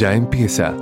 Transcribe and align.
Ya 0.00 0.14
empieza 0.14 0.74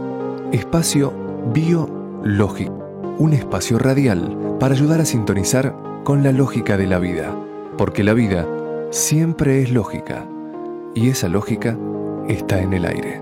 Espacio 0.52 1.12
Biológico, 1.52 2.72
un 3.18 3.32
espacio 3.32 3.76
radial 3.76 4.56
para 4.60 4.74
ayudar 4.74 5.00
a 5.00 5.04
sintonizar 5.04 5.74
con 6.04 6.22
la 6.22 6.30
lógica 6.30 6.76
de 6.76 6.86
la 6.86 7.00
vida, 7.00 7.34
porque 7.76 8.04
la 8.04 8.14
vida 8.14 8.46
siempre 8.90 9.60
es 9.60 9.72
lógica 9.72 10.24
y 10.94 11.08
esa 11.08 11.28
lógica 11.28 11.76
está 12.28 12.60
en 12.62 12.74
el 12.74 12.84
aire. 12.84 13.20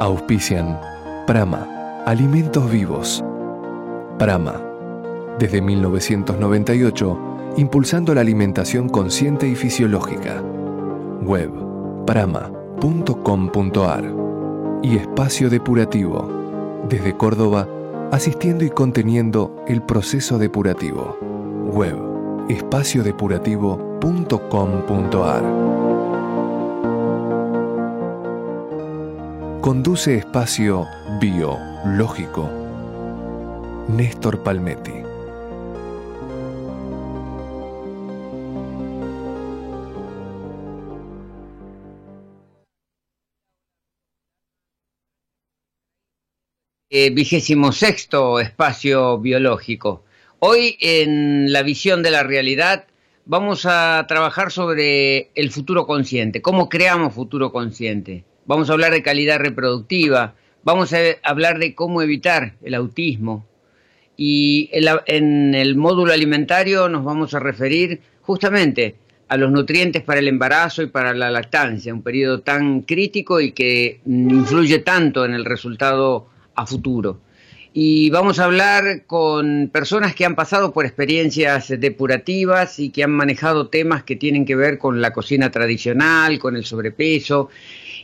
Auspician 0.00 0.78
Prama, 1.26 2.02
Alimentos 2.04 2.70
Vivos. 2.70 3.24
Prama, 4.18 4.60
desde 5.38 5.62
1998, 5.62 7.31
impulsando 7.56 8.14
la 8.14 8.20
alimentación 8.20 8.88
consciente 8.88 9.48
y 9.48 9.54
fisiológica. 9.54 10.42
Web, 11.22 11.52
prama.com.ar. 12.06 14.04
Y 14.82 14.96
Espacio 14.96 15.48
Depurativo, 15.50 16.28
desde 16.88 17.16
Córdoba, 17.16 17.68
asistiendo 18.10 18.64
y 18.64 18.70
conteniendo 18.70 19.64
el 19.68 19.82
proceso 19.82 20.38
depurativo. 20.38 21.16
Web, 21.72 21.96
espaciodepurativo.com.ar. 22.48 25.42
Conduce 29.60 30.16
espacio 30.16 30.86
biológico. 31.20 32.48
Néstor 33.88 34.42
Palmetti. 34.42 35.11
Vigésimo 46.92 47.72
sexto 47.72 48.38
espacio 48.38 49.18
biológico. 49.18 50.04
Hoy 50.38 50.76
en 50.80 51.52
la 51.52 51.62
visión 51.62 52.02
de 52.02 52.10
la 52.10 52.22
realidad 52.22 52.84
vamos 53.24 53.66
a 53.66 54.04
trabajar 54.06 54.52
sobre 54.52 55.30
el 55.34 55.50
futuro 55.50 55.86
consciente, 55.86 56.42
cómo 56.42 56.68
creamos 56.68 57.14
futuro 57.14 57.50
consciente 57.50 58.24
vamos 58.46 58.70
a 58.70 58.72
hablar 58.72 58.92
de 58.92 59.02
calidad 59.02 59.38
reproductiva, 59.38 60.34
vamos 60.64 60.92
a 60.92 60.98
hablar 61.22 61.58
de 61.58 61.74
cómo 61.74 62.02
evitar 62.02 62.54
el 62.62 62.74
autismo. 62.74 63.46
Y 64.16 64.70
en 64.72 65.54
el 65.54 65.76
módulo 65.76 66.12
alimentario 66.12 66.88
nos 66.88 67.04
vamos 67.04 67.34
a 67.34 67.40
referir 67.40 68.00
justamente 68.20 68.96
a 69.28 69.36
los 69.36 69.50
nutrientes 69.50 70.02
para 70.02 70.20
el 70.20 70.28
embarazo 70.28 70.82
y 70.82 70.86
para 70.86 71.14
la 71.14 71.30
lactancia, 71.30 71.94
un 71.94 72.02
periodo 72.02 72.40
tan 72.40 72.82
crítico 72.82 73.40
y 73.40 73.52
que 73.52 74.00
influye 74.04 74.80
tanto 74.80 75.24
en 75.24 75.32
el 75.32 75.44
resultado 75.44 76.26
a 76.54 76.66
futuro. 76.66 77.20
Y 77.74 78.10
vamos 78.10 78.38
a 78.38 78.44
hablar 78.44 79.06
con 79.06 79.70
personas 79.72 80.14
que 80.14 80.26
han 80.26 80.34
pasado 80.34 80.72
por 80.72 80.84
experiencias 80.84 81.68
depurativas 81.68 82.78
y 82.78 82.90
que 82.90 83.02
han 83.02 83.12
manejado 83.12 83.68
temas 83.68 84.02
que 84.02 84.14
tienen 84.14 84.44
que 84.44 84.56
ver 84.56 84.76
con 84.76 85.00
la 85.00 85.12
cocina 85.14 85.50
tradicional, 85.50 86.38
con 86.38 86.54
el 86.56 86.66
sobrepeso 86.66 87.48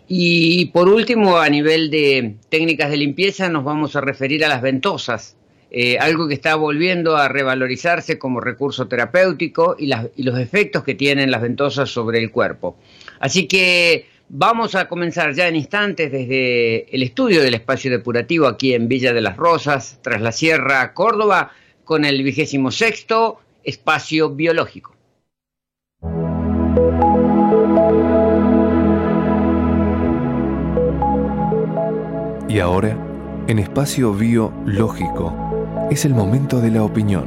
y 0.08 0.64
por 0.66 0.88
último, 0.88 1.36
a 1.36 1.50
nivel 1.50 1.90
de 1.90 2.36
técnicas 2.48 2.90
de 2.90 2.96
limpieza, 2.96 3.50
nos 3.50 3.62
vamos 3.62 3.94
a 3.94 4.00
referir 4.00 4.42
a 4.42 4.48
las 4.48 4.62
ventosas, 4.62 5.36
eh, 5.70 5.98
algo 5.98 6.26
que 6.26 6.34
está 6.34 6.54
volviendo 6.54 7.18
a 7.18 7.28
revalorizarse 7.28 8.18
como 8.18 8.40
recurso 8.40 8.88
terapéutico 8.88 9.76
y, 9.78 9.90
y 10.16 10.22
los 10.22 10.38
efectos 10.38 10.82
que 10.82 10.94
tienen 10.94 11.30
las 11.30 11.42
ventosas 11.42 11.90
sobre 11.90 12.20
el 12.20 12.30
cuerpo. 12.30 12.78
Así 13.20 13.46
que 13.46 14.06
vamos 14.28 14.74
a 14.74 14.88
comenzar 14.88 15.32
ya 15.34 15.48
en 15.48 15.56
instantes 15.56 16.12
desde 16.12 16.94
el 16.94 17.02
estudio 17.02 17.42
del 17.42 17.54
espacio 17.54 17.90
depurativo 17.90 18.46
aquí 18.46 18.74
en 18.74 18.88
Villa 18.88 19.12
de 19.12 19.20
las 19.20 19.36
Rosas, 19.36 19.98
tras 20.02 20.20
la 20.20 20.32
Sierra, 20.32 20.92
Córdoba, 20.94 21.52
con 21.84 22.04
el 22.04 22.22
vigésimo 22.22 22.70
sexto 22.70 23.40
espacio 23.64 24.30
biológico. 24.30 24.94
Y 32.48 32.60
ahora, 32.60 32.96
en 33.46 33.58
espacio 33.58 34.12
biológico, 34.14 35.88
es 35.90 36.04
el 36.04 36.14
momento 36.14 36.60
de 36.60 36.70
la 36.70 36.82
opinión. 36.82 37.26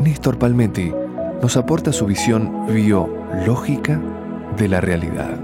Néstor 0.00 0.38
Palmetti 0.38 0.92
nos 1.40 1.56
aporta 1.56 1.92
su 1.92 2.06
visión 2.06 2.66
biológica 2.66 4.00
de 4.56 4.68
la 4.68 4.80
realidad. 4.80 5.38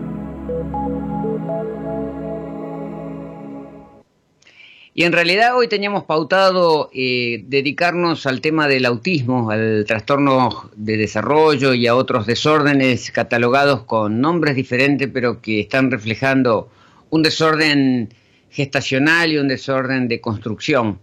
Y 4.92 5.04
en 5.04 5.12
realidad 5.12 5.56
hoy 5.56 5.68
teníamos 5.68 6.04
pautado 6.04 6.90
eh, 6.92 7.44
dedicarnos 7.46 8.26
al 8.26 8.40
tema 8.40 8.68
del 8.68 8.84
autismo, 8.84 9.50
al 9.50 9.84
trastorno 9.86 10.70
de 10.76 10.96
desarrollo 10.96 11.74
y 11.74 11.86
a 11.86 11.94
otros 11.94 12.26
desórdenes 12.26 13.10
catalogados 13.10 13.84
con 13.84 14.20
nombres 14.20 14.56
diferentes, 14.56 15.08
pero 15.12 15.40
que 15.40 15.60
están 15.60 15.90
reflejando 15.90 16.68
un 17.08 17.22
desorden 17.22 18.12
gestacional 18.50 19.32
y 19.32 19.38
un 19.38 19.48
desorden 19.48 20.08
de 20.08 20.20
construcción. 20.20 20.98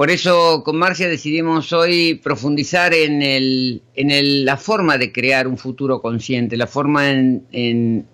Por 0.00 0.10
eso 0.10 0.62
con 0.64 0.78
Marcia 0.78 1.10
decidimos 1.10 1.74
hoy 1.74 2.14
profundizar 2.14 2.94
en, 2.94 3.20
el, 3.20 3.82
en 3.94 4.46
la 4.46 4.56
forma 4.56 4.96
de 4.96 5.12
crear 5.12 5.46
un 5.46 5.58
futuro 5.58 6.00
consciente, 6.00 6.56
la 6.56 6.66
forma 6.66 7.10
en, 7.10 8.06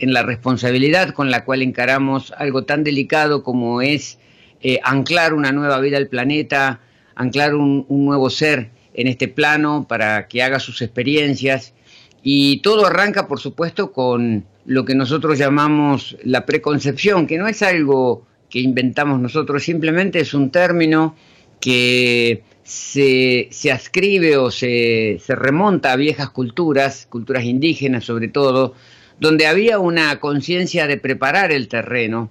la 0.00 0.22
responsabilidad 0.22 1.10
con 1.10 1.30
la 1.30 1.44
cual 1.44 1.60
encaramos 1.60 2.32
algo 2.38 2.64
tan 2.64 2.82
delicado 2.82 3.42
como 3.42 3.82
es 3.82 4.18
eh, 4.62 4.80
anclar 4.82 5.34
una 5.34 5.52
nueva 5.52 5.78
vida 5.80 5.98
al 5.98 6.08
planeta, 6.08 6.80
anclar 7.14 7.54
un, 7.54 7.84
un 7.90 8.06
nuevo 8.06 8.30
ser 8.30 8.70
en 8.94 9.06
este 9.06 9.28
plano 9.28 9.84
para 9.86 10.28
que 10.28 10.42
haga 10.42 10.58
sus 10.58 10.80
experiencias. 10.80 11.74
Y 12.22 12.62
todo 12.62 12.86
arranca, 12.86 13.28
por 13.28 13.38
supuesto, 13.38 13.92
con 13.92 14.46
lo 14.64 14.86
que 14.86 14.94
nosotros 14.94 15.36
llamamos 15.36 16.16
la 16.24 16.46
preconcepción, 16.46 17.26
que 17.26 17.36
no 17.36 17.48
es 17.48 17.60
algo 17.60 18.26
que 18.50 18.60
inventamos 18.60 19.20
nosotros, 19.20 19.62
simplemente 19.62 20.20
es 20.20 20.34
un 20.34 20.50
término 20.50 21.16
que 21.60 22.42
se, 22.62 23.48
se 23.50 23.72
ascribe 23.72 24.36
o 24.36 24.50
se, 24.50 25.18
se, 25.24 25.34
remonta 25.34 25.92
a 25.92 25.96
viejas 25.96 26.30
culturas, 26.30 27.06
culturas 27.10 27.44
indígenas 27.44 28.04
sobre 28.04 28.28
todo, 28.28 28.74
donde 29.20 29.46
había 29.46 29.78
una 29.78 30.20
conciencia 30.20 30.86
de 30.86 30.96
preparar 30.96 31.50
el 31.52 31.68
terreno 31.68 32.30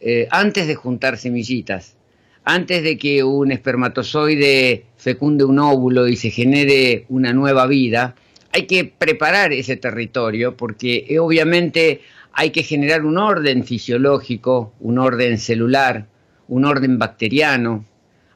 eh, 0.00 0.28
antes 0.30 0.66
de 0.66 0.74
juntar 0.74 1.18
semillitas, 1.18 1.96
antes 2.44 2.82
de 2.82 2.96
que 2.96 3.22
un 3.22 3.52
espermatozoide 3.52 4.86
fecunde 4.96 5.44
un 5.44 5.58
óvulo 5.58 6.08
y 6.08 6.16
se 6.16 6.30
genere 6.30 7.04
una 7.08 7.32
nueva 7.32 7.66
vida, 7.66 8.14
hay 8.52 8.66
que 8.66 8.84
preparar 8.84 9.52
ese 9.52 9.76
territorio 9.76 10.56
porque 10.56 11.06
eh, 11.08 11.18
obviamente 11.18 12.00
hay 12.32 12.50
que 12.50 12.62
generar 12.62 13.04
un 13.04 13.18
orden 13.18 13.64
fisiológico, 13.64 14.72
un 14.80 14.98
orden 14.98 15.38
celular, 15.38 16.06
un 16.48 16.64
orden 16.64 16.98
bacteriano, 16.98 17.84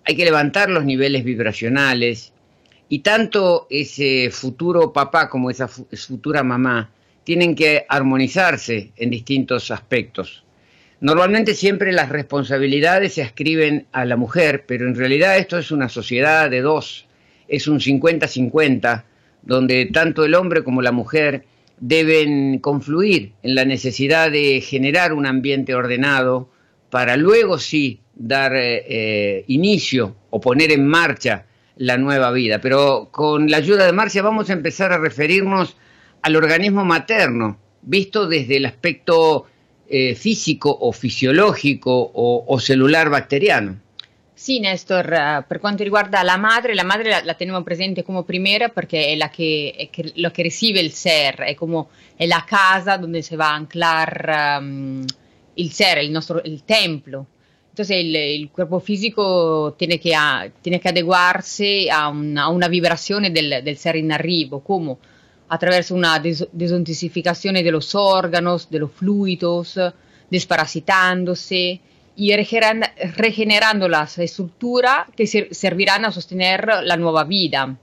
hay 0.05 0.17
que 0.17 0.25
levantar 0.25 0.71
los 0.71 0.85
niveles 0.85 1.25
vibracionales. 1.25 2.33
Y 2.89 3.01
tanto 3.01 3.67
ese 3.71 4.31
futuro 4.31 4.93
papá 4.93 5.29
como 5.29 5.51
esa 5.51 5.69
futura 5.69 6.43
mamá 6.43 6.91
tienen 7.25 7.55
que 7.55 7.87
armonizarse 7.89 8.93
en 8.97 9.11
distintos 9.11 9.71
aspectos. 9.71 10.45
Normalmente 11.01 11.55
siempre 11.55 11.93
las 11.93 12.11
responsabilidades 12.11 13.15
se 13.15 13.23
ascriben 13.23 13.87
a 13.93 14.05
la 14.05 14.17
mujer, 14.17 14.65
pero 14.67 14.87
en 14.87 14.95
realidad 14.95 15.39
esto 15.39 15.59
es 15.59 15.71
una 15.71 15.89
sociedad 15.89 16.51
de 16.51 16.61
dos, 16.61 17.07
es 17.49 17.67
un 17.67 17.81
50-50 17.81 19.05
donde 19.43 19.87
tanto 19.87 20.25
el 20.25 20.35
hombre 20.35 20.65
como 20.65 20.83
la 20.83 20.93
mujer 20.93 21.45
deben 21.79 22.59
confluir 22.59 23.33
en 23.43 23.55
la 23.55 23.65
necesidad 23.65 24.31
de 24.31 24.61
generar 24.61 25.13
un 25.13 25.27
ambiente 25.27 25.75
ordenado 25.75 26.49
para 26.91 27.17
luego 27.17 27.59
sí 27.59 28.01
dar 28.15 28.55
eh, 28.55 28.85
eh, 28.89 29.45
inicio 29.49 30.17
o 30.31 30.41
poner 30.41 30.71
en 30.73 30.87
marcha 30.87 31.47
la 31.77 31.99
nueva 31.99 32.31
vida. 32.31 32.61
Pero 32.61 33.09
con 33.11 33.51
la 33.51 33.57
ayuda 33.57 33.87
de 33.87 33.93
Marcia 33.93 34.23
vamos 34.23 34.51
a 34.51 34.53
empezar 34.53 34.93
a 34.93 34.99
referirnos 34.99 35.77
al 36.23 36.37
organismo 36.37 36.85
materno, 36.85 37.59
visto 37.83 38.27
desde 38.27 38.57
el 38.59 38.67
aspecto 38.67 39.47
eh, 39.89 40.15
físico 40.15 40.77
o 40.81 40.93
fisiológico 40.93 42.13
o 42.15 42.61
celular 42.61 43.11
bacteriano. 43.11 43.84
Sì, 44.45 44.61
Nestor, 44.61 45.11
eh, 45.11 45.45
per 45.49 45.59
quanto 45.59 45.83
riguarda 45.83 46.23
la 46.23 46.37
madre, 46.37 46.75
la 46.75 46.85
madre 46.85 47.09
la, 47.09 47.23
la 47.25 47.33
teniamo 47.33 47.63
presente 47.63 48.03
come 48.03 48.25
primera 48.25 48.69
perché 48.69 49.07
è 49.07 49.17
la 49.17 49.31
che, 49.31 49.73
è 49.75 49.89
che, 49.89 50.13
lo 50.17 50.31
che 50.31 50.43
recibe 50.43 50.81
il 50.81 50.93
ser, 50.93 51.37
è 51.37 51.55
come 51.55 51.87
è 52.15 52.27
la 52.27 52.45
casa 52.47 52.99
dove 52.99 53.23
si 53.23 53.37
va 53.37 53.53
a 53.53 53.55
anclar 53.55 54.59
um, 54.61 55.03
il 55.55 55.73
ser, 55.73 56.03
il 56.03 56.11
nostro 56.11 56.43
il 56.45 56.63
templo. 56.67 57.25
Entonces 57.71 57.97
el, 57.97 58.51
cuerpo 58.53 58.81
físico 58.81 59.77
tiene 59.79 59.99
que, 59.99 60.13
tiene 60.61 60.79
que 60.79 60.91
adecuarse 60.91 61.89
a 61.91 62.09
una, 62.09 62.43
a 62.43 62.49
una 62.49 62.69
vibración 62.69 63.33
del, 63.33 63.63
del, 63.65 63.77
ser 63.79 63.97
en 63.97 64.13
arribo, 64.13 64.63
como 64.63 64.99
attraverso 65.49 65.95
una 65.95 66.19
des 66.19 66.47
desintoxicazione 66.53 67.63
de 67.63 67.71
los 67.71 67.95
órganos, 67.95 68.69
de 68.69 68.81
los 68.81 68.93
fluidos, 68.93 69.81
desparasitándose 70.29 71.81
y 72.17 72.35
regenerando 72.37 73.89
las 73.89 74.19
estructuras 74.19 75.09
que 75.17 75.27
servirán 75.27 76.05
a 76.05 76.13
sostener 76.13 76.67
la 76.83 76.97
nueva 76.97 77.25
vida. 77.25 77.77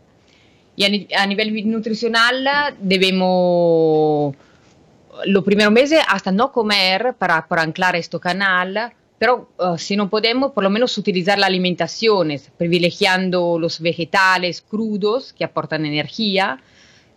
Y 0.76 1.14
a, 1.14 1.26
nivel 1.28 1.70
nutricional 1.70 2.48
debemos 2.80 4.36
los 5.26 5.44
primeros 5.44 5.74
meses 5.74 6.00
hasta 6.08 6.32
no 6.32 6.52
comer 6.52 7.14
para, 7.18 7.48
para 7.48 7.62
anclar 7.62 7.96
este 7.96 8.20
canal, 8.20 8.94
pero 9.20 9.52
uh, 9.60 9.78
si 9.78 9.96
no 9.96 10.10
podemos, 10.10 10.52
por 10.52 10.64
lo 10.64 10.70
menos 10.70 10.98
utilizar 10.98 11.38
la 11.38 11.46
alimentación, 11.46 12.32
privilegiando 12.58 13.60
los 13.60 13.80
vegetales 13.80 14.62
crudos 14.62 15.34
que 15.34 15.44
aportan 15.44 15.86
energía, 15.86 16.60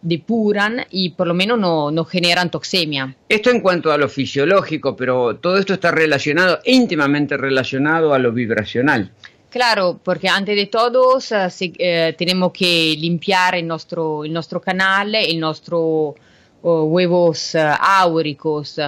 depuran 0.05 0.85
y 0.91 1.11
por 1.11 1.27
lo 1.27 1.35
menos 1.35 1.59
no, 1.59 1.91
no, 1.91 2.05
generan 2.05 2.51
toxemia. 2.51 3.17
Esto 3.29 3.51
en 3.51 3.61
cuanto 3.61 3.91
a 3.91 3.99
lo 3.99 4.09
fisiológico, 4.09 4.95
pero 4.95 5.37
todo 5.37 5.59
esto 5.59 5.75
está 5.75 5.91
relacionado, 5.91 6.61
íntimamente 6.65 7.37
relacionado 7.37 8.15
a 8.15 8.19
lo 8.19 8.31
vibracional. 8.31 9.11
Claro, 9.51 10.01
porque 10.03 10.29
antes 10.29 10.57
de 10.57 10.67
todo 10.67 11.19
eh, 11.61 12.15
tenemos 12.19 12.53
que 12.53 12.97
limpiar 12.99 13.55
el 13.55 13.67
nuestro, 13.67 14.25
el 14.25 14.33
nuestro 14.33 14.61
canal, 14.61 15.15
el 15.15 15.41
nuestro 15.41 16.15
huevos 16.63 17.55
eh, 17.55 17.63
áuricos, 17.79 18.81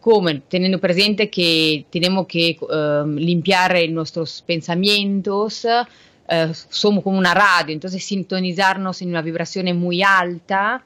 como 0.00 0.40
teniendo 0.40 0.78
presente 0.78 1.30
que 1.30 1.84
tenemos 1.90 2.26
que 2.26 2.56
um, 2.60 3.14
limpiar 3.16 3.76
nuestros 3.90 4.42
pensamientos, 4.42 5.66
uh, 6.30 6.52
somos 6.68 7.04
como 7.04 7.18
una 7.18 7.34
radio, 7.34 7.72
entonces 7.72 8.04
sintonizarnos 8.04 9.02
en 9.02 9.10
una 9.10 9.22
vibración 9.22 9.76
muy 9.76 10.02
alta 10.02 10.84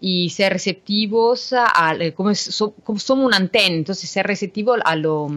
y 0.00 0.30
ser 0.30 0.52
receptivos 0.52 1.54
a, 1.56 1.94
como, 2.14 2.34
so, 2.34 2.72
como, 2.84 2.98
somos 2.98 3.26
una 3.26 3.38
antena, 3.38 3.74
entonces 3.74 4.10
ser 4.10 4.26
receptivos 4.26 4.78
a, 4.84 4.94
lo, 4.94 5.28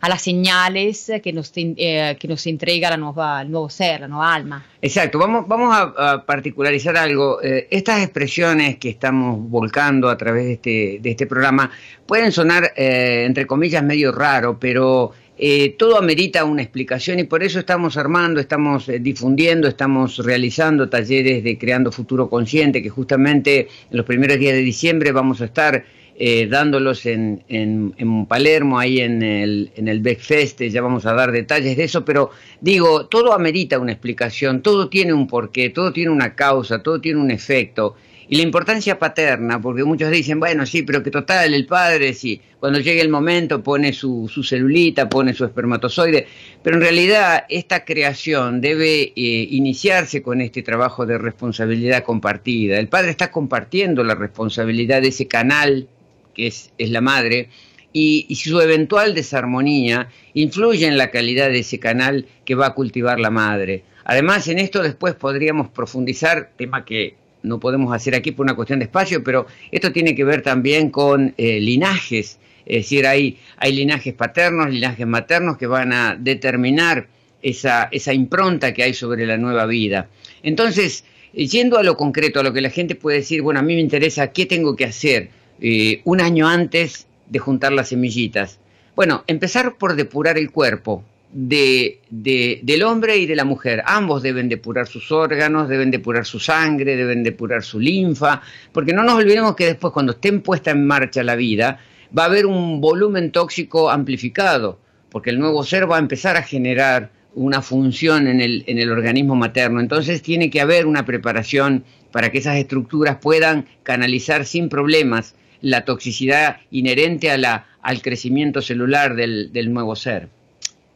a 0.00 0.08
las 0.08 0.22
señales 0.22 1.10
que 1.22 1.32
nos, 1.32 1.52
eh, 1.54 2.16
que 2.18 2.28
nos 2.28 2.46
entrega 2.46 2.90
la 2.90 2.96
nueva, 2.96 3.42
el 3.42 3.50
nuevo 3.50 3.70
ser, 3.70 4.00
la 4.00 4.08
nueva 4.08 4.34
alma. 4.34 4.66
Exacto, 4.80 5.18
vamos, 5.18 5.46
vamos 5.46 5.74
a, 5.74 6.24
particularizar 6.26 6.96
algo. 6.96 7.40
Eh, 7.42 7.68
estas 7.70 8.02
expresiones 8.02 8.78
que 8.78 8.88
estamos 8.88 9.38
volcando 9.48 10.08
a 10.08 10.16
través 10.16 10.44
de 10.46 10.52
este, 10.54 10.98
de 11.00 11.10
este 11.10 11.26
programa 11.26 11.70
pueden 12.04 12.32
sonar, 12.32 12.72
eh, 12.76 13.24
entre 13.24 13.46
comillas, 13.46 13.84
medio 13.84 14.10
raro, 14.10 14.58
pero 14.58 15.12
eh, 15.38 15.74
todo 15.78 15.96
amerita 15.96 16.44
una 16.44 16.62
explicación 16.62 17.18
y 17.18 17.24
por 17.24 17.42
eso 17.42 17.58
estamos 17.58 17.96
armando, 17.96 18.38
estamos 18.38 18.88
eh, 18.88 18.98
difundiendo, 18.98 19.66
estamos 19.66 20.18
realizando 20.18 20.88
talleres 20.88 21.42
de 21.42 21.56
Creando 21.56 21.90
Futuro 21.90 22.28
Consciente, 22.28 22.82
que 22.82 22.90
justamente 22.90 23.60
en 23.90 23.96
los 23.96 24.04
primeros 24.04 24.38
días 24.38 24.52
de 24.52 24.60
diciembre 24.60 25.10
vamos 25.10 25.40
a 25.40 25.46
estar 25.46 25.84
eh, 26.14 26.46
dándolos 26.46 27.06
en, 27.06 27.42
en, 27.48 28.26
Palermo, 28.26 28.78
ahí 28.78 29.00
en 29.00 29.22
el, 29.22 29.72
en 29.74 29.88
el 29.88 30.00
Beckfest, 30.00 30.62
ya 30.62 30.82
vamos 30.82 31.06
a 31.06 31.14
dar 31.14 31.32
detalles 31.32 31.76
de 31.76 31.84
eso, 31.84 32.04
pero 32.04 32.30
digo, 32.60 33.06
todo 33.06 33.32
amerita 33.32 33.78
una 33.78 33.92
explicación, 33.92 34.62
todo 34.62 34.88
tiene 34.88 35.14
un 35.14 35.26
porqué, 35.26 35.70
todo 35.70 35.92
tiene 35.92 36.10
una 36.10 36.34
causa, 36.34 36.82
todo 36.82 37.00
tiene 37.00 37.20
un 37.20 37.30
efecto. 37.30 37.96
Y 38.32 38.36
la 38.36 38.44
importancia 38.44 38.98
paterna, 38.98 39.60
porque 39.60 39.84
muchos 39.84 40.10
dicen, 40.10 40.40
bueno, 40.40 40.64
sí, 40.64 40.84
pero 40.84 41.02
que 41.02 41.10
total, 41.10 41.52
el 41.52 41.66
padre, 41.66 42.14
sí, 42.14 42.40
cuando 42.58 42.78
llegue 42.78 43.02
el 43.02 43.10
momento 43.10 43.62
pone 43.62 43.92
su, 43.92 44.26
su 44.32 44.42
celulita, 44.42 45.06
pone 45.06 45.34
su 45.34 45.44
espermatozoide, 45.44 46.26
pero 46.62 46.76
en 46.76 46.80
realidad 46.80 47.44
esta 47.50 47.84
creación 47.84 48.62
debe 48.62 49.12
eh, 49.14 49.48
iniciarse 49.50 50.22
con 50.22 50.40
este 50.40 50.62
trabajo 50.62 51.04
de 51.04 51.18
responsabilidad 51.18 52.04
compartida. 52.04 52.78
El 52.78 52.88
padre 52.88 53.10
está 53.10 53.30
compartiendo 53.30 54.02
la 54.02 54.14
responsabilidad 54.14 55.02
de 55.02 55.08
ese 55.08 55.28
canal, 55.28 55.86
que 56.32 56.46
es, 56.46 56.72
es 56.78 56.88
la 56.88 57.02
madre, 57.02 57.50
y, 57.92 58.24
y, 58.30 58.36
su 58.36 58.58
eventual 58.62 59.14
desarmonía 59.14 60.08
influye 60.32 60.86
en 60.86 60.96
la 60.96 61.10
calidad 61.10 61.50
de 61.50 61.58
ese 61.58 61.78
canal 61.78 62.24
que 62.46 62.54
va 62.54 62.68
a 62.68 62.74
cultivar 62.74 63.20
la 63.20 63.28
madre. 63.28 63.84
Además, 64.04 64.48
en 64.48 64.58
esto 64.58 64.82
después 64.82 65.14
podríamos 65.16 65.68
profundizar, 65.68 66.52
tema 66.56 66.86
que 66.86 67.20
no 67.42 67.60
podemos 67.60 67.94
hacer 67.94 68.14
aquí 68.14 68.32
por 68.32 68.44
una 68.44 68.54
cuestión 68.54 68.78
de 68.78 68.86
espacio, 68.86 69.22
pero 69.22 69.46
esto 69.70 69.92
tiene 69.92 70.14
que 70.14 70.24
ver 70.24 70.42
también 70.42 70.90
con 70.90 71.34
eh, 71.36 71.60
linajes, 71.60 72.38
es 72.64 72.76
decir, 72.84 73.06
hay, 73.06 73.38
hay 73.56 73.72
linajes 73.72 74.14
paternos, 74.14 74.70
linajes 74.70 75.06
maternos 75.06 75.58
que 75.58 75.66
van 75.66 75.92
a 75.92 76.16
determinar 76.16 77.08
esa, 77.42 77.88
esa 77.90 78.12
impronta 78.12 78.72
que 78.72 78.84
hay 78.84 78.94
sobre 78.94 79.26
la 79.26 79.36
nueva 79.36 79.66
vida. 79.66 80.08
Entonces, 80.42 81.04
eh, 81.34 81.46
yendo 81.46 81.78
a 81.78 81.82
lo 81.82 81.96
concreto, 81.96 82.40
a 82.40 82.42
lo 82.42 82.52
que 82.52 82.60
la 82.60 82.70
gente 82.70 82.94
puede 82.94 83.18
decir, 83.18 83.42
bueno, 83.42 83.60
a 83.60 83.62
mí 83.62 83.74
me 83.74 83.80
interesa 83.80 84.32
qué 84.32 84.46
tengo 84.46 84.76
que 84.76 84.84
hacer 84.84 85.30
eh, 85.60 86.00
un 86.04 86.20
año 86.20 86.48
antes 86.48 87.06
de 87.28 87.38
juntar 87.38 87.72
las 87.72 87.88
semillitas. 87.88 88.58
Bueno, 88.94 89.24
empezar 89.26 89.76
por 89.76 89.96
depurar 89.96 90.38
el 90.38 90.50
cuerpo, 90.50 91.02
de, 91.32 92.00
de, 92.10 92.60
del 92.62 92.82
hombre 92.82 93.16
y 93.16 93.26
de 93.26 93.34
la 93.34 93.44
mujer. 93.44 93.82
Ambos 93.86 94.22
deben 94.22 94.48
depurar 94.48 94.86
sus 94.86 95.10
órganos, 95.10 95.68
deben 95.68 95.90
depurar 95.90 96.26
su 96.26 96.38
sangre, 96.38 96.96
deben 96.96 97.22
depurar 97.22 97.62
su 97.62 97.80
linfa, 97.80 98.42
porque 98.72 98.92
no 98.92 99.02
nos 99.02 99.14
olvidemos 99.14 99.56
que 99.56 99.66
después 99.66 99.92
cuando 99.92 100.12
esté 100.12 100.32
puesta 100.34 100.70
en 100.70 100.86
marcha 100.86 101.22
la 101.22 101.34
vida, 101.34 101.78
va 102.16 102.24
a 102.24 102.26
haber 102.26 102.46
un 102.46 102.80
volumen 102.80 103.32
tóxico 103.32 103.90
amplificado, 103.90 104.78
porque 105.10 105.30
el 105.30 105.38
nuevo 105.38 105.64
ser 105.64 105.90
va 105.90 105.96
a 105.96 106.00
empezar 106.00 106.36
a 106.36 106.42
generar 106.42 107.10
una 107.34 107.62
función 107.62 108.26
en 108.26 108.40
el, 108.42 108.64
en 108.66 108.78
el 108.78 108.90
organismo 108.90 109.34
materno. 109.34 109.80
Entonces 109.80 110.20
tiene 110.20 110.50
que 110.50 110.60
haber 110.60 110.86
una 110.86 111.06
preparación 111.06 111.84
para 112.10 112.30
que 112.30 112.38
esas 112.38 112.56
estructuras 112.56 113.16
puedan 113.16 113.66
canalizar 113.82 114.44
sin 114.44 114.68
problemas 114.68 115.34
la 115.62 115.84
toxicidad 115.86 116.58
inherente 116.70 117.30
a 117.30 117.38
la, 117.38 117.66
al 117.80 118.02
crecimiento 118.02 118.60
celular 118.60 119.14
del 119.14 119.72
nuevo 119.72 119.96
ser. 119.96 120.28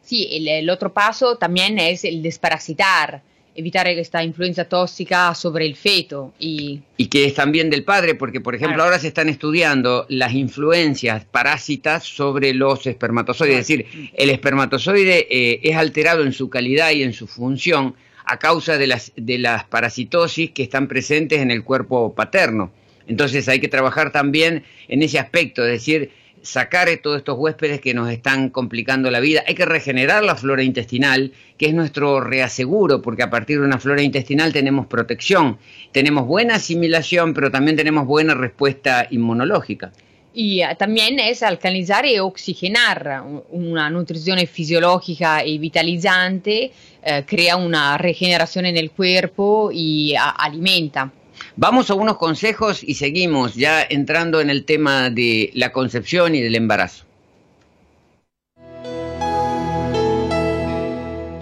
Sí, 0.07 0.29
el, 0.31 0.47
el, 0.47 0.71
otro 0.71 0.93
paso 0.93 1.37
también 1.37 1.81
es 1.81 2.05
el 2.05 2.23
desparasitar, 2.23 3.23
evitar 3.57 3.89
esta 3.89 4.23
influencia 4.23 4.69
tóxica 4.69 5.35
sobre 5.35 5.67
el 5.67 5.75
feto. 5.75 6.33
Y, 6.39 6.81
y 6.97 7.07
que 7.09 7.25
es 7.25 7.35
también 7.35 7.71
del 7.71 7.83
padre, 7.83 8.15
porque 8.15 8.41
por 8.41 8.55
ejemplo 8.55 8.77
claro. 8.77 8.91
ahora 8.91 9.01
se 9.01 9.09
están 9.09 9.29
estudiando 9.29 10.07
las 10.09 10.33
influencias 10.33 11.25
parásitas 11.25 12.05
sobre 12.05 12.55
los 12.55 12.87
espermatozoides, 12.87 13.59
es 13.59 13.67
decir, 13.67 14.11
el 14.15 14.31
espermatozoide 14.31 15.27
eh, 15.29 15.61
es 15.65 15.77
alterado 15.77 16.23
en 16.23 16.33
su 16.33 16.49
calidad 16.51 16.93
y 16.93 17.03
en 17.03 17.13
su 17.13 17.27
función 17.27 17.97
a 18.27 18.39
causa 18.39 18.79
de 18.79 18.87
las, 18.87 19.13
de 19.17 19.39
las 19.39 19.65
parasitosis 19.65 20.53
que 20.53 20.63
están 20.63 20.87
presentes 20.87 21.41
en 21.41 21.51
el 21.51 21.65
cuerpo 21.65 22.15
paterno. 22.15 22.71
Entonces 23.09 23.49
hay 23.49 23.59
que 23.59 23.69
trabajar 23.69 24.13
también 24.13 24.63
en 24.87 25.03
ese 25.03 25.19
aspecto, 25.19 25.65
es 25.65 25.73
decir, 25.73 26.13
sacar 26.43 26.89
todos 27.03 27.19
estos 27.19 27.37
huéspedes 27.39 27.81
que 27.81 27.95
nos 27.95 28.11
están 28.11 28.51
complicando 28.51 29.11
la 29.11 29.21
vida. 29.21 29.43
Hay 29.47 29.55
que 29.55 29.65
regenerar 29.65 30.23
la 30.25 30.37
flora 30.37 30.63
intestinal, 30.63 31.33
que 31.59 31.67
es 31.67 31.75
nuestro 31.75 32.21
reaseguro, 32.21 33.03
porque 33.03 33.23
a 33.23 33.31
partir 33.31 33.61
de 33.61 33.67
una 33.67 33.79
flora 33.79 34.03
intestinal 34.03 34.53
tenemos 34.53 34.87
protección, 34.87 35.59
tenemos 35.93 36.27
buena 36.27 36.57
asimilación, 36.57 37.35
pero 37.35 37.51
también 37.51 37.77
tenemos 37.77 38.07
buena 38.07 38.35
respuesta 38.35 39.07
inmunológica. 39.11 39.93
Y 40.39 40.63
uh, 40.63 40.77
también 40.77 41.19
es 41.19 41.43
alcalinizar 41.43 42.05
y 42.05 42.19
oxigenar 42.19 43.25
una 43.51 43.89
nutrición 43.89 44.39
fisiológica 44.47 45.43
y 45.43 45.57
vitalizante, 45.57 46.73
uh, 47.03 47.25
crea 47.25 47.57
una 47.57 47.97
regeneración 47.97 48.67
en 48.67 48.77
el 48.77 48.91
cuerpo 48.91 49.71
y 49.73 50.15
uh, 50.15 50.19
alimenta. 50.37 51.11
Vamos 51.57 51.91
a 51.91 51.95
unos 51.95 52.19
consejos 52.19 52.83
y 52.83 52.95
seguimos 52.95 53.55
ya 53.55 53.83
entrando 53.83 54.41
en 54.41 54.51
el 54.51 54.65
tema 54.65 55.11
de 55.11 55.51
la 55.55 55.73
concepción 55.73 56.35
y 56.35 56.41
del 56.41 56.55
embarazo. 56.55 57.05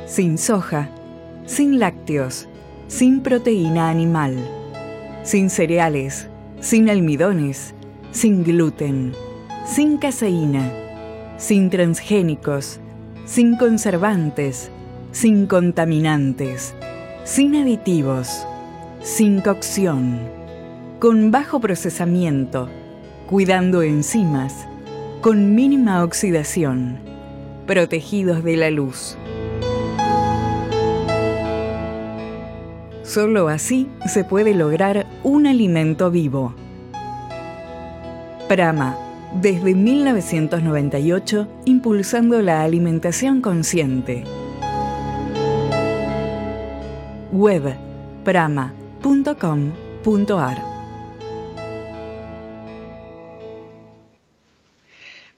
Sin 0.07 0.39
soja, 0.39 0.89
sin 1.47 1.81
lácteos, 1.81 2.47
sin 2.87 3.23
proteína 3.23 3.91
animal, 3.91 4.37
sin 5.25 5.51
cereales, 5.51 6.29
sin 6.61 6.89
almidones, 6.89 7.75
sin 8.13 8.45
gluten, 8.45 9.13
sin 9.67 9.99
caseína, 9.99 10.73
sin 11.37 11.71
transgénicos, 11.71 12.79
sin 13.25 13.57
conservantes, 13.57 14.71
sin 15.11 15.47
contaminantes, 15.47 16.75
sin 17.25 17.57
aditivos 17.57 18.47
sin 19.05 19.43
cocción, 19.43 20.19
con 20.99 21.31
bajo 21.31 21.61
procesamiento, 21.61 22.71
cuidando 23.27 23.83
enzimas, 23.83 24.67
con 25.21 25.55
mínima 25.55 26.03
oxidación, 26.03 26.97
protegidos 27.67 28.43
de 28.43 28.57
la 28.57 28.71
luz. 28.71 29.19
Solo 33.03 33.49
así 33.49 33.91
se 34.07 34.25
puede 34.25 34.55
lograr 34.55 35.05
un 35.23 35.47
alimento 35.47 36.11
vivo. 36.11 36.55
Prama, 38.49 38.97
desde 39.35 39.75
1998 39.75 41.47
impulsando 41.67 42.41
la 42.41 42.63
alimentación 42.63 43.43
consciente. 43.43 44.25
Web 47.33 47.75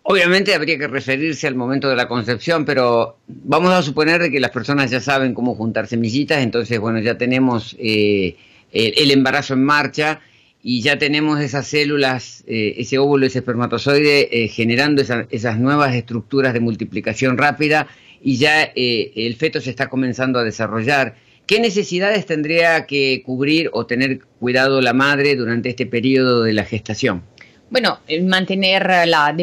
Obviamente 0.04 0.54
habría 0.54 0.78
que 0.78 0.87
referirse 0.87 1.49
al 1.49 1.56
momento 1.56 1.88
de 1.88 1.96
la 1.96 2.06
concepción, 2.06 2.64
pero 2.64 3.16
vamos 3.26 3.73
a 3.73 3.82
suponer 3.82 4.30
que 4.30 4.38
las 4.38 4.52
personas 4.52 4.88
ya 4.92 5.00
saben 5.00 5.35
cómo 5.35 5.56
juntar 5.56 5.88
semillitas, 5.88 6.44
entonces 6.44 6.78
bueno, 6.78 7.00
ya 7.00 7.18
tenemos 7.18 7.75
eh, 7.80 8.37
el, 8.70 9.11
embarazo 9.11 9.54
en 9.54 9.64
marcha 9.64 10.20
y 10.62 10.80
ya 10.82 10.96
tenemos 10.96 11.40
esas 11.40 11.66
células, 11.66 12.44
eh, 12.46 12.75
ese 12.78 12.99
óvulo, 12.99 13.26
ese 13.26 13.40
espermatozoide 13.40 14.44
eh, 14.44 14.46
generando 14.46 15.02
esas 15.02 15.58
nuevas 15.58 15.92
estructuras 15.96 16.54
de 16.54 16.61
multiplicación 16.61 17.37
rápida 17.37 17.88
y 18.23 18.37
ya 18.37 18.62
el 18.62 19.35
feto 19.35 19.61
se 19.61 19.70
está 19.70 19.88
comenzando 19.88 20.38
a 20.38 20.44
desarrollar. 20.44 21.16
¿Qué 21.46 21.60
necesidades 21.60 22.26
tendría 22.26 22.86
que 22.86 23.22
cubrir 23.24 23.70
o 23.72 23.86
tener 23.86 24.18
cuidado 24.40 24.80
la 24.80 24.92
madre 24.92 25.36
durante 25.36 25.68
este 25.68 25.86
periodo 25.86 26.42
de 26.42 26.52
la 26.52 26.64
gestación? 26.64 27.22
Bueno, 27.70 28.00
mantener 28.22 28.84
la, 29.06 29.36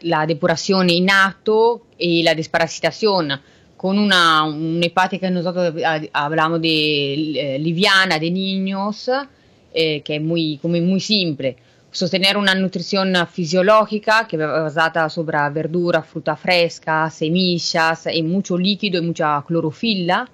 la 0.00 0.26
depuración 0.26 0.88
en 0.88 1.10
acto 1.10 1.82
y 1.98 2.22
la 2.22 2.34
desparasitación 2.34 3.32
con 3.76 3.98
una, 3.98 4.46
hepática 4.82 5.28
que 5.28 5.34
nosotros 5.34 5.74
hablamos 6.14 6.62
de 6.62 7.14
eh, 7.14 7.58
liviana 7.58 8.18
de 8.18 8.30
niños, 8.30 9.10
eh, 9.74 10.00
que 10.00 10.16
es 10.16 10.22
muy, 10.22 10.58
como 10.62 10.78
muy 10.80 11.00
simple. 11.00 11.56
Sostener 11.90 12.38
una 12.38 12.54
nutrición 12.54 13.14
fisiológica 13.30 14.26
que 14.26 14.36
es 14.36 14.42
basada 14.42 15.10
sobre 15.10 15.36
verdura, 15.50 16.02
fruta 16.02 16.36
fresca, 16.36 17.10
semillas 17.10 18.08
y 18.10 18.22
mucho 18.22 18.56
líquido 18.56 18.98
y 19.02 19.06
mucha 19.06 19.42
clorofila 19.46 20.26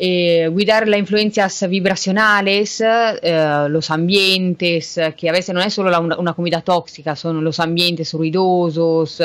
eh, 0.00 0.48
cuidar 0.52 0.86
las 0.86 1.00
influencias 1.00 1.68
vibracionales, 1.68 2.80
eh, 2.80 3.66
los 3.68 3.90
ambientes, 3.90 5.00
que 5.16 5.28
a 5.28 5.32
veces 5.32 5.52
no 5.54 5.60
es 5.60 5.74
solo 5.74 5.90
la, 5.90 5.98
una, 5.98 6.32
comida 6.34 6.60
tóxica, 6.60 7.16
son 7.16 7.42
los 7.42 7.58
ambientes 7.58 8.12
ruidosos, 8.12 9.20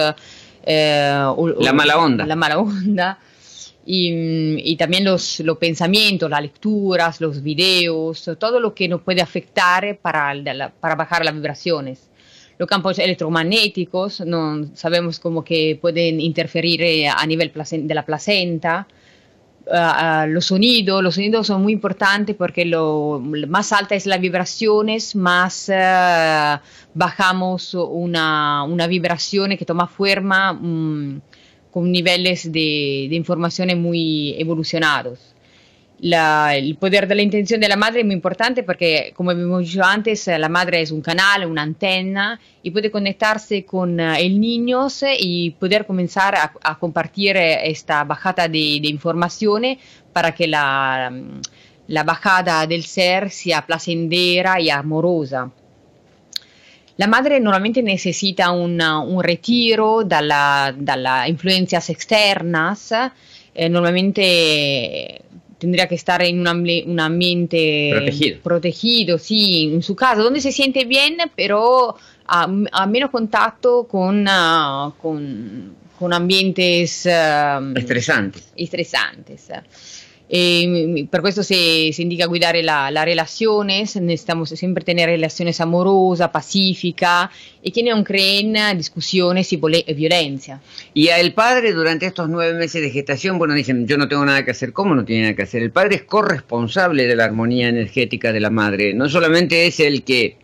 eh, 0.66 1.34
la 1.60 1.74
mala 1.74 1.98
onda. 2.00 2.26
La 2.26 2.36
mala 2.36 2.58
onda. 2.58 3.20
Y, 3.86 4.72
y, 4.72 4.76
también 4.78 5.04
los, 5.04 5.42
los 5.42 5.58
pensamientos, 5.58 6.30
las 6.30 6.42
lecturas, 6.42 7.20
los 7.20 7.44
videos, 7.44 8.32
todo 8.40 8.60
lo 8.60 8.74
que 8.74 8.88
nos 8.88 9.02
puede 9.02 9.22
afectar 9.22 9.98
para, 10.02 10.34
para 10.80 10.96
bajar 10.96 11.26
las 11.26 11.34
vibraciones. 11.34 12.10
Los 12.58 12.70
campos 12.70 12.98
electromagnéticos, 12.98 14.22
no, 14.22 14.68
sabemos 14.74 15.20
como 15.20 15.44
que 15.44 15.78
pueden 15.82 16.22
interferir 16.22 16.82
eh, 16.82 17.08
a 17.10 17.26
nivel 17.28 17.52
de 17.54 17.94
la 17.94 18.06
placenta. 18.06 18.88
Uh, 19.66 20.28
los 20.28 20.48
sonidos, 20.48 21.48
son 21.48 21.62
muy 21.62 21.72
importantes 21.72 22.36
porque 22.36 22.66
lo 22.66 23.22
más 23.48 23.72
alta 23.72 23.96
es 23.96 24.06
las 24.06 24.20
vibraciones, 24.20 25.16
más 25.16 25.70
uh, 25.70 26.60
bajamos 26.94 27.74
una, 27.74 28.64
una, 28.64 28.88
vibración 28.88 29.56
que 29.56 29.64
toma 29.64 29.88
forma 29.88 30.52
um, 30.52 31.22
con 31.72 31.90
niveles 31.90 32.52
de, 32.52 33.08
de 33.10 33.16
información 33.16 33.82
muy 33.82 34.36
evolucionados 34.38 35.33
el 36.12 36.76
poder 36.76 37.08
de 37.08 37.16
la 37.16 37.22
intención 37.22 37.62
de 37.62 37.70
la 37.70 37.78
madre 37.78 38.02
es 38.02 38.06
muy 38.06 38.16
importante 38.16 38.64
porque, 38.64 39.14
como 39.16 39.32
hemos 39.32 39.62
dicho 39.62 39.84
antes, 39.84 40.28
la 40.28 40.50
madre 40.50 40.82
es 40.82 40.92
un 40.92 41.02
canal, 41.02 41.46
una 41.46 41.62
antena 41.62 42.40
y 42.62 42.72
puede 42.72 42.92
conectarse 42.92 43.64
con 43.64 44.00
eh, 44.00 44.20
el 44.20 44.40
niño 44.40 44.88
y 45.18 45.52
poder 45.52 45.86
comenzar 45.86 46.36
a, 46.36 46.78
compartir 46.78 47.38
eh, 47.38 47.70
esta 47.70 48.04
bajada 48.04 48.50
de, 48.50 48.80
de 48.82 48.88
informaciones 48.90 49.78
para 50.12 50.34
que 50.34 50.48
la, 50.48 51.12
la 51.88 52.04
bajada 52.04 52.68
del 52.68 52.84
ser 52.84 53.30
sea 53.30 53.66
placentera 53.66 54.60
y 54.60 54.70
amorosa. 54.70 55.52
La 56.98 57.08
madre 57.08 57.40
normalmente 57.40 57.82
necesita 57.82 58.52
una, 58.52 59.00
un 59.00 59.24
retiro 59.24 60.04
dalle 60.04 61.28
influencias 61.28 61.90
externas, 61.90 62.92
eh, 63.56 63.70
normalmente 63.70 65.23
tendría 65.64 65.88
que 65.88 65.96
estar 65.96 66.22
en 66.22 66.42
un, 66.42 67.00
ambiente 67.00 67.92
protegido. 67.94 68.40
protegido, 68.44 69.18
sí, 69.18 69.72
en 69.74 69.82
su 69.82 69.96
casa, 69.96 70.22
donde 70.22 70.42
se 70.42 70.52
siente 70.52 70.84
bien, 70.84 71.16
pero 71.38 71.96
a, 72.28 72.86
menos 72.86 73.10
contacto 73.10 73.86
con, 73.86 74.28
uh, 74.28 74.92
con, 75.02 76.12
ambientes 76.12 77.06
uh, 77.06 77.78
estresantes. 77.78 78.52
estresantes. 78.58 79.48
Eh, 80.36 81.06
per 81.12 81.32
se, 81.32 81.94
se 81.94 82.02
indica 82.02 82.26
guidare 82.26 82.64
la, 82.64 82.90
la 82.90 83.06
relaciones, 83.06 83.96
necesitamos 83.98 84.50
siempre 84.50 84.84
tener 84.84 85.08
relaciones 85.08 85.62
amorosas, 85.62 86.30
pacíficas 86.30 87.30
y 87.62 87.70
que 87.70 87.84
no 87.84 88.04
creen 88.04 88.56
discusiones 88.76 89.54
y 89.54 89.58
violencia. 89.58 90.60
Y 90.96 91.10
al 91.10 91.34
padre 91.34 91.72
durante 91.74 92.08
estos 92.08 92.30
nueve 92.30 92.58
meses 92.58 92.82
de 92.82 92.90
gestación, 92.90 93.38
bueno, 93.38 93.54
dicen, 93.54 93.86
yo 93.86 93.96
no 94.00 94.08
tengo 94.08 94.26
nada 94.26 94.44
que 94.44 94.50
hacer, 94.50 94.74
¿cómo 94.74 94.96
no 94.96 95.06
tiene 95.06 95.22
nada 95.22 95.36
que 95.36 95.44
hacer? 95.44 95.62
El 95.62 95.70
padre 95.70 95.98
es 95.98 96.04
corresponsable 96.04 97.06
de 97.06 97.16
la 97.16 97.26
armonía 97.26 97.68
energética 97.68 98.34
de 98.34 98.40
la 98.40 98.50
madre, 98.50 98.96
no 98.96 99.10
solamente 99.10 99.68
es 99.68 99.80
el 99.80 100.04
que 100.04 100.38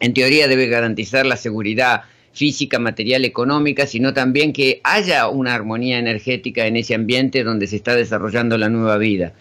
en 0.00 0.14
teoría 0.14 0.48
debe 0.48 0.66
garantizar 0.66 1.26
la 1.26 1.36
seguridad 1.36 2.04
física, 2.36 2.78
material, 2.78 3.24
económica, 3.24 3.86
sino 3.86 4.12
también 4.12 4.52
que 4.52 4.80
haya 4.84 5.28
una 5.28 5.54
armonía 5.54 5.98
energética 5.98 6.66
en 6.66 6.76
ese 6.76 6.94
ambiente 6.94 7.42
donde 7.42 7.66
se 7.66 7.76
está 7.76 7.96
desarrollando 7.96 8.58
la 8.58 8.68
nueva 8.68 8.98
vida. 8.98 9.32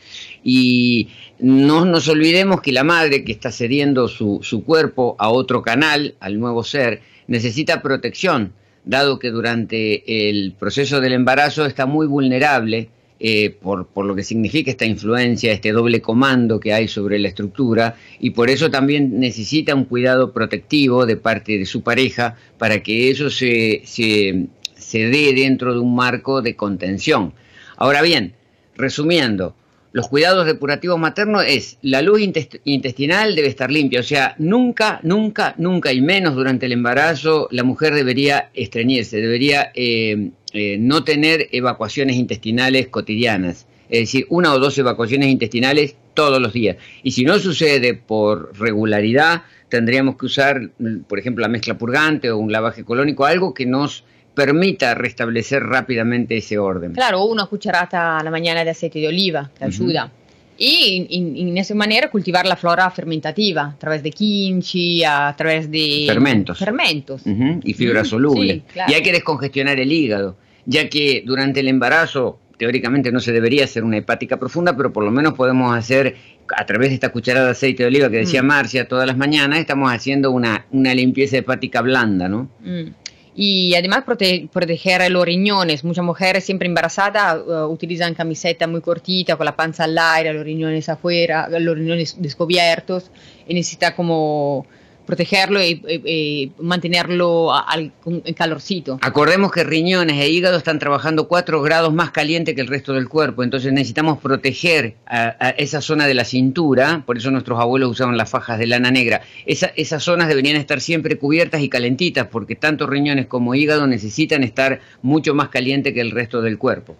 Y 0.43 1.09
no 1.39 1.83
nos 1.83 2.07
olvidemos 2.07 2.61
que 2.61 2.71
la 2.71 2.85
madre 2.85 3.25
que 3.25 3.33
está 3.33 3.51
cediendo 3.51 4.07
su, 4.07 4.39
su 4.43 4.63
cuerpo 4.63 5.17
a 5.19 5.29
otro 5.29 5.61
canal, 5.61 6.15
al 6.21 6.39
nuevo 6.39 6.63
ser, 6.63 7.01
necesita 7.27 7.81
protección, 7.81 8.53
dado 8.85 9.19
que 9.19 9.29
durante 9.29 10.29
el 10.29 10.53
proceso 10.53 11.01
del 11.01 11.13
embarazo 11.13 11.65
está 11.65 11.85
muy 11.85 12.07
vulnerable 12.07 12.89
eh, 13.27 13.49
por, 13.49 13.87
lo 14.05 14.13
que 14.13 14.21
significa 14.21 14.69
esta 14.69 14.85
influencia, 14.85 15.51
este 15.51 15.71
doble 15.71 15.99
comando 15.99 16.59
que 16.59 16.73
hay 16.73 16.87
sobre 16.87 17.17
la 17.17 17.29
estructura, 17.29 17.95
y 18.19 18.29
por 18.29 18.51
eso 18.51 18.69
también 18.69 19.19
necesita 19.19 19.73
un 19.73 19.85
cuidado 19.85 20.31
protectivo 20.31 21.07
de 21.07 21.17
parte 21.17 21.57
de 21.57 21.65
su 21.65 21.81
pareja 21.81 22.35
para 22.59 22.83
que 22.83 23.09
eso 23.09 23.31
se, 23.31 23.81
se, 23.83 24.45
se 24.77 24.99
dé 25.07 25.33
dentro 25.33 25.73
de 25.73 25.79
un 25.79 25.95
marco 25.95 26.43
de 26.43 26.55
contención. 26.55 27.33
Ahora 27.77 28.03
bien, 28.03 28.35
resumiendo, 28.75 29.55
los 29.95 30.09
cuidados 30.09 30.45
depurativos 30.45 30.99
maternos 30.99 31.45
es 31.47 31.77
la 31.81 32.01
luz 32.01 32.19
intestinal 32.19 33.33
debe 33.33 33.47
estar 33.47 33.71
limpia, 33.71 34.01
o 34.01 34.03
sea, 34.03 34.35
nunca, 34.39 34.99
nunca, 35.03 35.55
nunca 35.57 35.93
y 35.93 36.01
menos 36.01 36.35
durante 36.35 36.65
el 36.65 36.73
embarazo 36.73 37.47
la 37.49 37.63
mujer 37.63 37.93
debería 37.93 38.49
estreñirse, 38.53 39.21
debería 39.21 39.71
eh, 39.73 40.31
eh, 40.51 40.75
no 40.77 41.05
tener 41.05 41.47
evacuaciones 41.53 42.17
intestinales 42.17 42.89
cotidianas, 42.89 43.67
es 43.87 43.99
decir, 44.01 44.25
una 44.27 44.53
o 44.53 44.59
dos 44.59 44.77
evacuaciones 44.77 45.29
intestinales 45.29 45.95
todos 46.13 46.41
los 46.41 46.51
días. 46.51 46.75
Y 47.01 47.11
si 47.11 47.23
no 47.23 47.39
sucede 47.39 47.93
por 47.93 48.53
regularidad, 48.59 49.43
tendríamos 49.69 50.17
que 50.17 50.25
usar, 50.25 50.71
por 51.07 51.19
ejemplo, 51.19 51.41
la 51.41 51.47
mezcla 51.47 51.77
purgante 51.77 52.31
o 52.31 52.37
un 52.37 52.51
lavaje 52.51 52.83
colónico, 52.83 53.25
algo 53.25 53.53
que 53.53 53.65
nos 53.65 54.03
permita 54.35 54.93
restablecer 54.93 55.63
rápidamente 55.63 56.37
ese 56.37 56.59
orden. 56.59 56.93
Claro, 56.93 57.25
una 57.25 57.45
cucharata 57.45 58.19
a 58.19 58.23
la 58.23 58.29
mañana 58.29 58.63
de 58.63 58.69
aceite 58.69 58.99
de 58.99 59.07
oliva 59.07 59.49
que 59.57 59.65
ayuda. 59.65 60.11
Y 60.57 61.07
en, 61.09 61.57
esa 61.57 61.75
manera 61.75 62.09
cultivar 62.09 62.45
la 62.45 62.55
flora 62.55 62.89
fermentativa 62.89 63.63
a 63.63 63.77
través 63.77 64.03
de 64.03 64.11
quinchi, 64.11 65.03
a 65.03 65.33
través 65.37 65.69
de 65.69 66.05
fermentos, 66.07 66.59
fermentos. 66.59 67.23
y 67.25 67.73
fibra 67.73 68.05
soluble. 68.05 68.63
Y 68.87 68.93
hay 68.93 69.01
que 69.01 69.11
descongestionar 69.11 69.79
el 69.79 69.91
hígado, 69.91 70.37
ya 70.65 70.87
que 70.89 71.23
durante 71.25 71.59
el 71.59 71.67
embarazo 71.67 72.39
teóricamente 72.57 73.11
no 73.11 73.19
se 73.19 73.33
debería 73.33 73.65
hacer 73.65 73.83
una 73.83 73.97
hepática 73.97 74.37
profunda, 74.37 74.77
pero 74.77 74.93
por 74.93 75.03
lo 75.03 75.11
menos 75.11 75.33
podemos 75.33 75.75
hacer 75.75 76.15
a 76.55 76.65
través 76.65 76.89
de 76.89 76.95
esta 76.95 77.09
cucharada 77.09 77.47
de 77.47 77.51
aceite 77.51 77.83
de 77.83 77.87
oliva 77.87 78.09
que 78.09 78.17
decía 78.17 78.41
mm. 78.41 78.45
Marcia 78.45 78.87
todas 78.87 79.05
las 79.05 79.17
mañanas, 79.17 79.59
estamos 79.59 79.91
haciendo 79.91 80.31
una, 80.31 80.65
una 80.71 80.93
limpieza 80.93 81.35
hepática 81.35 81.81
blanda, 81.81 82.29
¿no? 82.29 82.49
Mm 82.61 83.04
y 83.35 83.75
además 83.75 84.05
proteger 84.05 85.11
los 85.11 85.25
riñones. 85.25 85.83
Muchas 85.83 86.05
mujeres 86.05 86.45
siempre 86.45 86.67
embarazadas 86.67 87.41
uh, 87.45 87.65
utilizan 87.65 88.13
camiseta 88.13 88.65
muy 88.65 88.79
cortita 88.79 89.35
con 89.35 89.45
la 89.45 89.55
panza 89.55 89.83
al 89.83 89.97
aire, 89.97 90.33
los 90.33 90.45
riñones 90.45 90.87
afuera, 90.87 91.49
los 91.49 91.77
riñones 91.77 92.15
descubiertos 92.21 93.11
y 93.45 93.53
necesita 93.53 93.93
como 93.95 94.65
protegerlo 95.05 95.59
y, 95.63 96.51
mantenerlo 96.59 97.53
al, 97.53 97.91
calorcito. 98.35 98.99
Acordemos 99.01 99.51
que 99.51 99.63
riñones 99.63 100.19
e 100.19 100.29
hígado 100.29 100.57
están 100.57 100.79
trabajando 100.79 101.27
4 101.27 101.61
grados 101.61 101.93
más 101.93 102.11
caliente 102.11 102.55
que 102.55 102.61
el 102.61 102.67
resto 102.67 102.93
del 102.93 103.07
cuerpo, 103.07 103.43
entonces 103.43 103.71
necesitamos 103.71 104.19
proteger 104.19 104.95
a, 105.05 105.49
esa 105.57 105.81
zona 105.81 106.07
de 106.07 106.13
la 106.13 106.25
cintura, 106.25 107.03
por 107.05 107.17
eso 107.17 107.31
nuestros 107.31 107.59
abuelos 107.59 107.91
usaban 107.91 108.17
las 108.17 108.29
fajas 108.29 108.59
de 108.59 108.67
lana 108.67 108.91
negra. 108.91 109.21
esas 109.45 110.03
zonas 110.03 110.27
deberían 110.27 110.57
estar 110.57 110.81
siempre 110.81 111.17
cubiertas 111.17 111.61
y 111.61 111.69
calentitas, 111.69 112.27
porque 112.27 112.55
tanto 112.55 112.87
riñones 112.87 113.27
como 113.27 113.55
hígado 113.55 113.87
necesitan 113.87 114.43
estar 114.43 114.81
mucho 115.01 115.33
más 115.33 115.49
caliente 115.49 115.93
que 115.93 116.01
el 116.01 116.11
resto 116.11 116.41
del 116.41 116.57
cuerpo 116.57 116.95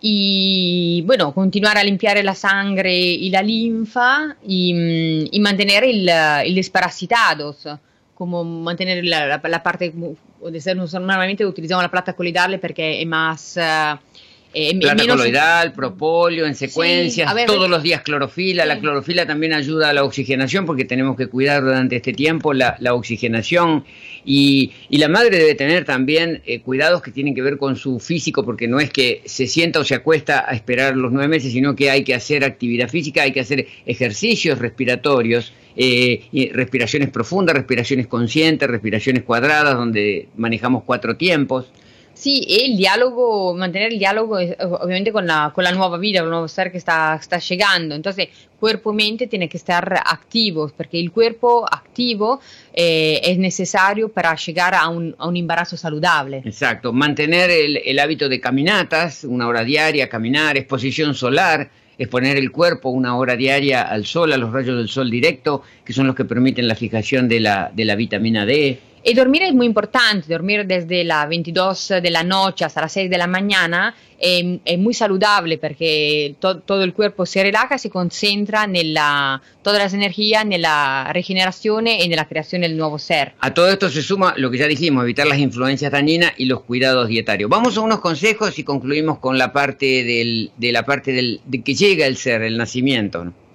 y 0.00 1.02
bueno, 1.06 1.32
continuar 1.32 1.78
a 1.78 1.84
limpiar 1.84 2.22
la 2.22 2.34
sangre 2.34 2.94
y 2.94 3.30
la 3.30 3.42
linfa 3.42 4.36
y, 4.46 4.74
mm, 4.74 5.28
y 5.32 5.40
mantener 5.40 5.84
el, 5.84 6.54
desparasitados, 6.54 7.66
como 8.14 8.44
mantener 8.44 9.04
la, 9.04 9.26
la, 9.26 9.40
la 9.42 9.62
parte, 9.62 9.92
normalmente 9.92 11.44
utilizamos 11.44 11.82
la 11.82 11.90
plata 11.90 12.12
coloidal 12.12 12.58
porque 12.60 13.00
es 13.00 13.06
más... 13.06 13.56
Uh, 13.56 14.05
eh, 14.58 14.74
Plata 14.80 15.06
coloidal, 15.06 15.74
propóleo, 15.74 16.46
en 16.46 16.54
secuencias, 16.54 17.30
todos 17.46 17.68
los 17.68 17.82
días 17.82 18.00
clorofila. 18.00 18.64
La 18.64 18.78
clorofila 18.78 19.26
también 19.26 19.52
ayuda 19.52 19.90
a 19.90 19.92
la 19.92 20.02
oxigenación 20.02 20.64
porque 20.64 20.86
tenemos 20.86 21.14
que 21.14 21.26
cuidar 21.26 21.62
durante 21.62 21.96
este 21.96 22.14
tiempo 22.14 22.54
la, 22.54 22.78
oxigenación. 22.94 23.84
Y, 24.24 24.72
la 24.88 25.08
madre 25.08 25.36
debe 25.36 25.54
tener 25.56 25.84
también 25.84 26.40
eh, 26.46 26.60
cuidados 26.60 27.02
que 27.02 27.10
tienen 27.10 27.34
que 27.34 27.42
ver 27.42 27.58
con 27.58 27.76
su 27.76 28.00
físico 28.00 28.46
porque 28.46 28.66
no 28.66 28.80
es 28.80 28.88
que 28.88 29.20
se 29.26 29.46
sienta 29.46 29.78
o 29.80 29.84
se 29.84 29.94
acuesta 29.94 30.46
a 30.48 30.54
esperar 30.54 30.96
los 30.96 31.12
nueve 31.12 31.28
meses, 31.28 31.52
sino 31.52 31.76
que 31.76 31.90
hay 31.90 32.02
que 32.02 32.14
hacer 32.14 32.42
actividad 32.42 32.88
física, 32.88 33.24
hay 33.24 33.32
que 33.32 33.40
hacer 33.40 33.66
ejercicios 33.84 34.58
respiratorios. 34.58 35.52
Eh, 35.78 36.50
respiraciones 36.54 37.10
profundas, 37.10 37.54
respiraciones 37.54 38.06
conscientes, 38.06 38.66
respiraciones 38.70 39.22
cuadradas, 39.22 39.74
donde 39.74 40.28
manejamos 40.34 40.82
cuatro 40.84 41.18
tiempos. 41.18 41.66
Sí, 42.16 42.46
el 42.48 42.78
diálogo, 42.78 43.54
mantener 43.54 43.92
el 43.92 43.98
diálogo 43.98 44.36
obviamente 44.36 45.12
con 45.12 45.26
la, 45.26 45.52
con 45.54 45.62
la 45.62 45.72
nueva 45.72 45.98
vida, 45.98 46.20
el 46.20 46.30
nuevo 46.30 46.48
ser 46.48 46.72
que 46.72 46.78
está, 46.78 47.20
llegando. 47.46 47.94
Entonces, 47.94 48.28
cuerpo 48.58 48.94
mente 48.94 49.26
tienen 49.26 49.50
que 49.50 49.58
estar 49.58 50.00
activos, 50.02 50.72
porque 50.72 50.98
el 50.98 51.12
cuerpo 51.12 51.66
activo 51.70 52.40
eh, 52.72 53.20
es 53.22 53.36
necesario 53.36 54.08
para 54.08 54.34
llegar 54.34 54.74
a 54.74 54.88
un, 54.88 55.14
a 55.18 55.28
un 55.28 55.36
embarazo 55.36 55.76
saludable. 55.76 56.40
Exacto, 56.46 56.90
mantener 56.90 57.50
el, 57.50 57.76
el 57.84 57.98
hábito 57.98 58.30
de 58.30 58.40
caminatas, 58.40 59.22
una 59.24 59.46
hora 59.46 59.62
diaria, 59.62 60.08
caminar, 60.08 60.56
exposición 60.56 61.14
solar, 61.14 61.68
exponer 61.98 62.36
el 62.36 62.50
cuerpo 62.50 62.90
una 62.90 63.16
hora 63.16 63.36
diaria 63.36 63.82
al 63.82 64.06
sol, 64.06 64.32
a 64.32 64.36
los 64.36 64.52
rayos 64.52 64.78
del 64.78 64.88
sol 64.88 65.10
directo, 65.10 65.62
que 65.84 65.92
son 65.92 66.06
los 66.06 66.16
que 66.16 66.24
permiten 66.24 66.68
la 66.68 66.74
fijación 66.74 67.28
de 67.28 67.40
la, 67.40 67.70
de 67.74 67.84
la 67.84 67.94
vitamina 67.94 68.46
D. 68.46 68.78
Y 69.08 69.14
dormir 69.14 69.44
es 69.44 69.54
muy 69.54 69.66
importante, 69.66 70.26
dormir 70.32 70.66
desde 70.66 71.04
las 71.04 71.28
22 71.28 71.92
de 72.02 72.10
la 72.10 72.24
noche 72.24 72.64
hasta 72.64 72.80
las 72.80 72.92
6 72.92 73.08
de 73.08 73.16
la 73.16 73.28
mañana 73.28 73.94
es, 74.18 74.58
es 74.64 74.78
muy 74.80 74.94
saludable 74.94 75.58
porque 75.58 76.34
to, 76.40 76.58
todo 76.58 76.82
el 76.82 76.92
cuerpo 76.92 77.24
se 77.24 77.40
relaja, 77.44 77.78
se 77.78 77.88
concentra 77.88 78.64
en 78.64 78.94
todas 79.62 79.78
las 79.80 79.94
energías 79.94 80.44
en 80.44 80.60
la 80.60 81.08
regeneración 81.12 81.86
y 81.86 82.02
en 82.02 82.16
la 82.16 82.26
creación 82.26 82.62
del 82.62 82.76
nuevo 82.76 82.98
ser. 82.98 83.34
A 83.38 83.54
todo 83.54 83.70
esto 83.70 83.88
se 83.90 84.02
suma 84.02 84.34
lo 84.38 84.50
que 84.50 84.58
ya 84.58 84.66
dijimos, 84.66 85.04
evitar 85.04 85.28
las 85.28 85.38
influencias 85.38 85.92
dañinas 85.92 86.32
y 86.36 86.46
los 86.46 86.62
cuidados 86.62 87.06
dietarios. 87.06 87.48
Vamos 87.48 87.76
a 87.76 87.82
unos 87.82 88.00
consejos 88.00 88.58
y 88.58 88.64
concluimos 88.64 89.20
con 89.20 89.38
la 89.38 89.52
parte 89.52 90.02
del, 90.02 90.50
de 90.56 90.72
la 90.72 90.84
parte 90.84 91.12
del, 91.12 91.40
de 91.44 91.62
que 91.62 91.76
llega 91.76 92.08
el 92.08 92.16
ser, 92.16 92.42
el 92.42 92.56
nacimiento. 92.56 93.24
¿no? 93.24 93.45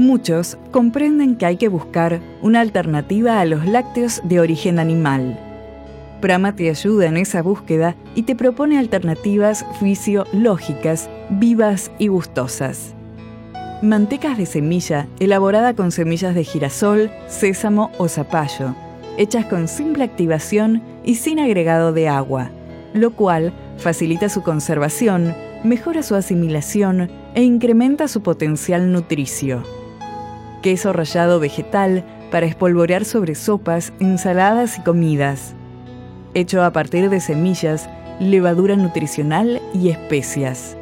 Muchos 0.00 0.56
comprenden 0.70 1.36
que 1.36 1.44
hay 1.44 1.58
que 1.58 1.68
buscar 1.68 2.22
una 2.40 2.62
alternativa 2.62 3.38
a 3.38 3.44
los 3.44 3.66
lácteos 3.66 4.22
de 4.24 4.40
origen 4.40 4.78
animal. 4.78 5.38
Prama 6.22 6.56
te 6.56 6.70
ayuda 6.70 7.04
en 7.04 7.18
esa 7.18 7.42
búsqueda 7.42 7.94
y 8.14 8.22
te 8.22 8.34
propone 8.34 8.78
alternativas 8.78 9.66
fisiológicas, 9.78 11.10
vivas 11.28 11.90
y 11.98 12.08
gustosas. 12.08 12.94
Mantecas 13.82 14.38
de 14.38 14.46
semilla 14.46 15.06
elaborada 15.18 15.74
con 15.74 15.92
semillas 15.92 16.34
de 16.34 16.44
girasol, 16.44 17.10
sésamo 17.28 17.90
o 17.98 18.08
zapallo, 18.08 18.74
hechas 19.18 19.44
con 19.44 19.68
simple 19.68 20.04
activación 20.04 20.82
y 21.04 21.16
sin 21.16 21.38
agregado 21.38 21.92
de 21.92 22.08
agua, 22.08 22.50
lo 22.94 23.10
cual 23.10 23.52
facilita 23.76 24.30
su 24.30 24.42
conservación, 24.42 25.34
mejora 25.62 26.02
su 26.02 26.14
asimilación 26.14 27.10
e 27.34 27.42
incrementa 27.42 28.08
su 28.08 28.22
potencial 28.22 28.92
nutricio 28.92 29.62
queso 30.60 30.92
rallado 30.92 31.40
vegetal 31.40 32.04
para 32.30 32.46
espolvorear 32.46 33.04
sobre 33.04 33.34
sopas, 33.34 33.92
ensaladas 34.00 34.78
y 34.78 34.82
comidas. 34.82 35.54
Hecho 36.34 36.62
a 36.62 36.72
partir 36.72 37.10
de 37.10 37.20
semillas, 37.20 37.88
levadura 38.20 38.76
nutricional 38.76 39.60
y 39.74 39.88
especias. 39.88 40.76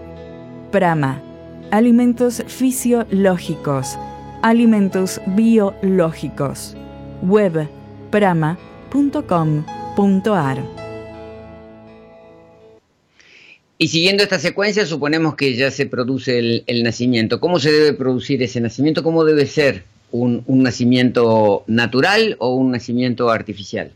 Prama. 0.71 1.23
Alimentos 1.71 2.43
fisiológicos. 2.47 3.99
Alimentos 4.43 5.21
biológicos. 5.27 6.77
Web 7.23 7.69
prama.com.ar 8.11 9.19
y 13.81 13.89
siguiendo 13.89 14.25
esta 14.25 14.41
secuencia, 14.41 14.85
suponemos 14.87 15.37
que 15.37 15.55
ya 15.55 15.71
se 15.71 15.87
produce 15.87 16.65
el, 16.67 16.83
nacimiento. 16.83 17.39
¿Cómo 17.39 17.61
se 17.61 17.71
debe 17.71 17.93
producir 17.93 18.43
ese 18.43 18.61
nacimiento? 18.61 19.05
¿Cómo 19.05 19.25
debe 19.25 19.47
ser 19.47 19.85
un, 20.11 20.43
nacimiento 20.49 21.63
natural 21.69 22.35
o 22.41 22.57
un 22.57 22.73
nacimiento 22.73 23.31
artificial? 23.31 23.93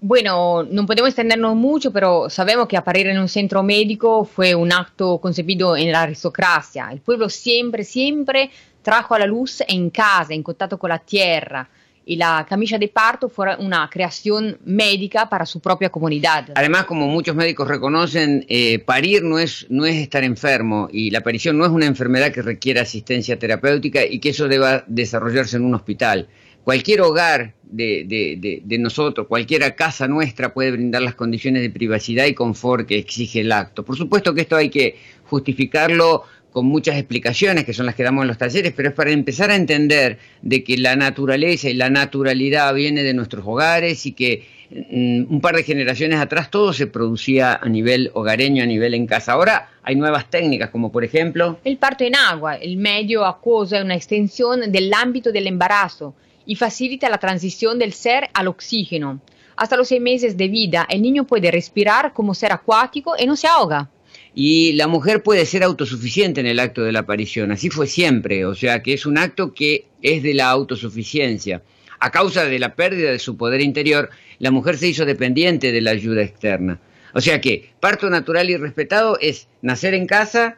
Bueno, 0.00 0.64
no 0.64 0.86
podemos 0.86 1.10
extendernos 1.10 1.54
mucho, 1.54 1.92
pero 1.92 2.28
sabemos 2.30 2.66
que 2.66 2.80
parir 2.82 3.06
en 3.06 3.20
un 3.20 3.28
centro 3.28 3.62
médico 3.62 4.24
fue 4.24 4.56
un 4.56 4.72
acto 4.72 5.18
concebido 5.18 5.76
en 5.76 5.92
la 5.92 6.02
aristocracia. 6.02 6.88
El 6.90 6.98
pueblo 6.98 7.28
siempre, 7.28 7.84
siempre 7.84 8.50
trajo 8.82 9.14
a 9.14 9.20
la 9.20 9.26
luz 9.26 9.62
en 9.68 9.90
casa, 9.90 10.34
en 10.34 10.42
contacto 10.42 10.78
con 10.78 10.88
la 10.88 10.98
tierra 10.98 11.68
y 12.04 12.16
la 12.16 12.46
camilla 12.48 12.78
de 12.78 12.88
parto 12.88 13.28
fue 13.28 13.54
una 13.56 13.88
creación 13.90 14.58
médica 14.64 15.28
para 15.28 15.46
su 15.46 15.60
propia 15.60 15.90
comunidad. 15.90 16.50
Además, 16.54 16.84
como 16.86 17.06
muchos 17.06 17.36
médicos 17.36 17.68
reconocen, 17.68 18.44
eh, 18.48 18.78
parir 18.80 19.22
no 19.22 19.38
es, 19.38 19.66
no 19.68 19.84
es 19.84 19.96
estar 19.96 20.24
enfermo 20.24 20.88
y 20.92 21.10
la 21.10 21.18
aparición 21.18 21.58
no 21.58 21.64
es 21.64 21.70
una 21.70 21.86
enfermedad 21.86 22.32
que 22.32 22.42
requiere 22.42 22.80
asistencia 22.80 23.38
terapéutica 23.38 24.04
y 24.04 24.18
que 24.18 24.30
eso 24.30 24.48
deba 24.48 24.84
desarrollarse 24.86 25.56
en 25.56 25.64
un 25.64 25.74
hospital. 25.74 26.28
Cualquier 26.64 27.00
hogar 27.00 27.54
de, 27.62 28.04
de, 28.06 28.60
de, 28.62 28.78
nosotros, 28.78 29.26
cualquier 29.26 29.74
casa 29.74 30.08
nuestra 30.08 30.52
puede 30.52 30.72
brindar 30.72 31.02
las 31.02 31.14
condiciones 31.14 31.62
de 31.62 31.70
privacidad 31.70 32.26
y 32.26 32.34
confort 32.34 32.86
que 32.86 32.98
exige 32.98 33.40
el 33.40 33.52
acto. 33.52 33.84
Por 33.84 33.96
supuesto 33.96 34.34
que 34.34 34.42
esto 34.42 34.56
hay 34.56 34.68
que 34.68 34.96
justificarlo 35.24 36.24
con 36.52 36.66
muchas 36.66 36.96
explicaciones 36.96 37.64
que 37.64 37.72
son 37.72 37.86
las 37.86 37.94
que 37.94 38.02
damos 38.02 38.22
en 38.22 38.28
los 38.28 38.38
talleres, 38.38 38.72
pero 38.76 38.88
es 38.88 38.94
para 38.94 39.10
empezar 39.10 39.50
a 39.50 39.56
entender 39.56 40.18
de 40.42 40.64
que 40.64 40.76
la 40.78 40.96
naturaleza 40.96 41.68
y 41.68 41.74
la 41.74 41.90
naturalidad 41.90 42.74
viene 42.74 43.02
de 43.02 43.14
nuestros 43.14 43.46
hogares 43.46 44.04
y 44.06 44.12
que 44.12 44.46
mm, 44.70 45.32
un 45.32 45.40
par 45.40 45.56
de 45.56 45.62
generaciones 45.62 46.18
atrás 46.18 46.50
todo 46.50 46.72
se 46.72 46.86
producía 46.86 47.54
a 47.54 47.68
nivel 47.68 48.10
hogareño, 48.14 48.62
a 48.62 48.66
nivel 48.66 48.94
en 48.94 49.06
casa. 49.06 49.32
Ahora 49.32 49.70
hay 49.82 49.96
nuevas 49.96 50.28
técnicas, 50.28 50.70
como 50.70 50.90
por 50.90 51.04
ejemplo... 51.04 51.58
El 51.64 51.76
parto 51.76 52.04
en 52.04 52.16
agua, 52.16 52.56
el 52.56 52.76
medio 52.76 53.24
acuoso 53.24 53.76
es 53.76 53.84
una 53.84 53.96
extensión 53.96 54.72
del 54.72 54.92
ámbito 54.92 55.30
del 55.32 55.46
embarazo 55.46 56.14
y 56.46 56.56
facilita 56.56 57.08
la 57.08 57.18
transición 57.18 57.78
del 57.78 57.92
ser 57.92 58.28
al 58.34 58.48
oxígeno. 58.48 59.20
Hasta 59.56 59.76
los 59.76 59.88
seis 59.88 60.00
meses 60.00 60.36
de 60.36 60.48
vida 60.48 60.86
el 60.88 61.02
niño 61.02 61.24
puede 61.24 61.50
respirar 61.50 62.12
como 62.12 62.34
ser 62.34 62.50
acuático 62.50 63.14
y 63.18 63.26
no 63.26 63.36
se 63.36 63.46
ahoga 63.46 63.88
y 64.34 64.72
la 64.74 64.86
mujer 64.86 65.22
puede 65.22 65.46
ser 65.46 65.62
autosuficiente 65.62 66.40
en 66.40 66.46
el 66.46 66.60
acto 66.60 66.82
de 66.82 66.92
la 66.92 67.00
aparición, 67.00 67.50
así 67.52 67.68
fue 67.70 67.86
siempre, 67.86 68.44
o 68.44 68.54
sea 68.54 68.82
que 68.82 68.92
es 68.92 69.06
un 69.06 69.18
acto 69.18 69.52
que 69.52 69.86
es 70.02 70.22
de 70.22 70.34
la 70.34 70.50
autosuficiencia. 70.50 71.62
A 71.98 72.10
causa 72.10 72.44
de 72.44 72.58
la 72.58 72.74
pérdida 72.74 73.10
de 73.10 73.18
su 73.18 73.36
poder 73.36 73.60
interior, 73.60 74.10
la 74.38 74.50
mujer 74.50 74.78
se 74.78 74.88
hizo 74.88 75.04
dependiente 75.04 75.70
de 75.70 75.80
la 75.82 75.90
ayuda 75.90 76.22
externa. 76.22 76.80
O 77.12 77.20
sea 77.20 77.40
que 77.40 77.72
parto 77.80 78.08
natural 78.08 78.48
y 78.48 78.56
respetado 78.56 79.18
es 79.20 79.48
nacer 79.60 79.94
en 79.94 80.06
casa, 80.06 80.56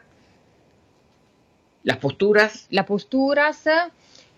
las 1.83 1.97
posturas. 1.97 2.67
Las 2.69 2.85
posturas, 2.85 3.63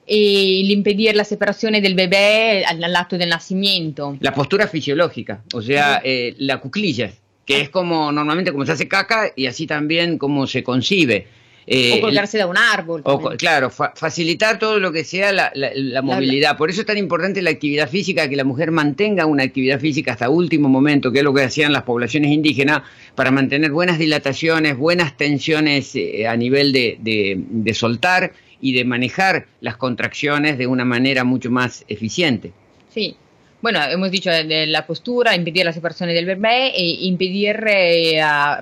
y 0.08 0.62
el 0.66 0.72
impedir 0.72 1.16
la 1.16 1.26
separación 1.26 1.74
del 1.74 1.94
bebé 1.94 2.64
al, 2.66 2.96
acto 2.96 3.18
del 3.18 3.30
nacimiento. 3.30 4.18
La 4.20 4.34
postura 4.34 4.68
fisiológica, 4.68 5.44
o 5.54 5.62
sea, 5.62 6.02
eh, 6.04 6.36
la 6.38 6.60
cuclilla 6.60 7.12
que 7.46 7.62
es 7.62 7.70
como 7.70 8.12
normalmente 8.12 8.52
como 8.52 8.66
se 8.66 8.72
hace 8.72 8.88
caca 8.88 9.32
y 9.36 9.46
así 9.46 9.68
también 9.68 10.18
como 10.18 10.48
se 10.48 10.64
concibe. 10.64 11.28
Eh, 11.68 11.98
o 11.98 12.02
colgarse 12.02 12.38
de 12.38 12.46
un 12.46 12.58
árbol. 12.58 13.02
claro, 13.38 13.72
facilitar 13.72 14.60
todo 14.60 14.80
lo 14.80 14.92
que 14.92 15.04
sea 15.04 15.32
la, 15.32 16.02
movilidad. 16.04 16.58
Por 16.58 16.70
eso 16.70 16.82
es 16.82 16.88
tan 16.88 16.98
importante 16.98 17.42
la 17.42 17.50
actividad 17.50 17.90
física, 17.90 18.30
que 18.30 18.36
la 18.36 18.44
mujer 18.44 18.70
mantenga 18.70 19.26
una 19.26 19.44
actividad 19.44 19.80
física 19.80 20.12
hasta 20.12 20.30
último 20.30 20.70
momento, 20.70 21.12
que 21.12 21.20
es 21.20 21.24
lo 21.24 21.34
que 21.34 21.42
hacían 21.42 21.74
las 21.74 21.82
poblaciones 21.82 22.32
indígenas, 22.32 22.84
para 23.16 23.32
mantener 23.32 23.72
buenas 23.72 23.98
dilataciones, 23.98 24.78
buenas 24.78 25.18
tensiones 25.18 25.96
eh, 25.96 26.28
a 26.28 26.38
nivel 26.38 26.72
de, 26.72 26.98
de 27.00 27.74
soltar 27.74 28.34
y 28.62 28.74
de 28.74 28.86
manejar 28.86 29.48
las 29.62 29.76
contracciones 29.76 30.60
de 30.60 30.68
una 30.68 30.86
manera 30.86 31.24
mucho 31.24 31.50
más 31.50 31.84
eficiente. 31.88 32.54
Sí, 32.94 33.18
bueno, 33.62 33.82
hemos 33.84 34.12
dicho 34.12 34.30
de 34.30 34.68
la 34.68 34.86
postura, 34.86 35.36
impedir 35.36 35.66
la 35.66 35.74
separación 35.74 36.10
del 36.10 36.26
bebé 36.26 36.68
e 36.68 36.84
impedir 37.06 37.64
eh, 37.68 38.22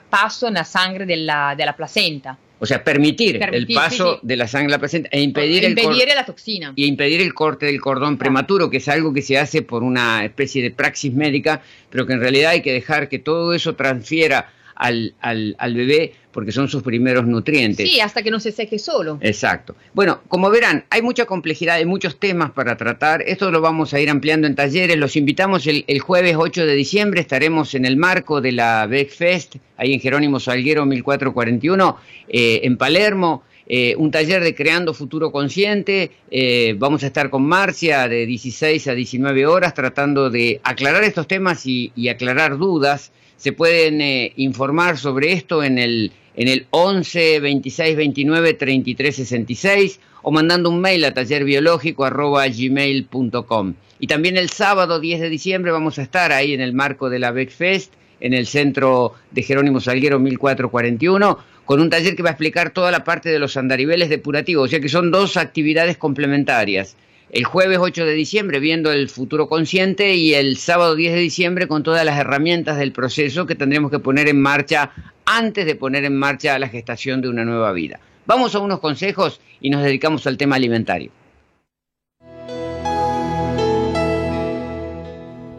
paso 0.10 0.48
en 0.48 0.54
la 0.56 0.64
sangre 0.64 1.06
de 1.06 1.18
la, 1.18 1.56
de 1.56 1.66
la 1.66 1.76
placenta. 1.76 2.38
O 2.60 2.66
sea, 2.66 2.82
permitir, 2.82 3.44
el 3.44 3.68
paso 3.68 4.20
de 4.22 4.38
la 4.38 4.48
sangre 4.48 4.68
a 4.68 4.78
la 4.78 4.80
placenta 4.80 5.10
e 5.12 5.20
impedir, 5.20 5.66
impedir 5.66 6.08
la 6.16 6.26
toxina. 6.26 6.72
Y 6.78 6.86
impedir 6.86 7.20
el 7.20 7.34
corte 7.34 7.66
del 7.66 7.82
cordón 7.82 8.18
prematuro, 8.18 8.70
que 8.70 8.78
es 8.78 8.88
algo 8.88 9.12
que 9.14 9.22
se 9.22 9.38
hace 9.38 9.64
por 9.64 9.84
una 9.84 10.24
especie 10.24 10.64
de 10.64 10.72
praxis 10.72 11.14
médica, 11.14 11.62
pero 11.90 12.08
que 12.08 12.14
en 12.14 12.22
realidad 12.22 12.52
hay 12.52 12.62
que 12.62 12.72
dejar 12.72 13.10
que 13.10 13.20
todo 13.20 13.54
eso 13.54 13.76
transfiera 13.76 14.50
al, 14.76 15.14
al, 15.22 15.56
al, 15.60 15.76
bebé 15.76 16.14
porque 16.32 16.52
son 16.52 16.68
sus 16.68 16.84
primeros 16.84 17.26
nutrientes. 17.26 17.90
Sí, 17.90 18.00
hasta 18.00 18.24
que 18.24 18.32
no 18.32 18.40
se 18.40 18.52
seque 18.52 18.80
solo. 18.80 19.20
Exacto. 19.22 19.76
Bueno, 19.94 20.22
como 20.28 20.50
verán, 20.50 20.86
hay 20.90 21.02
mucha 21.02 21.26
complejidad, 21.26 21.76
hay 21.76 21.86
muchos 21.86 22.20
temas 22.20 22.52
para 22.52 22.76
tratar. 22.76 23.22
Esto 23.22 23.52
lo 23.52 23.62
vamos 23.62 23.94
a 23.94 24.00
ir 24.00 24.10
ampliando 24.10 24.48
en 24.48 24.56
talleres. 24.56 24.98
Los 24.98 25.16
invitamos 25.16 25.68
el, 25.68 25.86
el 25.88 26.00
jueves 26.00 26.36
8 26.38 26.66
de 26.66 26.74
diciembre. 26.74 27.22
Estaremos 27.22 27.76
en 27.76 27.86
el 27.86 27.98
marco 27.98 28.42
de 28.42 28.52
la 28.52 28.90
Fest, 29.10 29.56
ahí 29.78 29.94
en 29.94 30.00
Jerónimo 30.00 30.40
Salguero 30.40 30.86
1441, 30.86 31.98
eh, 32.30 32.62
en 32.64 32.78
Palermo. 32.78 33.44
Eh, 33.66 33.96
un 33.98 34.12
taller 34.12 34.44
de 34.44 34.56
Creando 34.56 34.94
Futuro 34.94 35.32
Consciente. 35.32 36.12
Eh, 36.30 36.76
vamos 36.78 37.04
a 37.04 37.08
estar 37.08 37.30
con 37.30 37.44
Marcia 37.44 38.08
de 38.08 38.26
16 38.26 38.88
a 38.88 38.94
19 38.94 39.46
horas 39.46 39.74
tratando 39.74 40.30
de 40.30 40.60
aclarar 40.64 41.04
estos 41.04 41.28
temas 41.28 41.66
y, 41.66 41.92
y 41.96 42.10
aclarar 42.10 42.58
dudas. 42.58 43.12
Se 43.44 43.52
pueden 43.52 44.00
eh, 44.00 44.32
informar 44.38 44.98
sobre 44.98 45.34
esto 45.34 45.66
en 45.66 45.78
el, 45.78 46.14
en 46.38 46.48
el 46.48 46.66
11 46.70 47.42
26 47.42 47.98
29 47.98 48.54
33 48.54 49.14
66 49.14 50.00
o 50.22 50.32
mandando 50.32 50.70
un 50.70 50.80
mail 50.80 51.04
a 51.04 51.14
tallerbiológico.gmail.com. 51.14 53.74
Y 54.00 54.08
también 54.08 54.38
el 54.38 54.50
sábado 54.50 55.02
10 55.02 55.20
de 55.20 55.28
diciembre 55.28 55.74
vamos 55.74 56.00
a 56.00 56.04
estar 56.04 56.32
ahí 56.32 56.54
en 56.54 56.62
el 56.62 56.72
marco 56.72 57.10
de 57.10 57.20
la 57.20 57.32
BECFest, 57.32 57.92
en 58.22 58.34
el 58.34 58.48
centro 58.48 59.14
de 59.32 59.44
Jerónimo 59.44 59.82
Salguero 59.82 60.20
1441, 60.20 61.38
con 61.66 61.82
un 61.82 61.90
taller 61.90 62.16
que 62.16 62.24
va 62.24 62.30
a 62.30 62.32
explicar 62.32 62.70
toda 62.70 62.92
la 62.92 63.04
parte 63.04 63.28
de 63.28 63.40
los 63.40 63.58
andariveles 63.58 64.08
depurativos, 64.08 64.68
o 64.68 64.70
sea 64.70 64.80
que 64.80 64.88
son 64.88 65.12
dos 65.12 65.36
actividades 65.36 65.98
complementarias 65.98 66.96
el 67.34 67.46
jueves 67.46 67.80
8 67.82 68.06
de 68.06 68.14
diciembre 68.14 68.60
viendo 68.60 68.92
el 68.92 69.10
futuro 69.10 69.50
consciente 69.50 70.14
y 70.14 70.36
el 70.36 70.56
sábado 70.58 70.96
10 70.96 71.14
de 71.14 71.20
diciembre 71.20 71.68
con 71.68 71.82
todas 71.82 72.06
las 72.06 72.20
herramientas 72.20 72.78
del 72.78 72.92
proceso 72.92 73.48
que 73.48 73.56
tendremos 73.56 73.90
que 73.90 73.98
poner 73.98 74.30
en 74.30 74.40
marcha 74.40 74.92
antes 75.26 75.66
de 75.66 75.74
poner 75.76 76.06
en 76.06 76.16
marcha 76.16 76.60
la 76.60 76.70
gestación 76.70 77.22
de 77.22 77.30
una 77.30 77.44
nueva 77.44 77.72
vida. 77.72 78.00
Vamos 78.28 78.54
a 78.54 78.60
unos 78.60 78.80
consejos 78.80 79.42
y 79.60 79.72
nos 79.72 79.82
dedicamos 79.82 80.28
al 80.28 80.38
tema 80.38 80.58
alimentario. 80.58 81.10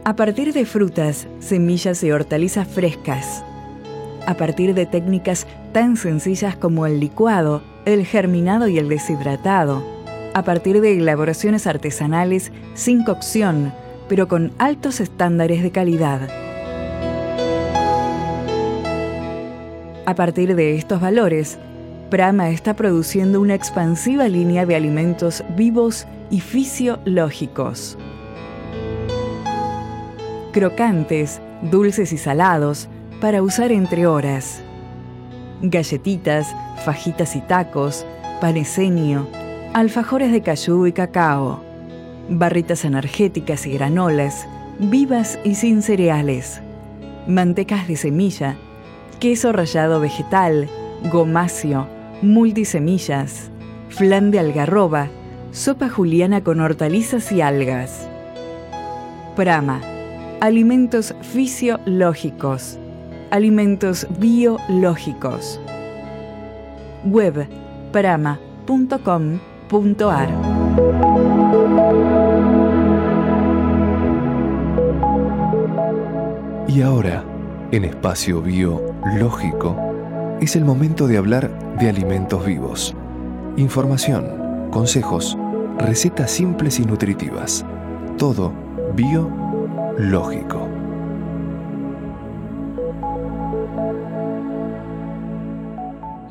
A 0.04 0.14
partir 0.14 0.52
de 0.52 0.66
frutas, 0.66 1.26
semillas 1.40 2.04
y 2.04 2.12
hortalizas 2.12 2.68
frescas. 2.68 3.44
A 4.28 4.34
partir 4.36 4.74
de 4.74 4.86
técnicas 4.86 5.48
tan 5.72 5.96
sencillas 5.96 6.54
como 6.54 6.86
el 6.86 7.00
licuado, 7.00 7.64
el 7.84 8.06
germinado 8.06 8.68
y 8.68 8.78
el 8.78 8.88
deshidratado 8.88 9.93
a 10.34 10.42
partir 10.42 10.80
de 10.80 10.98
elaboraciones 10.98 11.66
artesanales 11.66 12.50
sin 12.74 13.04
cocción, 13.04 13.72
pero 14.08 14.28
con 14.28 14.52
altos 14.58 15.00
estándares 15.00 15.62
de 15.62 15.70
calidad. 15.70 16.28
A 20.06 20.14
partir 20.14 20.54
de 20.54 20.76
estos 20.76 21.00
valores, 21.00 21.56
Prama 22.10 22.50
está 22.50 22.74
produciendo 22.74 23.40
una 23.40 23.54
expansiva 23.54 24.28
línea 24.28 24.66
de 24.66 24.76
alimentos 24.76 25.42
vivos 25.56 26.06
y 26.30 26.40
fisiológicos. 26.40 27.96
Crocantes, 30.52 31.40
dulces 31.62 32.12
y 32.12 32.18
salados 32.18 32.88
para 33.20 33.42
usar 33.42 33.72
entre 33.72 34.06
horas. 34.06 34.62
Galletitas, 35.62 36.54
fajitas 36.84 37.34
y 37.36 37.40
tacos, 37.40 38.04
paneseño, 38.40 39.26
alfajores 39.74 40.30
de 40.30 40.40
cayú 40.40 40.86
y 40.86 40.92
cacao, 40.92 41.60
barritas 42.28 42.84
energéticas 42.84 43.66
y 43.66 43.72
granolas, 43.72 44.46
vivas 44.78 45.36
y 45.42 45.56
sin 45.56 45.82
cereales, 45.82 46.62
mantecas 47.26 47.88
de 47.88 47.96
semilla, 47.96 48.56
queso 49.18 49.52
rallado 49.52 49.98
vegetal, 49.98 50.68
gomacio, 51.10 51.88
multisemillas, 52.22 53.50
flan 53.88 54.30
de 54.30 54.38
algarroba, 54.38 55.08
sopa 55.50 55.88
juliana 55.88 56.44
con 56.44 56.60
hortalizas 56.60 57.32
y 57.32 57.40
algas. 57.40 58.08
Prama, 59.34 59.80
alimentos 60.40 61.16
fisiológicos, 61.20 62.78
alimentos 63.32 64.06
biológicos. 64.20 65.60
Web 67.04 67.48
prama.com 67.90 69.40
y 76.74 76.82
ahora, 76.82 77.22
en 77.70 77.84
espacio 77.84 78.42
biológico, 78.42 79.76
es 80.40 80.56
el 80.56 80.64
momento 80.64 81.06
de 81.06 81.18
hablar 81.18 81.76
de 81.78 81.88
alimentos 81.88 82.44
vivos. 82.44 82.96
Información, 83.56 84.68
consejos, 84.72 85.38
recetas 85.78 86.32
simples 86.32 86.80
y 86.80 86.84
nutritivas. 86.84 87.64
Todo 88.18 88.52
biológico. 88.96 90.66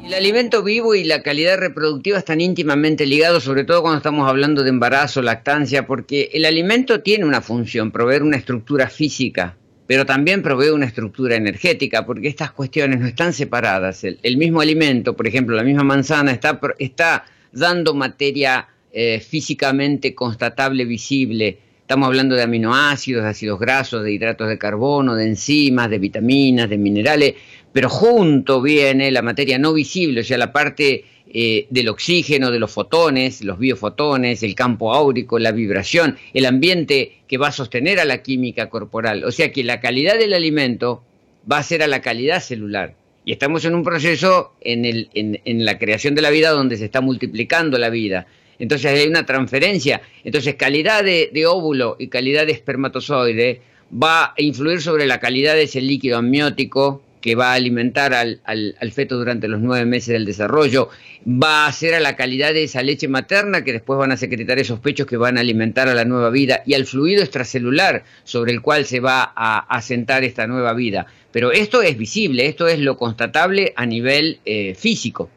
El 0.03 0.13
alimento 0.13 0.63
vivo 0.63 0.95
y 0.95 1.05
la 1.05 1.23
calidad 1.23 1.57
reproductiva 1.57 2.17
están 2.17 2.41
íntimamente 2.41 3.05
ligados, 3.05 3.45
sobre 3.45 3.63
todo 3.63 3.81
cuando 3.81 3.97
estamos 3.97 4.27
hablando 4.27 4.61
de 4.61 4.69
embarazo, 4.69 5.21
lactancia, 5.21 5.87
porque 5.87 6.29
el 6.33 6.43
alimento 6.43 6.99
tiene 6.99 7.23
una 7.23 7.39
función, 7.39 7.89
proveer 7.89 8.21
una 8.21 8.35
estructura 8.35 8.89
física, 8.89 9.55
pero 9.87 10.05
también 10.05 10.43
provee 10.43 10.71
una 10.71 10.87
estructura 10.87 11.37
energética, 11.37 12.05
porque 12.05 12.27
estas 12.27 12.51
cuestiones 12.51 12.99
no 12.99 13.07
están 13.07 13.31
separadas. 13.31 14.03
El, 14.03 14.37
mismo 14.37 14.59
alimento, 14.59 15.15
por 15.15 15.25
ejemplo, 15.25 15.55
la 15.55 15.63
misma 15.63 15.83
manzana, 15.83 16.33
está, 16.33 16.59
está 16.79 17.23
dando 17.53 17.93
materia 17.93 18.67
eh, 18.91 19.21
físicamente 19.21 20.13
constatable, 20.13 20.83
visible. 20.83 21.59
Estamos 21.79 22.07
hablando 22.07 22.35
de 22.35 22.43
aminoácidos, 22.43 23.23
de 23.23 23.29
ácidos 23.29 23.59
grasos, 23.59 24.03
de 24.03 24.11
hidratos 24.11 24.49
de 24.49 24.57
carbono, 24.57 25.15
de 25.15 25.27
enzimas, 25.27 25.89
de 25.89 25.99
vitaminas, 25.99 26.69
de 26.69 26.77
minerales, 26.77 27.35
pero 27.73 27.89
junto 27.89 28.61
viene 28.61 29.11
la 29.11 29.21
materia 29.21 29.57
no 29.57 29.73
visible, 29.73 30.21
o 30.21 30.23
sea, 30.23 30.37
la 30.37 30.53
parte 30.53 31.03
eh, 31.35 31.65
del 31.71 31.89
oxígeno, 31.89 32.51
de 32.51 32.59
los 32.59 32.71
fotones, 32.71 33.43
los 33.43 33.57
biofotones, 33.57 34.43
el 34.43 34.53
campo 34.53 34.93
áurico, 34.93 35.39
la 35.39 35.51
vibración, 35.51 36.15
el 36.35 36.45
ambiente 36.45 37.23
que 37.27 37.39
va 37.39 37.47
a 37.47 37.51
sostener 37.51 37.99
a 37.99 38.05
la 38.05 38.21
química 38.21 38.69
corporal. 38.69 39.23
O 39.23 39.31
sea 39.31 39.51
que 39.51 39.63
la 39.63 39.79
calidad 39.79 40.19
del 40.19 40.33
alimento 40.33 41.03
va 41.51 41.57
a 41.57 41.63
ser 41.63 41.81
a 41.81 41.87
la 41.87 42.01
calidad 42.01 42.39
celular. 42.39 42.93
Y 43.25 43.31
estamos 43.31 43.65
en 43.65 43.73
un 43.73 43.83
proceso 43.83 44.53
en, 44.61 44.85
el, 44.85 45.09
en, 45.15 45.65
la 45.65 45.79
creación 45.79 46.13
de 46.13 46.21
la 46.21 46.29
vida 46.29 46.51
donde 46.51 46.77
se 46.77 46.85
está 46.85 47.01
multiplicando 47.01 47.79
la 47.79 47.89
vida. 47.89 48.27
Entonces 48.59 48.91
hay 48.91 49.07
una 49.07 49.25
transferencia. 49.25 50.01
Entonces 50.23 50.53
calidad 50.53 51.03
de, 51.03 51.31
de 51.33 51.47
óvulo 51.47 51.95
y 51.97 52.09
calidad 52.09 52.45
de 52.45 52.51
espermatozoide 52.51 53.61
va 53.91 54.25
a 54.25 54.33
influir 54.37 54.81
sobre 54.81 55.07
la 55.07 55.19
calidad 55.19 55.55
de 55.55 55.63
ese 55.63 55.81
líquido 55.81 56.17
amniótico 56.17 57.01
que 57.23 57.35
va 57.35 57.51
a 57.51 57.53
alimentar 57.53 58.13
al, 58.13 58.41
al, 58.43 58.91
feto 58.91 59.17
durante 59.17 59.47
los 59.47 59.61
nueve 59.61 59.85
meses 59.85 60.09
del 60.09 60.25
desarrollo, 60.25 60.89
va 61.25 61.65
a 61.65 61.71
ser 61.71 61.93
a 61.93 62.01
la 62.01 62.17
calidad 62.17 62.53
de 62.53 62.65
esa 62.65 62.83
leche 62.83 63.07
materna 63.07 63.63
que 63.63 63.71
después 63.71 63.97
van 63.97 64.11
a 64.11 64.17
secretar 64.17 64.59
esos 64.59 64.81
pechos 64.81 65.07
que 65.07 65.15
van 65.15 65.37
a 65.37 65.39
alimentar 65.39 65.87
a 65.87 65.93
la 65.93 66.03
nueva 66.03 66.29
vida 66.31 66.63
y 66.65 66.73
al 66.73 66.85
fluido 66.85 67.23
extracelular 67.23 68.03
sobre 68.25 68.51
el 68.51 68.61
cual 68.61 68.83
se 68.83 68.99
va 68.99 69.31
a 69.33 69.59
asentar 69.73 70.25
esta 70.25 70.47
nueva 70.47 70.73
vida. 70.73 71.05
Pero 71.31 71.53
esto 71.53 71.81
es 71.81 71.97
visible, 71.97 72.45
esto 72.47 72.67
es 72.67 72.79
lo 72.79 72.97
constatable 72.97 73.71
a 73.77 73.85
nivel 73.85 74.39
eh, 74.43 74.75
físico. 74.75 75.29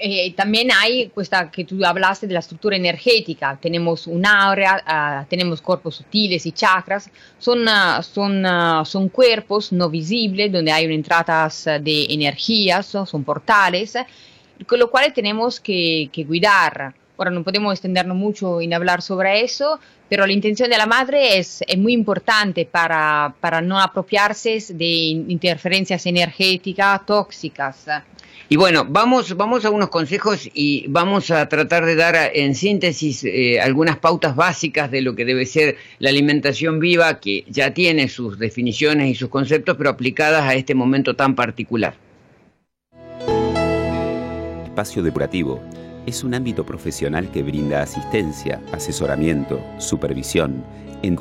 Eh, 0.00 0.32
también 0.34 0.68
hay, 0.70 1.10
esta 1.16 1.50
que 1.50 1.64
tú 1.64 1.84
hablaste 1.84 2.28
de 2.28 2.34
la 2.34 2.38
estructura 2.38 2.76
energética, 2.76 3.58
tenemos 3.60 4.06
un 4.06 4.24
aura, 4.24 4.82
ah, 4.86 5.26
tenemos 5.28 5.60
cuerpos 5.60 5.96
sutiles 5.96 6.46
y 6.46 6.52
chakras, 6.52 7.10
son, 7.38 7.66
uh, 7.66 8.02
son, 8.02 8.46
uh, 8.46 8.84
son 8.84 9.08
cuerpos 9.08 9.72
no 9.72 9.90
visibles 9.90 10.52
donde 10.52 10.70
hay 10.70 10.84
entradas 10.84 11.64
de 11.64 12.06
energías, 12.10 12.86
son 12.86 13.24
portales, 13.24 13.94
con 14.66 14.78
lo 14.78 14.88
cual 14.88 15.12
tenemos 15.12 15.58
que, 15.58 16.08
que 16.12 16.24
cuidar. 16.24 16.94
Ahora 17.16 17.32
no 17.32 17.42
podemos 17.42 17.72
extendernos 17.72 18.16
mucho 18.16 18.60
en 18.60 18.72
hablar 18.74 19.02
sobre 19.02 19.42
eso, 19.42 19.80
pero 20.08 20.24
la 20.24 20.32
intención 20.32 20.70
de 20.70 20.78
la 20.78 20.86
madre 20.86 21.38
es, 21.38 21.64
es 21.66 21.76
muy 21.76 21.92
importante 21.92 22.64
para, 22.64 23.34
para 23.40 23.60
no 23.60 23.80
apropiarse 23.80 24.60
de 24.68 24.86
interferencias 24.86 26.06
energéticas 26.06 27.04
tóxicas. 27.04 27.86
Y 28.50 28.56
bueno, 28.56 28.86
vamos, 28.88 29.36
vamos 29.36 29.66
a 29.66 29.70
unos 29.70 29.90
consejos 29.90 30.48
y 30.54 30.86
vamos 30.88 31.30
a 31.30 31.46
tratar 31.50 31.84
de 31.84 31.96
dar 31.96 32.16
en 32.32 32.54
síntesis 32.54 33.22
eh, 33.24 33.60
algunas 33.60 33.98
pautas 33.98 34.36
básicas 34.36 34.90
de 34.90 35.02
lo 35.02 35.14
que 35.14 35.26
debe 35.26 35.44
ser 35.44 35.76
la 35.98 36.08
alimentación 36.08 36.80
viva, 36.80 37.20
que 37.20 37.44
ya 37.48 37.74
tiene 37.74 38.08
sus 38.08 38.38
definiciones 38.38 39.10
y 39.10 39.14
sus 39.14 39.28
conceptos, 39.28 39.76
pero 39.76 39.90
aplicadas 39.90 40.44
a 40.44 40.54
este 40.54 40.74
momento 40.74 41.14
tan 41.14 41.34
particular. 41.34 41.94
Espacio 44.64 45.02
Depurativo 45.02 45.62
es 46.06 46.24
un 46.24 46.32
ámbito 46.32 46.64
profesional 46.64 47.30
que 47.30 47.42
brinda 47.42 47.82
asistencia, 47.82 48.62
asesoramiento, 48.72 49.60
supervisión, 49.76 50.64
en 51.02 51.16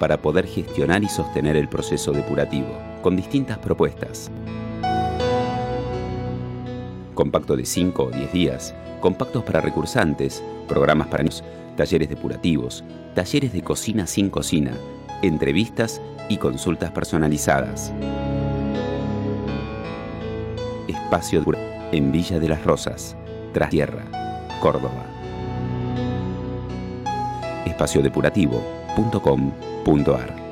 para 0.00 0.20
poder 0.20 0.48
gestionar 0.48 1.04
y 1.04 1.08
sostener 1.08 1.54
el 1.54 1.68
proceso 1.68 2.10
depurativo, 2.10 2.76
con 3.00 3.14
distintas 3.14 3.58
propuestas 3.58 4.28
compacto 7.14 7.56
de 7.56 7.64
5 7.64 8.02
o 8.02 8.10
10 8.10 8.32
días, 8.32 8.74
compactos 9.00 9.44
para 9.44 9.60
recursantes, 9.60 10.42
programas 10.68 11.06
para 11.08 11.22
niños, 11.22 11.44
talleres 11.76 12.08
depurativos, 12.08 12.82
talleres 13.14 13.52
de 13.52 13.62
cocina 13.62 14.06
sin 14.06 14.30
cocina, 14.30 14.72
entrevistas 15.22 16.00
y 16.28 16.38
consultas 16.38 16.90
personalizadas. 16.90 17.92
Espacio 20.88 21.44
en 21.92 22.10
Villa 22.12 22.38
de 22.38 22.48
las 22.48 22.64
Rosas, 22.64 23.14
Trastierra, 23.52 24.04
Córdoba. 24.60 25.04
espaciodepurativo.com.ar 27.66 30.43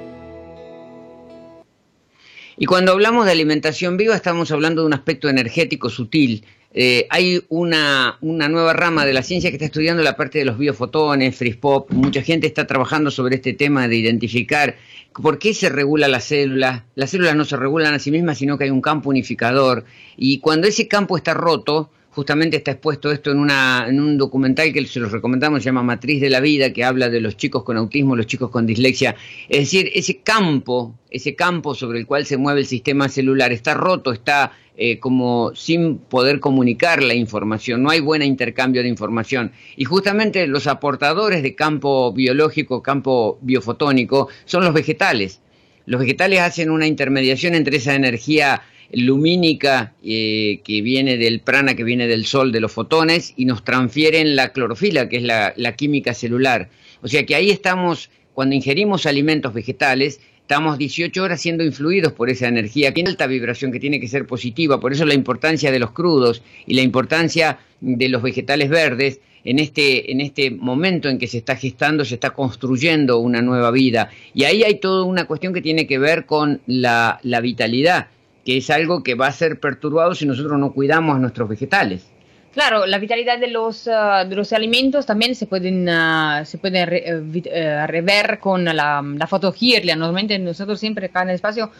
y 2.62 2.64
cuando 2.64 2.92
hablamos 2.92 3.26
de 3.26 3.32
alimentación 3.32 3.96
viva 3.96 4.14
estamos 4.14 4.52
hablando 4.52 4.82
de 4.82 4.86
un 4.86 4.92
aspecto 4.92 5.28
energético 5.28 5.90
sutil. 5.90 6.44
Eh, 6.72 7.08
hay 7.10 7.44
una, 7.48 8.18
una, 8.20 8.48
nueva 8.48 8.72
rama 8.72 9.04
de 9.04 9.12
la 9.12 9.24
ciencia 9.24 9.50
que 9.50 9.56
está 9.56 9.66
estudiando 9.66 10.00
la 10.00 10.14
parte 10.14 10.38
de 10.38 10.44
los 10.44 10.58
biofotones, 10.58 11.34
FreeSpop. 11.34 11.90
Mucha 11.90 12.22
gente 12.22 12.46
está 12.46 12.64
trabajando 12.64 13.10
sobre 13.10 13.34
este 13.34 13.52
tema 13.52 13.88
de 13.88 13.96
identificar 13.96 14.76
por 15.12 15.40
qué 15.40 15.54
se 15.54 15.70
regula 15.70 16.06
la 16.06 16.20
célula. 16.20 16.84
Las 16.94 17.10
células 17.10 17.34
no 17.34 17.44
se 17.44 17.56
regulan 17.56 17.94
a 17.94 17.98
sí 17.98 18.12
mismas, 18.12 18.38
sino 18.38 18.56
que 18.56 18.62
hay 18.62 18.70
un 18.70 18.80
campo 18.80 19.10
unificador. 19.10 19.84
Y 20.16 20.38
cuando 20.38 20.68
ese 20.68 20.86
campo 20.86 21.16
está 21.16 21.34
roto, 21.34 21.90
justamente 22.12 22.58
está 22.58 22.72
expuesto 22.72 23.10
esto 23.10 23.30
en, 23.30 23.38
una, 23.38 23.86
en 23.88 23.98
un 23.98 24.18
documental 24.18 24.72
que 24.72 24.86
se 24.86 25.00
los 25.00 25.10
recomendamos, 25.10 25.62
se 25.62 25.66
llama 25.66 25.82
Matriz 25.82 26.20
de 26.20 26.28
la 26.28 26.40
Vida, 26.40 26.72
que 26.72 26.84
habla 26.84 27.08
de 27.08 27.20
los 27.20 27.36
chicos 27.36 27.64
con 27.64 27.76
autismo, 27.78 28.14
los 28.14 28.26
chicos 28.26 28.50
con 28.50 28.66
dislexia. 28.66 29.16
Es 29.48 29.60
decir, 29.60 29.90
ese 29.94 30.18
campo, 30.18 30.94
ese 31.10 31.34
campo 31.34 31.74
sobre 31.74 31.98
el 31.98 32.06
cual 32.06 32.26
se 32.26 32.36
mueve 32.36 32.60
el 32.60 32.66
sistema 32.66 33.08
celular 33.08 33.50
está 33.50 33.72
roto, 33.74 34.12
está 34.12 34.52
eh, 34.76 34.98
como 34.98 35.54
sin 35.54 35.98
poder 35.98 36.38
comunicar 36.38 37.02
la 37.02 37.14
información, 37.14 37.82
no 37.82 37.90
hay 37.90 38.00
buen 38.00 38.22
intercambio 38.22 38.82
de 38.82 38.88
información. 38.88 39.52
Y 39.76 39.84
justamente 39.84 40.46
los 40.46 40.66
aportadores 40.66 41.42
de 41.42 41.54
campo 41.54 42.12
biológico, 42.12 42.82
campo 42.82 43.38
biofotónico, 43.40 44.28
son 44.44 44.64
los 44.64 44.74
vegetales. 44.74 45.40
Los 45.86 46.00
vegetales 46.00 46.40
hacen 46.40 46.70
una 46.70 46.86
intermediación 46.86 47.54
entre 47.54 47.78
esa 47.78 47.94
energía 47.94 48.62
lumínica 48.92 49.94
eh, 50.04 50.60
que 50.64 50.82
viene 50.82 51.16
del 51.16 51.40
prana, 51.40 51.74
que 51.74 51.84
viene 51.84 52.06
del 52.06 52.26
sol, 52.26 52.52
de 52.52 52.60
los 52.60 52.72
fotones, 52.72 53.32
y 53.36 53.46
nos 53.46 53.64
transfieren 53.64 54.36
la 54.36 54.52
clorofila, 54.52 55.08
que 55.08 55.16
es 55.16 55.22
la, 55.22 55.76
química 55.76 56.14
celular. 56.14 56.68
O 57.02 57.08
sea 57.08 57.24
que 57.24 57.34
ahí 57.34 57.50
estamos, 57.50 58.10
cuando 58.34 58.54
ingerimos 58.54 59.06
alimentos 59.06 59.54
vegetales, 59.54 60.20
estamos 60.40 60.76
18 60.78 61.22
horas 61.22 61.40
siendo 61.40 61.64
influidos 61.64 62.12
por 62.12 62.28
esa 62.28 62.48
energía, 62.48 62.92
que 62.92 63.02
alta 63.02 63.26
vibración, 63.26 63.72
que 63.72 63.80
tiene 63.80 64.00
que 64.00 64.08
ser 64.08 64.26
positiva, 64.26 64.80
por 64.80 64.92
eso 64.92 65.04
la 65.06 65.14
importancia 65.14 65.72
de 65.72 65.78
los 65.78 65.92
crudos 65.92 66.42
y 66.66 66.74
la 66.74 66.82
importancia 66.82 67.58
de 67.80 68.08
los 68.08 68.22
vegetales 68.22 68.68
verdes 68.68 69.20
en 69.44 69.58
este, 69.58 70.12
en 70.12 70.20
este 70.20 70.50
momento 70.50 71.08
en 71.08 71.18
que 71.18 71.26
se 71.26 71.38
está 71.38 71.56
gestando, 71.56 72.04
se 72.04 72.14
está 72.14 72.30
construyendo 72.30 73.18
una 73.18 73.42
nueva 73.42 73.70
vida. 73.70 74.10
Y 74.34 74.44
ahí 74.44 74.62
hay 74.62 74.76
toda 74.76 75.04
una 75.04 75.24
cuestión 75.24 75.52
que 75.52 75.62
tiene 75.62 75.86
que 75.86 75.98
ver 75.98 76.26
con 76.26 76.60
la, 76.66 77.18
la 77.22 77.40
vitalidad 77.40 78.08
que 78.44 78.56
es 78.58 78.70
algo 78.70 79.02
que 79.02 79.14
va 79.14 79.28
a 79.28 79.32
ser 79.32 79.60
perturbado 79.60 80.14
si 80.14 80.26
nosotros 80.26 80.58
no 80.58 80.72
cuidamos 80.72 81.16
a 81.16 81.18
nuestros 81.18 81.48
vegetales. 81.48 82.06
Claro, 82.52 82.84
la 82.84 82.98
vitalidad 82.98 83.38
de 83.38 83.48
los, 83.48 83.86
uh, 83.86 84.28
de 84.28 84.36
los 84.36 84.52
alimentos 84.52 85.06
también 85.06 85.34
se 85.34 85.46
pueden, 85.46 85.88
uh, 85.88 86.44
se 86.44 86.58
pueden 86.58 86.86
re, 86.86 87.04
uh, 87.14 87.86
rever 87.86 88.38
con 88.40 88.64
la, 88.64 89.02
la 89.02 89.26
fotogirlia. 89.26 89.96
Normalmente 89.96 90.38
nosotros 90.38 90.78
siempre 90.78 91.06
acá 91.06 91.22
en 91.22 91.30
el 91.30 91.36
espacio 91.36 91.70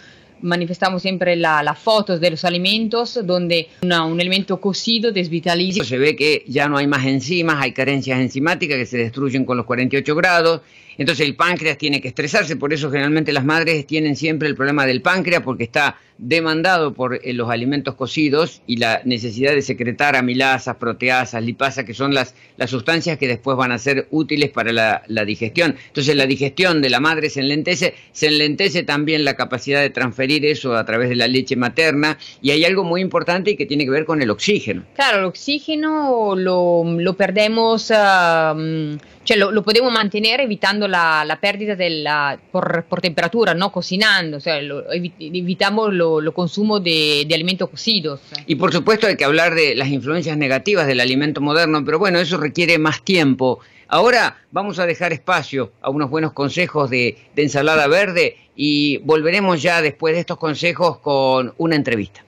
manifestamos 0.40 1.03
siempre 1.03 1.37
las 1.37 1.62
la 1.62 1.75
fotos 1.75 2.20
de 2.20 2.31
los 2.31 2.44
alimentos 2.44 3.20
donde 3.25 3.68
una, 3.83 4.07
un 4.07 4.18
alimento 4.18 4.61
cocido 4.61 5.12
desvitaliza. 5.12 5.85
Se 5.85 5.98
ve 5.98 6.16
que 6.16 6.42
ya 6.48 6.68
no 6.68 6.79
hay 6.79 6.87
más 6.87 7.05
enzimas, 7.05 7.61
hay 7.61 7.72
carencias 7.72 8.18
enzimáticas 8.18 8.79
que 8.79 8.87
se 8.87 8.96
destruyen 8.96 9.44
con 9.44 9.59
los 9.59 9.66
48 9.66 10.14
grados 10.14 10.62
entonces 10.98 11.27
el 11.27 11.37
páncreas 11.37 11.79
tiene 11.79 12.01
que 12.01 12.09
estresarse, 12.09 12.57
por 12.57 12.72
eso 12.72 12.90
generalmente 12.90 13.33
las 13.33 13.44
madres 13.44 13.87
tienen 13.87 14.16
siempre 14.16 14.48
el 14.48 14.55
problema 14.55 14.87
del 14.87 15.01
páncreas 15.01 15.42
porque 15.42 15.64
está 15.64 15.98
demandado 16.22 16.94
por 16.94 17.18
eh, 17.22 17.32
los 17.32 17.50
alimentos 17.50 17.96
cocidos 17.96 18.62
y 18.66 18.76
la 18.76 19.02
necesidad 19.04 19.52
de 19.52 19.61
secretar 19.61 20.14
amilasas, 20.14 20.76
proteasas, 20.76 21.42
lipasas, 21.42 21.85
que 21.85 21.94
son 21.94 22.14
las, 22.14 22.37
las 22.56 22.70
sustancias 22.70 23.18
que 23.18 23.26
después 23.26 23.56
van 23.56 23.72
a 23.72 23.78
ser 23.78 24.06
útiles 24.11 24.50
para 24.50 24.72
la, 24.72 25.24
digestión. 25.24 25.74
Entonces 25.88 26.14
la 26.14 26.26
digestión 26.26 26.80
de 26.80 26.90
la 26.90 27.00
madre 27.00 27.28
se 27.28 27.40
enlentece, 27.40 27.94
se 28.12 28.28
enlentece 28.28 28.85
también 28.85 29.24
la 29.24 29.35
capacidad 29.35 29.80
de 29.80 29.90
transferir 29.90 30.46
eso 30.46 30.76
a 30.76 30.85
través 30.85 31.08
de 31.08 31.16
la 31.16 31.26
leche 31.26 31.56
materna 31.56 32.18
y 32.40 32.52
hay 32.52 32.64
algo 32.64 32.85
muy 32.85 33.00
importante 33.00 33.50
y 33.50 33.56
que 33.56 33.66
tiene 33.66 33.85
que 33.85 33.90
ver 33.90 34.04
con 34.04 34.22
el 34.22 34.30
oxígeno. 34.30 34.85
Claro, 34.94 35.18
el 35.18 35.24
oxígeno 35.24 36.37
lo, 36.37 36.85
lo 36.85 37.14
perdemos, 37.14 37.90
uh, 37.90 38.96
cioè 39.24 39.37
lo, 39.37 39.50
lo, 39.52 39.62
podemos 39.62 39.92
mantener 39.92 40.40
evitando 40.40 40.88
la, 40.88 41.24
la 41.24 41.40
pérdida 41.40 41.76
de 41.76 41.90
la, 41.90 42.38
por, 42.50 42.85
por, 42.85 43.00
temperatura, 43.00 43.54
no 43.54 43.70
cocinando, 43.70 44.38
o 44.38 44.40
sea, 44.40 44.61
lo, 44.61 44.90
evitamos 44.92 45.92
lo, 45.92 46.12
lo 46.20 46.35
consumo 46.35 46.81
de, 46.81 47.25
de, 47.27 47.35
alimentos 47.35 47.70
cocidos. 47.70 48.20
Y 48.46 48.57
por 48.57 48.72
supuesto 48.72 49.07
hay 49.07 49.16
que 49.16 49.25
hablar 49.25 49.55
de 49.55 49.75
las 49.75 49.88
influencias 49.88 50.37
negativas 50.37 50.87
del 50.87 51.01
alimento 51.01 51.40
moderno, 51.40 51.85
pero 51.85 51.98
bueno, 51.98 52.18
eso 52.18 52.37
requiere 52.37 52.79
más 52.79 53.03
tiempo. 53.03 53.61
Ahora 53.88 54.38
vamos 54.51 54.79
a 54.79 54.87
dejar 54.87 55.12
espacio 55.12 55.72
a 55.83 55.90
unos 55.90 56.09
buenos 56.09 56.33
consejos 56.33 56.88
de, 56.88 57.18
de 57.35 57.42
ensalada 57.42 57.87
verde 57.88 58.37
y 58.57 58.98
volveremos 58.98 59.62
ya 59.62 59.83
después 59.83 60.14
de 60.14 60.20
estos 60.20 60.38
consejos 60.38 60.98
con 60.98 61.55
una 61.59 61.77
entrevista. 61.77 62.25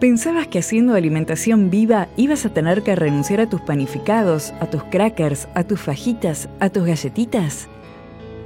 ¿Pensabas 0.00 0.46
que 0.46 0.60
haciendo 0.60 0.94
alimentación 0.94 1.68
viva 1.68 2.08
ibas 2.16 2.46
a 2.46 2.54
tener 2.54 2.82
que 2.82 2.96
renunciar 2.96 3.42
a 3.42 3.50
tus 3.50 3.60
panificados, 3.60 4.54
a 4.58 4.70
tus 4.70 4.82
crackers, 4.84 5.46
a 5.54 5.62
tus 5.64 5.78
fajitas, 5.78 6.48
a 6.58 6.70
tus 6.70 6.86
galletitas? 6.86 7.68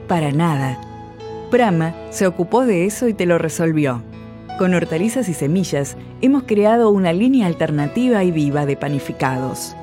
Para 0.08 0.32
nada. 0.32 0.78
Prama 1.50 1.94
se 2.10 2.26
ocupó 2.26 2.66
de 2.66 2.86
eso 2.86 3.08
y 3.08 3.14
te 3.14 3.26
lo 3.26 3.38
resolvió. 3.38 4.02
Con 4.58 4.74
hortalizas 4.74 5.28
y 5.28 5.34
semillas 5.34 5.96
hemos 6.20 6.44
creado 6.44 6.90
una 6.90 7.12
línea 7.12 7.46
alternativa 7.46 8.22
y 8.24 8.30
viva 8.30 8.66
de 8.66 8.76
panificados. 8.76 9.74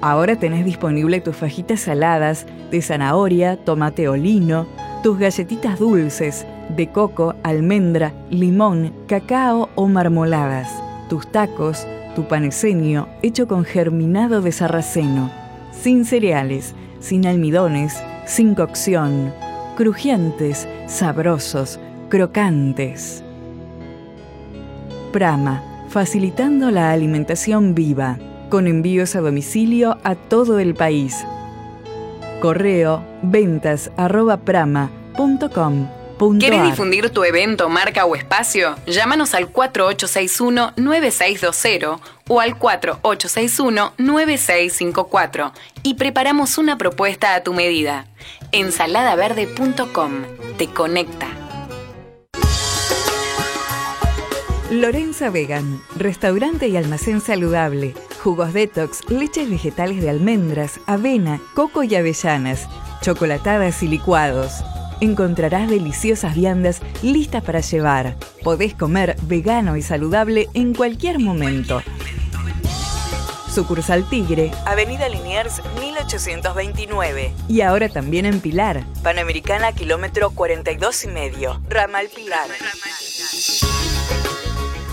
Ahora 0.00 0.36
tenés 0.36 0.64
disponible 0.64 1.20
tus 1.20 1.36
fajitas 1.36 1.80
saladas 1.80 2.46
de 2.70 2.82
zanahoria, 2.82 3.56
tomate 3.56 4.08
o 4.08 4.16
lino, 4.16 4.66
tus 5.02 5.18
galletitas 5.18 5.78
dulces 5.78 6.46
de 6.76 6.88
coco, 6.88 7.34
almendra, 7.42 8.12
limón, 8.30 8.92
cacao 9.06 9.68
o 9.74 9.88
marmoladas 9.88 10.82
tus 11.12 11.26
tacos, 11.26 11.86
tu 12.16 12.26
paneseño 12.26 13.06
hecho 13.20 13.46
con 13.46 13.66
germinado 13.66 14.40
de 14.40 14.50
sarraceno, 14.50 15.30
sin 15.70 16.06
cereales, 16.06 16.74
sin 17.00 17.26
almidones, 17.26 18.02
sin 18.24 18.54
cocción, 18.54 19.30
crujientes, 19.76 20.68
sabrosos, 20.86 21.78
crocantes. 22.08 23.22
Prama, 25.12 25.62
facilitando 25.88 26.70
la 26.70 26.92
alimentación 26.92 27.74
viva, 27.74 28.18
con 28.50 28.66
envíos 28.66 29.16
a 29.16 29.20
domicilio 29.20 29.98
a 30.04 30.14
todo 30.14 30.58
el 30.58 30.74
país. 30.74 31.24
Correo 32.40 33.02
ventas 33.22 33.90
arroba 33.96 34.38
prama.com 34.38 36.01
¿Quieres 36.38 36.62
difundir 36.62 37.10
tu 37.10 37.24
evento, 37.24 37.68
marca 37.68 38.04
o 38.04 38.14
espacio? 38.14 38.76
Llámanos 38.86 39.34
al 39.34 39.52
4861-9620 39.52 41.98
o 42.28 42.40
al 42.40 42.56
4861-9654 42.58 45.50
y 45.82 45.94
preparamos 45.94 46.58
una 46.58 46.78
propuesta 46.78 47.34
a 47.34 47.42
tu 47.42 47.54
medida. 47.54 48.06
Ensaladaverde.com 48.52 50.12
te 50.58 50.68
conecta. 50.68 51.26
Lorenza 54.70 55.30
Vegan, 55.30 55.82
restaurante 55.96 56.68
y 56.68 56.76
almacén 56.76 57.20
saludable, 57.20 57.94
jugos 58.22 58.52
detox, 58.54 59.10
leches 59.10 59.50
vegetales 59.50 60.00
de 60.00 60.08
almendras, 60.08 60.78
avena, 60.86 61.40
coco 61.54 61.82
y 61.82 61.96
avellanas, 61.96 62.68
chocolatadas 63.02 63.82
y 63.82 63.88
licuados 63.88 64.62
encontrarás 65.02 65.68
deliciosas 65.68 66.34
viandas 66.34 66.80
listas 67.02 67.42
para 67.42 67.60
llevar. 67.60 68.16
Podés 68.42 68.74
comer 68.74 69.16
vegano 69.22 69.76
y 69.76 69.82
saludable 69.82 70.48
en 70.54 70.74
cualquier 70.74 71.18
momento. 71.18 71.82
Sucursal 73.52 74.08
Tigre, 74.08 74.50
Avenida 74.64 75.08
Liniers 75.08 75.60
1829. 75.80 77.32
Y 77.48 77.60
ahora 77.60 77.88
también 77.88 78.26
en 78.26 78.40
Pilar, 78.40 78.84
Panamericana 79.02 79.72
kilómetro 79.72 80.30
42 80.30 81.04
y 81.04 81.08
medio, 81.08 81.60
Ramal 81.68 82.08
Pilar. 82.14 82.48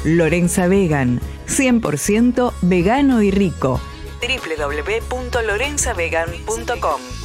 Lorenza 0.04 0.66
Vegan, 0.68 1.22
100% 1.48 2.54
vegano 2.62 3.22
y 3.22 3.30
rico. 3.32 3.80
www.lorenzavegan.com 4.22 7.19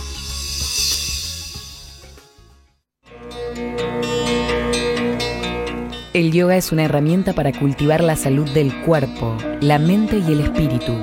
El 6.14 6.30
yoga 6.30 6.56
es 6.56 6.70
una 6.70 6.84
herramienta 6.84 7.32
para 7.32 7.50
cultivar 7.50 8.00
la 8.00 8.14
salud 8.14 8.48
del 8.50 8.72
cuerpo, 8.82 9.36
la 9.60 9.80
mente 9.80 10.18
y 10.18 10.30
el 10.30 10.42
espíritu. 10.42 10.96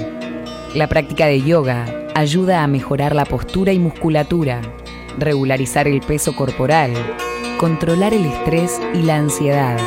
La 0.74 0.88
práctica 0.88 1.26
de 1.26 1.42
yoga 1.42 1.86
ayuda 2.16 2.64
a 2.64 2.68
mejorar 2.68 3.14
la 3.14 3.26
postura 3.26 3.74
y 3.74 3.80
musculatura, 3.80 4.62
regularizar 5.20 5.86
el 5.90 6.00
peso 6.00 6.34
corporal, 6.34 6.94
controlar 7.58 8.14
el 8.14 8.24
estrés 8.24 8.80
y 8.94 9.02
la 9.02 9.18
ansiedad. 9.18 9.78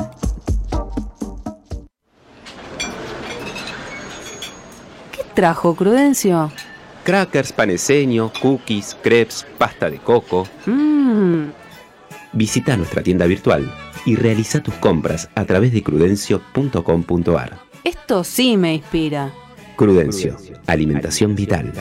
¿Qué 5.10 5.24
trajo 5.34 5.74
Prudencio? 5.74 6.52
Crackers, 7.04 7.52
paneseño, 7.52 8.32
cookies, 8.40 8.96
crepes, 9.02 9.46
pasta 9.58 9.90
de 9.90 9.98
coco. 9.98 10.46
Mmm, 10.66 11.44
Visita 12.32 12.76
nuestra 12.76 13.02
tienda 13.02 13.26
virtual 13.26 13.70
y 14.06 14.16
realiza 14.16 14.60
tus 14.62 14.74
compras 14.74 15.28
a 15.36 15.44
través 15.44 15.72
de 15.72 15.82
crudencio.com.ar. 15.82 17.58
esto 17.84 18.24
sí 18.24 18.56
me 18.56 18.74
inspira. 18.74 19.32
Crudencio, 19.76 20.36
alimentación 20.66 21.34
vital. 21.34 21.72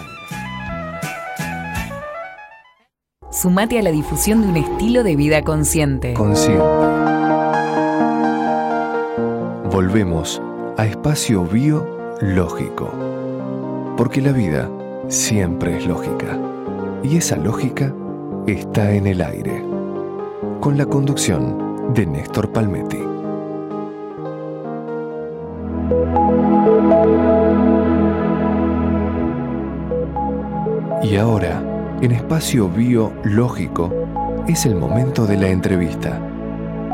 Sumate 3.31 3.79
a 3.79 3.81
la 3.81 3.91
difusión 3.91 4.41
de 4.41 4.47
un 4.49 4.57
estilo 4.57 5.03
de 5.03 5.15
vida 5.15 5.41
consciente. 5.43 6.13
Consciente. 6.13 6.63
Volvemos 9.71 10.39
a 10.77 10.86
espacio 10.86 11.43
biológico. 11.45 12.91
Porque 13.97 14.21
la 14.21 14.31
vida 14.31 14.69
siempre 15.13 15.78
es 15.78 15.86
lógica. 15.86 16.39
Y 17.04 17.17
esa 17.17 17.38
lógica 17.38 17.93
está 18.47 18.93
en 18.93 19.06
el 19.06 19.21
aire. 19.21 19.63
Con 20.60 20.78
la 20.78 20.86
conducción 20.88 21.93
de 21.93 22.06
Néstor 22.06 22.52
Palmetti. 22.52 22.97
Y 31.04 31.17
ahora, 31.17 31.62
en 32.02 32.12
espacio 32.12 32.67
biológico, 32.69 33.93
es 34.47 34.65
el 34.65 34.76
momento 34.76 35.28
de 35.28 35.38
la 35.38 35.49
entrevista 35.49 36.19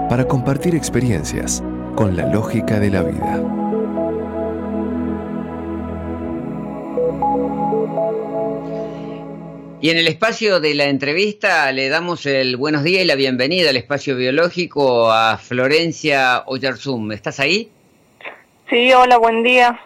para 0.10 0.28
compartir 0.28 0.76
experiencias 0.76 1.64
con 1.96 2.18
la 2.18 2.26
lógica 2.26 2.80
de 2.80 2.90
la 2.90 3.04
vida. 3.04 3.59
Y 9.82 9.90
en 9.92 9.98
el 9.98 10.08
espacio 10.08 10.60
de 10.60 10.74
la 10.76 10.86
entrevista 10.86 11.72
le 11.72 11.88
damos 11.88 12.26
el 12.26 12.58
buenos 12.58 12.84
días 12.84 13.04
y 13.04 13.06
la 13.08 13.16
bienvenida 13.16 13.70
al 13.70 13.78
espacio 13.78 14.18
biológico 14.18 15.10
a 15.12 15.38
Florencia 15.38 16.44
Oyarzum. 16.48 17.14
¿Estás 17.14 17.40
ahí? 17.40 17.70
Sí, 18.70 18.92
hola, 18.92 19.18
buen 19.18 19.42
día. 19.42 19.80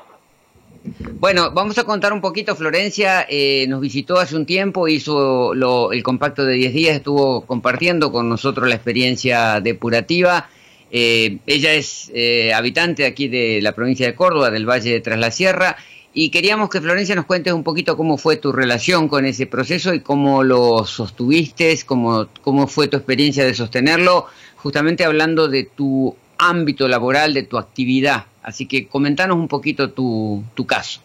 Bueno, 1.20 1.52
vamos 1.52 1.78
a 1.78 1.84
contar 1.84 2.12
un 2.12 2.22
poquito. 2.22 2.56
Florencia 2.56 3.26
eh, 3.30 3.66
nos 3.70 3.82
visitó 3.82 4.18
hace 4.18 4.36
un 4.36 4.48
tiempo, 4.48 4.88
hizo 4.88 5.54
lo- 5.54 5.92
el 5.94 6.02
compacto 6.02 6.44
de 6.44 6.56
10 6.56 6.74
días, 6.74 6.96
estuvo 6.96 7.46
compartiendo 7.46 8.12
con 8.12 8.28
nosotros 8.28 8.68
la 8.68 8.76
experiencia 8.76 9.62
depurativa. 9.62 10.50
Eh, 10.92 11.38
ella 11.46 11.72
es 11.74 12.12
eh, 12.16 12.52
habitante 12.54 13.06
aquí 13.06 13.28
de 13.28 13.60
la 13.62 13.74
provincia 13.74 14.08
de 14.08 14.16
Córdoba, 14.16 14.50
del 14.50 14.68
Valle 14.68 14.92
de 14.92 15.02
Tras 15.02 15.20
la 15.20 15.30
Sierra, 15.32 15.78
y 16.14 16.30
queríamos 16.30 16.70
que 16.70 16.80
Florencia 16.80 17.16
nos 17.16 17.26
cuentes 17.26 17.54
un 17.54 17.64
poquito 17.64 17.98
cómo 17.98 18.18
fue 18.18 18.38
tu 18.38 18.52
relación 18.52 19.08
con 19.08 19.26
ese 19.26 19.48
proceso 19.48 19.94
y 19.94 20.02
cómo 20.02 20.44
lo 20.44 20.86
sostuviste, 20.86 21.76
cómo, 21.86 22.28
cómo 22.42 22.68
fue 22.68 22.88
tu 22.88 22.98
experiencia 22.98 23.44
de 23.46 23.56
sostenerlo, 23.56 24.28
justamente 24.58 25.06
hablando 25.06 25.48
de 25.48 25.64
tu 25.64 26.16
ámbito 26.38 26.88
laboral, 26.88 27.34
de 27.34 27.44
tu 27.44 27.58
actividad. 27.58 28.26
Así 28.44 28.68
que 28.68 28.88
comentanos 28.88 29.38
un 29.38 29.48
poquito 29.48 29.92
tu, 29.92 30.44
tu 30.54 30.68
caso. 30.68 31.02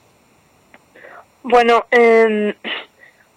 Bueno, 1.42 1.86
eh, 1.90 2.54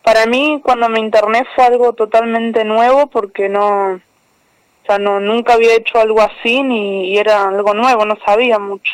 para 0.04 0.26
mí 0.26 0.60
cuando 0.62 0.90
me 0.90 1.00
interné 1.00 1.46
fue 1.56 1.66
algo 1.66 1.94
totalmente 1.94 2.66
nuevo 2.66 3.08
porque 3.08 3.48
no, 3.48 3.94
o 3.94 4.86
sea, 4.86 4.98
no 4.98 5.22
nunca 5.22 5.54
había 5.54 5.76
hecho 5.76 6.00
algo 6.00 6.22
así 6.22 6.64
ni 6.64 7.12
y 7.12 7.18
era 7.18 7.48
algo 7.48 7.74
nuevo, 7.74 8.04
no 8.04 8.18
sabía 8.26 8.60
mucho. 8.60 8.92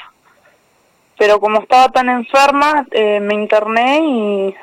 Pero 1.18 1.40
como 1.40 1.62
estaba 1.62 1.90
tan 1.90 2.10
enferma, 2.10 2.86
eh, 2.92 3.20
me 3.20 3.34
interné 3.34 4.00
y 4.04 4.56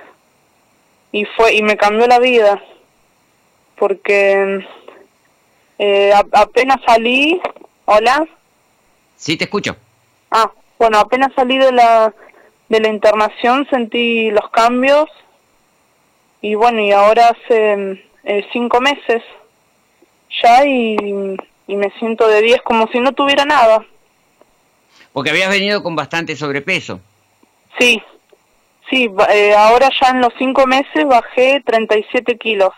y 1.12 1.24
fue 1.36 1.54
y 1.54 1.62
me 1.62 1.76
cambió 1.76 2.06
la 2.08 2.18
vida 2.18 2.60
porque 3.76 4.66
eh, 5.78 6.12
a- 6.12 6.40
apenas 6.40 6.78
salí, 6.86 7.40
hola. 7.84 8.26
Sí, 9.16 9.36
te 9.36 9.44
escucho. 9.44 9.76
Ah, 10.30 10.50
bueno, 10.78 10.98
apenas 10.98 11.32
salí 11.34 11.58
de 11.58 11.72
la, 11.72 12.12
de 12.68 12.80
la 12.80 12.88
internación 12.88 13.66
sentí 13.70 14.30
los 14.30 14.48
cambios 14.50 15.08
y 16.40 16.54
bueno, 16.56 16.80
y 16.80 16.92
ahora 16.92 17.28
hace 17.30 18.02
eh, 18.24 18.46
cinco 18.52 18.80
meses 18.80 19.22
ya 20.42 20.64
y, 20.66 20.96
y 21.68 21.76
me 21.76 21.90
siento 21.98 22.26
de 22.28 22.42
10 22.42 22.60
como 22.62 22.86
si 22.88 22.98
no 23.00 23.12
tuviera 23.12 23.44
nada. 23.44 23.84
Porque 25.14 25.30
habías 25.30 25.48
venido 25.48 25.80
con 25.84 25.94
bastante 25.94 26.34
sobrepeso. 26.34 27.00
Sí, 27.78 28.02
sí, 28.90 29.08
eh, 29.32 29.54
ahora 29.56 29.88
ya 30.00 30.08
en 30.08 30.20
los 30.20 30.32
cinco 30.36 30.66
meses 30.66 31.06
bajé 31.06 31.62
37 31.64 32.36
kilos. 32.36 32.72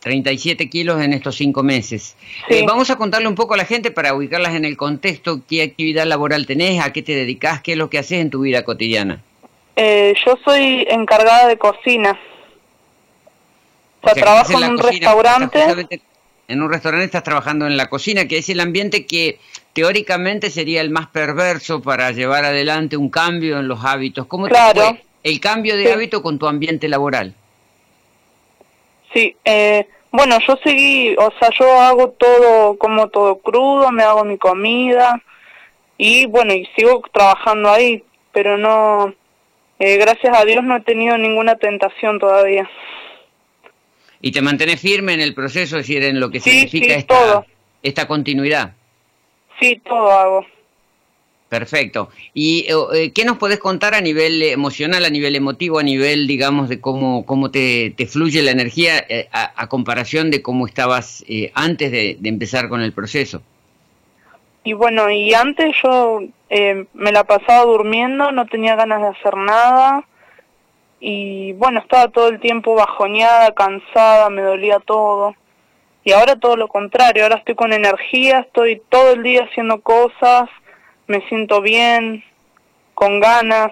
37 0.00 0.70
kilos 0.70 1.02
en 1.02 1.12
estos 1.12 1.34
cinco 1.34 1.64
meses. 1.64 2.14
Sí. 2.48 2.58
Eh, 2.58 2.64
vamos 2.64 2.90
a 2.90 2.96
contarle 2.96 3.26
un 3.26 3.34
poco 3.34 3.54
a 3.54 3.56
la 3.56 3.64
gente 3.64 3.90
para 3.90 4.14
ubicarlas 4.14 4.54
en 4.54 4.64
el 4.64 4.76
contexto, 4.76 5.40
qué 5.48 5.64
actividad 5.64 6.06
laboral 6.06 6.46
tenés, 6.46 6.80
a 6.80 6.92
qué 6.92 7.02
te 7.02 7.16
dedicas, 7.16 7.60
qué 7.60 7.72
es 7.72 7.78
lo 7.78 7.90
que 7.90 7.98
haces 7.98 8.20
en 8.20 8.30
tu 8.30 8.42
vida 8.42 8.62
cotidiana. 8.62 9.20
Eh, 9.74 10.14
yo 10.24 10.38
soy 10.44 10.86
encargada 10.88 11.48
de 11.48 11.58
cocina. 11.58 12.12
O 14.00 14.04
sea, 14.04 14.12
O 14.12 14.14
sea, 14.14 14.14
que 14.14 14.20
trabajo 14.20 14.62
en 14.62 14.70
un 14.70 14.78
cocina, 14.78 14.90
restaurante. 14.92 16.00
En 16.48 16.62
un 16.62 16.70
restaurante 16.70 17.04
estás 17.06 17.24
trabajando 17.24 17.66
en 17.66 17.76
la 17.76 17.86
cocina, 17.86 18.26
que 18.28 18.38
es 18.38 18.48
el 18.48 18.60
ambiente 18.60 19.04
que 19.06 19.38
teóricamente 19.72 20.50
sería 20.50 20.80
el 20.80 20.90
más 20.90 21.08
perverso 21.08 21.82
para 21.82 22.12
llevar 22.12 22.44
adelante 22.44 22.96
un 22.96 23.10
cambio 23.10 23.58
en 23.58 23.68
los 23.68 23.84
hábitos. 23.84 24.26
¿Cómo 24.26 24.46
Claro. 24.46 24.72
te 24.74 24.86
fue 24.88 25.02
el 25.24 25.40
cambio 25.40 25.76
de 25.76 25.86
Sí. 25.86 25.90
hábito 25.90 26.22
con 26.22 26.38
tu 26.38 26.46
ambiente 26.46 26.88
laboral? 26.88 27.34
Sí, 29.12 29.36
eh, 29.44 29.86
bueno, 30.12 30.38
yo 30.46 30.56
seguí, 30.62 31.14
o 31.18 31.32
sea, 31.40 31.50
yo 31.58 31.80
hago 31.80 32.10
todo, 32.10 32.76
como 32.78 33.08
todo 33.08 33.38
crudo, 33.38 33.90
me 33.90 34.02
hago 34.04 34.24
mi 34.24 34.38
comida 34.38 35.20
y 35.98 36.26
bueno, 36.26 36.54
y 36.54 36.66
sigo 36.76 37.02
trabajando 37.12 37.70
ahí, 37.70 38.04
pero 38.32 38.56
no, 38.56 39.12
eh, 39.78 39.96
gracias 39.96 40.36
a 40.38 40.44
Dios 40.44 40.62
no 40.62 40.76
he 40.76 40.80
tenido 40.82 41.18
ninguna 41.18 41.56
tentación 41.56 42.18
todavía. 42.18 42.68
¿Y 44.20 44.32
te 44.32 44.42
mantienes 44.42 44.80
firme 44.80 45.14
en 45.14 45.20
el 45.20 45.34
proceso, 45.34 45.76
es 45.78 45.86
decir, 45.86 46.02
en 46.02 46.20
lo 46.20 46.30
que 46.30 46.40
Sí, 46.40 46.50
significa 46.50 46.86
sí, 46.86 46.92
esta, 47.00 47.14
todo. 47.18 47.46
esta 47.82 48.06
continuidad? 48.08 48.72
Sí, 49.60 49.80
todo 49.84 50.10
hago. 50.10 50.46
Perfecto. 51.48 52.10
¿Y 52.34 52.66
eh, 52.94 53.12
qué 53.12 53.24
nos 53.24 53.38
podés 53.38 53.60
contar 53.60 53.94
a 53.94 54.00
nivel 54.00 54.42
emocional, 54.42 55.04
a 55.04 55.10
nivel 55.10 55.36
emotivo, 55.36 55.78
a 55.78 55.82
nivel, 55.84 56.26
digamos, 56.26 56.68
de 56.68 56.80
cómo, 56.80 57.24
cómo 57.24 57.50
te, 57.52 57.94
te 57.96 58.06
fluye 58.06 58.42
la 58.42 58.50
energía 58.50 58.98
eh, 59.08 59.28
a, 59.30 59.52
a 59.56 59.68
comparación 59.68 60.30
de 60.32 60.42
cómo 60.42 60.66
estabas 60.66 61.24
eh, 61.28 61.52
antes 61.54 61.92
de, 61.92 62.16
de 62.18 62.28
empezar 62.28 62.68
con 62.68 62.80
el 62.80 62.92
proceso? 62.92 63.42
Y 64.64 64.72
bueno, 64.72 65.08
y 65.08 65.32
antes 65.34 65.76
yo 65.80 66.20
eh, 66.50 66.86
me 66.94 67.12
la 67.12 67.22
pasaba 67.22 67.64
durmiendo, 67.64 68.32
no 68.32 68.46
tenía 68.46 68.74
ganas 68.74 69.00
de 69.00 69.08
hacer 69.08 69.36
nada 69.36 70.04
y 71.08 71.52
bueno, 71.52 71.78
estaba 71.78 72.08
todo 72.08 72.26
el 72.30 72.40
tiempo 72.40 72.74
bajoneada, 72.74 73.54
cansada, 73.54 74.28
me 74.28 74.42
dolía 74.42 74.80
todo. 74.80 75.36
Y 76.02 76.10
ahora 76.10 76.34
todo 76.34 76.56
lo 76.56 76.66
contrario, 76.66 77.22
ahora 77.22 77.36
estoy 77.36 77.54
con 77.54 77.72
energía, 77.72 78.40
estoy 78.40 78.82
todo 78.88 79.12
el 79.12 79.22
día 79.22 79.44
haciendo 79.44 79.80
cosas, 79.82 80.50
me 81.06 81.20
siento 81.28 81.60
bien, 81.60 82.24
con 82.94 83.20
ganas. 83.20 83.70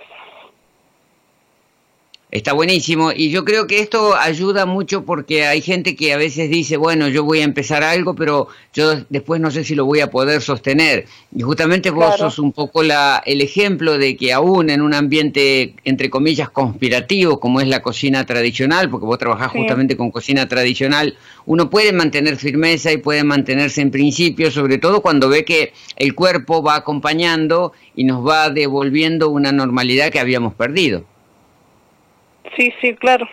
Está 2.35 2.53
buenísimo 2.53 3.13
y 3.15 3.31
yo 3.31 3.45
creo 3.45 3.69
que 3.69 3.79
esto 3.79 4.17
ayuda 4.17 4.67
mucho 4.67 5.05
porque 5.05 5.47
hay 5.47 5.61
gente 5.61 5.95
que 5.95 6.13
a 6.13 6.17
veces 6.17 6.51
dice, 6.51 6.77
bueno, 6.77 7.07
yo 7.07 7.23
voy 7.23 7.39
a 7.39 7.45
empezar 7.45 7.85
algo, 7.85 8.17
pero 8.17 8.49
yo 8.73 9.05
después 9.09 9.41
no 9.41 9.53
sé 9.53 9.63
si 9.63 9.77
lo 9.77 9.85
voy 9.87 10.01
a 10.01 10.11
poder 10.11 10.43
sostener. 10.43 11.07
Y 11.33 11.43
justamente 11.43 11.91
vos 11.91 12.07
Claro. 12.07 12.25
sos 12.31 12.41
un 12.41 12.51
poco 12.51 12.83
la, 12.83 13.23
el 13.25 13.41
ejemplo 13.41 13.99
de 13.99 14.17
que 14.17 14.33
aún 14.33 14.69
en 14.71 14.83
un 14.83 14.95
ambiente, 14.95 15.77
entre 15.85 16.11
comillas, 16.11 16.51
conspirativo, 16.51 17.39
como 17.39 17.61
es 17.61 17.69
la 17.69 17.83
cocina 17.83 18.27
tradicional, 18.27 18.91
porque 18.91 19.07
vos 19.07 19.19
trabajás 19.19 19.53
Sí. 19.53 19.59
justamente 19.59 19.97
con 19.97 20.11
cocina 20.11 20.49
tradicional, 20.49 21.17
uno 21.47 21.71
puede 21.71 21.93
mantener 21.93 22.35
firmeza 22.37 22.91
y 22.91 22.97
puede 22.97 23.23
mantenerse 23.23 23.81
en 23.81 23.93
principio, 23.93 24.51
sobre 24.51 24.79
todo 24.79 25.03
cuando 25.03 25.29
ve 25.29 25.45
que 25.45 25.73
el 25.95 26.17
cuerpo 26.17 26.65
va 26.65 26.75
acompañando 26.75 27.73
y 27.95 28.03
nos 28.03 28.27
va 28.27 28.51
devolviendo 28.51 29.29
una 29.29 29.53
normalidad 29.53 30.11
que 30.11 30.19
habíamos 30.19 30.53
perdido. 30.55 31.05
Sí, 32.57 32.73
sí, 32.81 32.95
claro. 32.95 33.29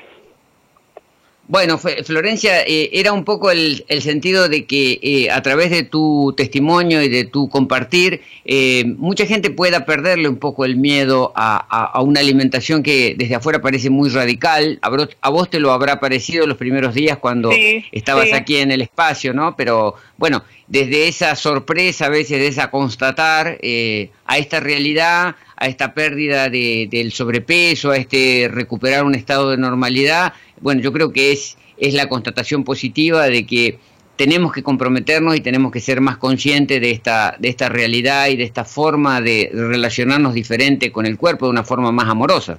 Bueno, 1.47 1.77
Florencia, 1.77 2.61
eh, 2.61 2.91
era 2.93 3.11
un 3.11 3.25
poco 3.25 3.51
el, 3.51 3.83
el 3.89 4.01
sentido 4.01 4.47
de 4.47 4.63
que 4.65 4.99
eh, 5.01 5.29
a 5.31 5.41
través 5.41 5.69
de 5.69 5.83
tu 5.83 6.33
testimonio 6.37 7.01
y 7.03 7.09
de 7.09 7.25
tu 7.25 7.49
compartir, 7.49 8.21
eh, 8.45 8.85
mucha 8.97 9.25
gente 9.25 9.49
pueda 9.49 9.83
perderle 9.85 10.29
un 10.29 10.37
poco 10.37 10.63
el 10.63 10.77
miedo 10.77 11.33
a, 11.35 11.57
a- 11.57 11.85
a 11.87 12.01
una 12.03 12.21
alimentación 12.21 12.83
que 12.83 13.15
desde 13.17 13.35
afuera 13.35 13.59
parece 13.59 13.89
muy 13.89 14.09
radical. 14.09 14.79
A, 14.81 14.89
vos- 14.89 15.09
a 15.19 15.29
vos 15.29 15.49
te 15.49 15.59
lo 15.59 15.73
habrá 15.73 15.99
parecido 15.99 16.47
los 16.47 16.55
primeros 16.55 16.93
días 16.93 17.17
cuando 17.17 17.51
Sí, 17.51 17.83
estabas 17.91 18.29
sí. 18.29 18.35
aquí 18.35 18.55
en 18.57 18.71
el 18.71 18.79
espacio, 18.81 19.33
¿no? 19.33 19.57
Pero 19.57 19.95
bueno, 20.17 20.43
desde 20.67 21.09
esa 21.09 21.35
sorpresa, 21.35 22.05
a 22.05 22.09
veces 22.09 22.39
de 22.39 22.47
esa 22.47 22.71
constatar 22.71 23.57
eh, 23.61 24.09
a 24.25 24.37
esta 24.37 24.61
realidad, 24.61 25.35
a 25.61 25.67
esta 25.67 25.93
pérdida 25.93 26.49
de- 26.49 26.87
del 26.89 27.11
sobrepeso, 27.11 27.91
a 27.91 27.97
este 27.97 28.49
recuperar 28.51 29.03
un 29.03 29.13
estado 29.15 29.51
de 29.51 29.57
normalidad, 29.57 30.33
bueno, 30.59 30.81
yo 30.81 30.91
creo 30.91 31.11
que 31.13 31.31
es, 31.31 31.57
es 31.77 31.93
la 31.93 32.09
constatación 32.09 32.63
positiva 32.63 33.27
de 33.27 33.45
que 33.45 33.77
tenemos 34.15 34.51
que 34.53 34.61
comprometernos 34.63 35.35
y 35.35 35.41
tenemos 35.41 35.71
que 35.71 35.79
ser 35.79 36.01
más 36.01 36.17
conscientes 36.17 36.81
de 36.81 36.91
esta, 36.91 37.35
de 37.39 37.49
esta 37.49 37.69
realidad 37.69 38.27
y 38.29 38.35
de 38.37 38.43
esta 38.43 38.65
forma 38.65 39.21
de 39.21 39.49
relacionarnos 39.53 40.33
diferente 40.33 40.91
con 40.91 41.05
el 41.05 41.17
cuerpo 41.17 41.45
de 41.45 41.51
una 41.51 41.63
forma 41.63 41.91
más 41.91 42.07
amorosa. 42.09 42.57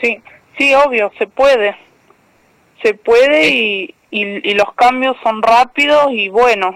Sí, 0.00 0.18
sí, 0.58 0.74
obvio, 0.74 1.10
se 1.18 1.26
puede. 1.26 1.76
Se 2.82 2.94
puede 2.94 3.48
y, 3.48 3.94
y, 4.10 4.50
y 4.50 4.54
los 4.54 4.74
cambios 4.74 5.16
son 5.22 5.42
rápidos 5.42 6.12
y 6.12 6.28
buenos. 6.28 6.74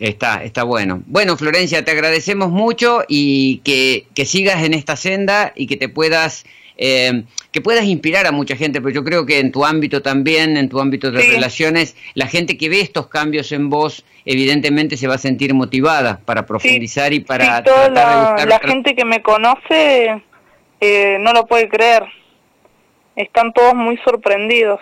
Está, 0.00 0.42
está 0.42 0.64
bueno. 0.64 1.02
Bueno, 1.06 1.36
Florencia, 1.36 1.84
te 1.84 1.90
agradecemos 1.90 2.50
mucho 2.50 3.02
y 3.06 3.58
que, 3.58 4.06
que 4.14 4.24
sigas 4.24 4.64
en 4.64 4.72
esta 4.74 4.96
senda 4.96 5.52
y 5.54 5.66
que 5.66 5.76
te 5.76 5.90
puedas, 5.90 6.46
eh, 6.78 7.24
que 7.52 7.60
puedas 7.60 7.84
inspirar 7.84 8.26
a 8.26 8.32
mucha 8.32 8.56
gente, 8.56 8.80
pero 8.80 8.94
yo 8.94 9.04
creo 9.04 9.26
que 9.26 9.38
en 9.40 9.52
tu 9.52 9.62
ámbito 9.64 10.00
también, 10.00 10.56
en 10.56 10.70
tu 10.70 10.80
ámbito 10.80 11.10
de 11.10 11.20
Sí. 11.22 11.30
relaciones, 11.32 11.96
la 12.14 12.26
gente 12.26 12.56
que 12.56 12.70
ve 12.70 12.80
estos 12.80 13.08
cambios 13.08 13.52
en 13.52 13.68
vos, 13.68 14.02
evidentemente 14.24 14.96
se 14.96 15.06
va 15.06 15.16
a 15.16 15.18
sentir 15.18 15.52
motivada 15.52 16.18
para 16.24 16.46
profundizar 16.46 17.12
y 17.12 17.20
para 17.20 17.58
sí, 17.58 17.64
toda 17.64 17.92
tratar 17.92 18.08
de 18.08 18.14
la, 18.14 18.20
buscar 18.30 18.48
la 18.48 18.56
otra- 18.56 18.68
gente 18.68 18.94
que 18.96 19.04
me 19.04 19.20
conoce 19.20 20.22
eh, 20.80 21.18
no 21.20 21.34
lo 21.34 21.46
puede 21.46 21.68
creer. 21.68 22.04
Están 23.16 23.52
todos 23.52 23.74
muy 23.74 23.98
sorprendidos. 23.98 24.80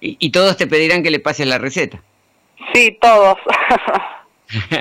y, 0.00 0.16
y 0.18 0.30
todos 0.30 0.56
te 0.56 0.66
pedirán 0.66 1.02
que 1.02 1.10
le 1.10 1.18
pases 1.20 1.46
la 1.46 1.58
receta. 1.58 2.02
Sí, 2.72 2.96
todos. 3.00 3.36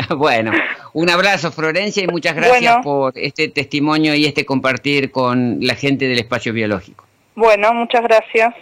bueno, 0.17 0.51
un 0.93 1.09
abrazo 1.09 1.51
Florencia 1.51 2.03
y 2.03 2.07
muchas 2.07 2.35
gracias 2.35 2.59
Bueno. 2.61 2.81
por 2.83 3.17
este 3.17 3.47
testimonio 3.47 4.13
y 4.15 4.25
este 4.25 4.45
compartir 4.45 5.11
con 5.11 5.57
la 5.61 5.75
gente 5.75 6.07
del 6.07 6.19
espacio 6.19 6.53
biológico. 6.53 7.05
bueno, 7.35 7.73
muchas 7.73 8.03
gracias. 8.03 8.53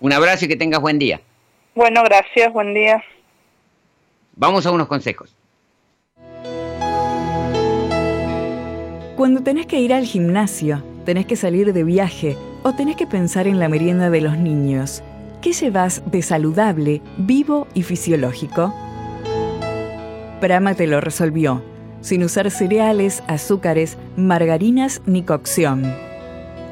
Un 0.00 0.12
abrazo 0.12 0.44
y 0.44 0.48
que 0.48 0.56
tengas 0.56 0.80
buen 0.80 0.98
día. 0.98 1.20
Bueno, 1.74 2.02
gracias, 2.04 2.52
buen 2.52 2.74
día. 2.74 3.02
Vamos 4.36 4.64
a 4.66 4.70
unos 4.70 4.86
consejos. 4.88 5.34
Cuando 9.16 9.42
tenés 9.42 9.66
que 9.66 9.80
ir 9.80 9.92
al 9.92 10.04
gimnasio, 10.04 10.82
tenés 11.04 11.26
que 11.26 11.34
salir 11.36 11.72
de 11.72 11.82
viaje 11.84 12.36
o 12.62 12.74
tenés 12.74 12.96
que 12.96 13.06
pensar 13.06 13.48
en 13.48 13.58
la 13.58 13.68
merienda 13.68 14.10
de 14.10 14.20
los 14.20 14.38
niños, 14.38 15.02
¿qué 15.40 15.52
llevas 15.52 16.02
de 16.06 16.22
saludable, 16.22 17.02
vivo 17.18 17.66
y 17.74 17.82
fisiológico? 17.82 18.74
Prama 20.40 20.74
te 20.74 20.86
lo 20.86 21.00
resolvió, 21.00 21.62
sin 22.00 22.22
usar 22.22 22.50
cereales, 22.50 23.22
azúcares, 23.26 23.98
margarinas 24.16 25.02
ni 25.06 25.22
cocción. 25.22 25.84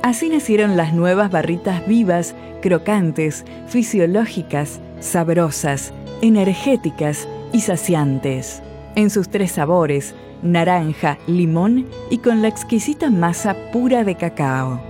Así 0.03 0.29
nacieron 0.29 0.77
las 0.77 0.95
nuevas 0.95 1.31
barritas 1.31 1.87
vivas, 1.87 2.35
crocantes, 2.63 3.45
fisiológicas, 3.67 4.81
sabrosas, 5.01 5.93
energéticas 6.23 7.27
y 7.53 7.61
saciantes. 7.61 8.63
En 8.95 9.11
sus 9.11 9.29
tres 9.29 9.53
sabores, 9.53 10.15
naranja, 10.43 11.19
limón 11.27 11.87
y 12.11 12.19
con 12.19 12.41
la 12.41 12.49
exquisita 12.49 13.11
masa 13.11 13.57
pura 13.73 14.05
de 14.05 14.15
cacao. 14.15 14.81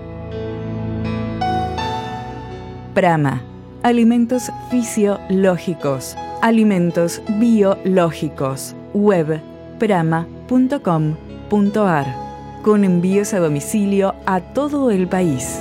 Prama, 2.95 3.43
alimentos 3.83 4.51
fisiológicos, 4.71 6.17
alimentos 6.43 7.23
biológicos, 7.39 8.75
web 8.95 9.41
prama.com.ar, 9.79 11.27
con 12.63 12.85
envíos 12.85 13.35
a 13.35 13.41
domicilio 13.41 14.15
a 14.27 14.41
todo 14.41 14.91
el 14.91 15.09
país. 15.09 15.61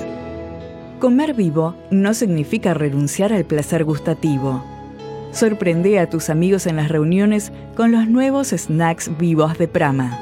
Comer 0.99 1.33
vivo 1.33 1.75
no 1.91 2.13
significa 2.13 2.73
renunciar 2.73 3.33
al 3.33 3.45
placer 3.45 3.83
gustativo. 3.83 4.63
Sorprende 5.31 5.99
a 5.99 6.09
tus 6.09 6.29
amigos 6.29 6.65
en 6.65 6.77
las 6.77 6.87
reuniones 6.87 7.51
con 7.75 7.91
los 7.91 8.07
nuevos 8.07 8.47
snacks 8.47 9.11
vivos 9.17 9.57
de 9.57 9.67
Prama. 9.67 10.17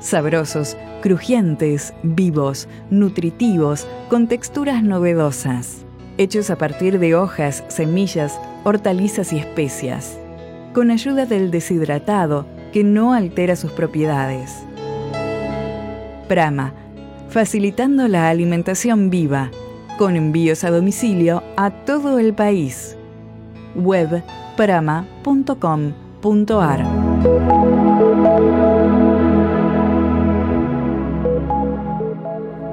Sabrosos, 0.00 0.76
crujientes, 1.02 1.92
vivos, 2.02 2.66
nutritivos, 2.90 3.86
con 4.08 4.26
texturas 4.26 4.82
novedosas. 4.82 5.83
Hechos 6.16 6.48
a 6.50 6.56
partir 6.56 7.00
de 7.00 7.16
hojas, 7.16 7.64
semillas, 7.66 8.38
hortalizas 8.62 9.32
y 9.32 9.38
especias. 9.38 10.16
Con 10.72 10.92
ayuda 10.92 11.26
del 11.26 11.50
deshidratado 11.50 12.46
que 12.72 12.84
no 12.84 13.14
altera 13.14 13.56
sus 13.56 13.72
propiedades. 13.72 14.62
Prama, 16.28 16.72
facilitando 17.28 18.06
la 18.06 18.28
alimentación 18.28 19.10
viva, 19.10 19.50
con 19.98 20.14
envíos 20.14 20.62
a 20.62 20.70
domicilio 20.70 21.42
a 21.56 21.70
todo 21.70 22.20
el 22.20 22.32
país. 22.32 22.96
Web 23.74 24.22
prama.com.ar 24.56 24.94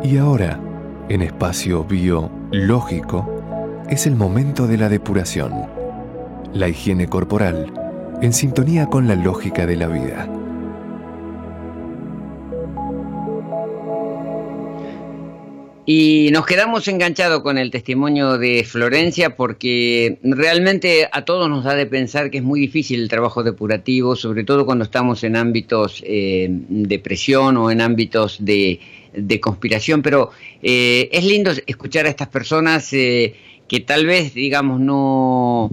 Y 0.04 0.18
ahora, 0.18 0.60
en 1.12 1.22
espacio 1.24 1.84
biológico, 1.84 3.30
es 3.90 4.08
el 4.08 4.16
momento 4.16 4.66
de 4.66 4.78
la 4.78 4.88
depuración. 4.88 5.52
La 6.54 6.70
higiene 6.70 7.08
corporal 7.08 7.74
en 8.22 8.32
sintonía 8.32 8.86
con 8.86 9.10
la 9.10 9.16
lógica 9.16 9.66
de 9.66 9.76
la 9.76 9.88
vida. 9.88 10.30
Y 15.86 16.30
nos 16.32 16.46
quedamos 16.46 16.88
enganchados 16.88 17.42
con 17.42 17.58
el 17.58 17.72
testimonio 17.72 18.38
de 18.38 18.64
Florencia 18.64 19.36
porque 19.36 20.18
realmente 20.24 21.10
a 21.12 21.26
todos 21.26 21.50
nos 21.50 21.66
da 21.66 21.76
de 21.76 21.88
pensar 21.88 22.32
que 22.32 22.38
es 22.38 22.44
muy 22.44 22.62
difícil 22.62 23.02
el 23.02 23.10
trabajo 23.10 23.44
depurativo, 23.44 24.16
sobre 24.16 24.46
todo 24.46 24.66
cuando 24.66 24.86
estamos 24.86 25.26
en 25.26 25.36
ámbitos 25.36 26.02
eh, 26.08 26.48
de 26.50 27.00
presión 27.00 27.58
o 27.58 27.70
en 27.70 27.82
ámbitos 27.82 28.38
de, 28.40 28.80
conspiración, 29.40 30.02
pero 30.02 30.32
eh, 30.62 31.10
es 31.12 31.24
lindo 31.26 31.52
escuchar 31.66 32.06
a 32.06 32.10
estas 32.10 32.28
personas 32.28 32.92
eh, 32.94 33.36
que 33.68 33.80
tal 33.80 34.06
vez, 34.06 34.34
digamos, 34.34 34.80
no, 34.80 35.70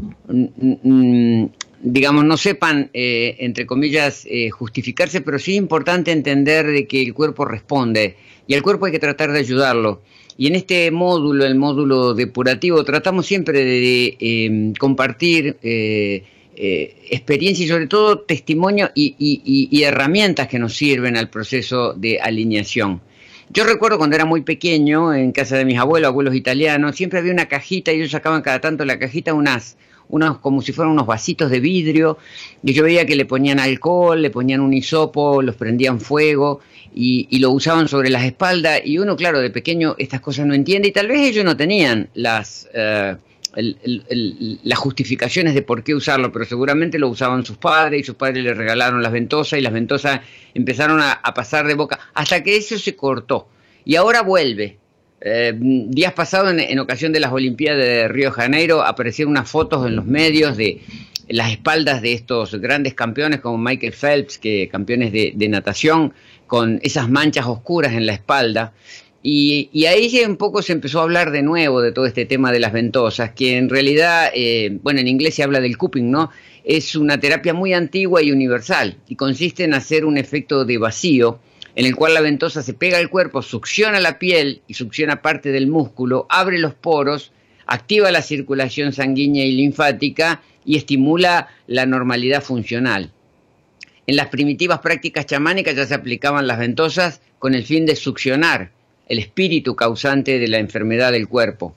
digamos, 1.81 2.25
no 2.25 2.37
sepan, 2.37 2.91
entre 2.93 3.67
comillas, 3.67 4.25
justificarse, 4.53 5.21
pero 5.21 5.41
sí 5.41 5.53
es 5.53 5.59
importante 5.59 6.13
entender 6.13 6.67
de 6.67 6.87
que 6.87 7.03
el 7.03 7.13
cuerpo 7.13 7.45
responde 7.45 8.17
y 8.47 8.55
al 8.55 8.63
cuerpo 8.63 8.87
hay 8.87 8.93
que 8.93 8.99
tratar 8.99 9.33
de 9.33 9.41
ayudarlo. 9.41 10.01
Y 10.39 10.47
en 10.47 10.55
este 10.55 10.91
módulo, 10.93 11.45
el 11.45 11.57
módulo 11.57 12.15
depurativo, 12.15 12.85
tratamos 12.85 13.27
siempre 13.27 13.65
de, 13.65 14.17
em, 14.21 14.73
compartir 14.73 15.57
eh, 15.63 16.23
eh, 16.57 16.97
experiencia 17.11 17.65
y 17.65 17.69
sobre 17.69 17.89
todo 17.89 18.21
testimonio 18.21 18.91
y, 18.95 19.83
herramientas 19.83 20.47
que 20.47 20.61
nos 20.61 20.75
sirven 20.75 21.17
al 21.17 21.29
proceso 21.29 21.93
de 21.93 22.21
alineación. 22.21 23.01
Yo 23.51 23.65
recuerdo 23.65 23.97
cuando 23.97 24.15
era 24.15 24.27
muy 24.27 24.43
pequeño, 24.43 25.15
en 25.15 25.33
casa 25.33 25.57
de 25.57 25.65
mis 25.65 25.79
abuelos, 25.79 26.09
abuelos 26.09 26.35
italianos, 26.35 26.97
siempre 26.97 27.19
había 27.19 27.33
una 27.33 27.47
cajita 27.47 27.93
y 27.93 27.97
ellos 27.97 28.11
sacaban 28.11 28.43
cada 28.43 28.61
tanto 28.61 28.85
la 28.85 28.99
cajita 28.99 29.33
unas, 29.33 29.79
unos, 30.11 30.39
como 30.39 30.61
si 30.61 30.73
fueran 30.73 30.93
unos 30.93 31.07
vasitos 31.07 31.51
de 31.51 31.59
vidrio, 31.59 32.19
y 32.63 32.75
yo 32.75 32.85
veía 32.85 33.07
que 33.07 33.17
le 33.17 33.25
ponían 33.25 33.59
alcohol, 33.59 34.21
le 34.21 34.31
ponían 34.31 34.61
un 34.61 34.75
hisopo, 34.75 35.41
los 35.41 35.57
prendían 35.57 35.99
fuego, 35.99 36.61
y, 36.95 37.39
lo 37.39 37.51
usaban 37.51 37.89
sobre 37.89 38.11
las 38.11 38.25
espaldas 38.25 38.81
y 38.85 38.99
uno, 38.99 39.17
claro, 39.17 39.41
de 39.41 39.51
pequeño 39.51 39.95
estas 39.99 40.21
cosas 40.21 40.47
no 40.47 40.55
entiende 40.55 40.89
y 40.89 40.93
tal 40.93 41.07
vez 41.07 41.21
ellos 41.21 41.45
no 41.45 41.57
tenían 41.57 42.09
las, 42.15 42.69
eh, 42.75 43.17
las 43.55 44.79
justificaciones 44.79 45.55
de 45.55 45.63
por 45.63 45.83
qué 45.83 45.95
usarlo, 45.95 46.31
pero 46.33 46.45
seguramente 46.45 46.99
lo 46.99 47.09
usaban 47.09 47.45
sus 47.45 47.57
padres 47.57 48.01
y 48.01 48.05
sus 48.05 48.15
padres 48.15 48.45
le 48.45 48.55
regalaron 48.55 49.03
las 49.03 49.13
ventosas 49.13 49.59
y 49.59 49.63
las 49.63 49.73
ventosas 49.73 50.21
empezaron 50.55 51.01
a, 51.01 51.21
pasar 51.35 51.67
de 51.67 51.75
boca 51.75 51.99
hasta 52.15 52.43
que 52.43 52.57
eso 52.57 52.79
se 52.79 52.97
cortó 52.97 53.49
y 53.85 53.97
ahora 53.97 54.23
vuelve. 54.23 54.79
Eh, 55.21 55.53
días 55.57 56.13
pasados, 56.13 56.55
en, 56.57 56.79
ocasión 56.79 57.13
de 57.13 57.21
las 57.21 57.33
Olimpiadas 57.33 57.83
de 57.85 58.09
Río 58.09 58.27
de 58.27 58.33
Janeiro, 58.33 58.83
aparecieron 58.83 59.33
unas 59.33 59.51
fotos 59.51 59.87
en 59.87 59.97
los 59.97 60.05
medios 60.05 60.57
de 60.57 60.81
las 61.29 61.51
espaldas 61.51 62.01
de 62.03 62.13
estos 62.13 62.55
grandes 62.55 62.95
campeones 62.95 63.41
como 63.41 63.59
Michael 63.59 63.93
Phelps, 63.93 64.39
que 64.39 64.69
campeones 64.71 65.13
de 65.13 65.49
natación, 65.49 66.13
con 66.49 66.81
esas 66.83 67.09
manchas 67.09 67.47
oscuras 67.47 67.93
en 67.93 68.07
la 68.07 68.15
espalda. 68.15 68.73
Y, 69.23 69.85
ahí 69.87 70.23
un 70.25 70.37
poco 70.37 70.63
se 70.63 70.73
empezó 70.73 71.01
a 71.01 71.03
hablar 71.03 71.33
de 71.33 71.43
nuevo 71.43 71.81
de 71.81 71.93
todo 71.93 72.07
este 72.07 72.25
tema 72.25 72.53
de 72.53 72.61
las 72.61 72.73
ventosas, 72.73 73.33
que 73.33 73.57
en 73.57 73.69
realidad, 73.69 74.31
eh, 74.33 74.79
bueno, 74.83 75.01
en 75.01 75.09
inglés 75.09 75.35
se 75.35 75.43
habla 75.43 75.61
del 75.61 75.77
cupping, 75.77 76.11
¿no? 76.11 76.31
Es 76.65 76.95
una 76.95 77.19
terapia 77.19 77.53
muy 77.53 77.73
antigua 77.73 78.23
y 78.23 78.31
universal 78.31 78.97
y 79.09 79.17
consiste 79.17 79.65
en 79.65 79.75
hacer 79.75 80.05
un 80.05 80.19
efecto 80.19 80.65
de 80.65 80.79
vacío 80.79 81.41
en 81.75 81.87
el 81.87 81.97
cual 81.97 82.15
la 82.15 82.21
ventosa 82.21 82.63
se 82.63 82.75
pega 82.75 82.99
al 82.99 83.09
cuerpo, 83.09 83.41
succiona 83.43 84.01
la 84.01 84.19
piel 84.19 84.63
y 84.67 84.75
succiona 84.75 85.23
parte 85.23 85.53
del 85.53 85.69
músculo, 85.69 86.27
abre 86.29 86.59
los 86.59 86.75
poros, 86.75 87.33
activa 87.67 88.11
la 88.11 88.23
circulación 88.23 88.93
sanguínea 88.93 89.45
y 89.45 89.53
linfática 89.53 90.43
y 90.65 90.77
estimula 90.77 91.49
la 91.67 91.87
normalidad 91.87 92.43
funcional. 92.43 93.13
En 94.07 94.17
las 94.17 94.29
primitivas 94.29 94.81
prácticas 94.81 95.27
chamánicas 95.27 95.77
ya 95.77 95.87
se 95.87 95.95
aplicaban 95.95 96.47
las 96.47 96.59
ventosas 96.59 97.21
con 97.39 97.55
el 97.55 97.65
fin 97.65 97.87
de 97.87 97.95
succionar 97.95 98.73
el 99.09 99.19
espíritu 99.19 99.75
causante 99.75 100.39
de 100.39 100.49
la 100.49 100.59
enfermedad 100.59 101.13
del 101.13 101.29
cuerpo. 101.29 101.75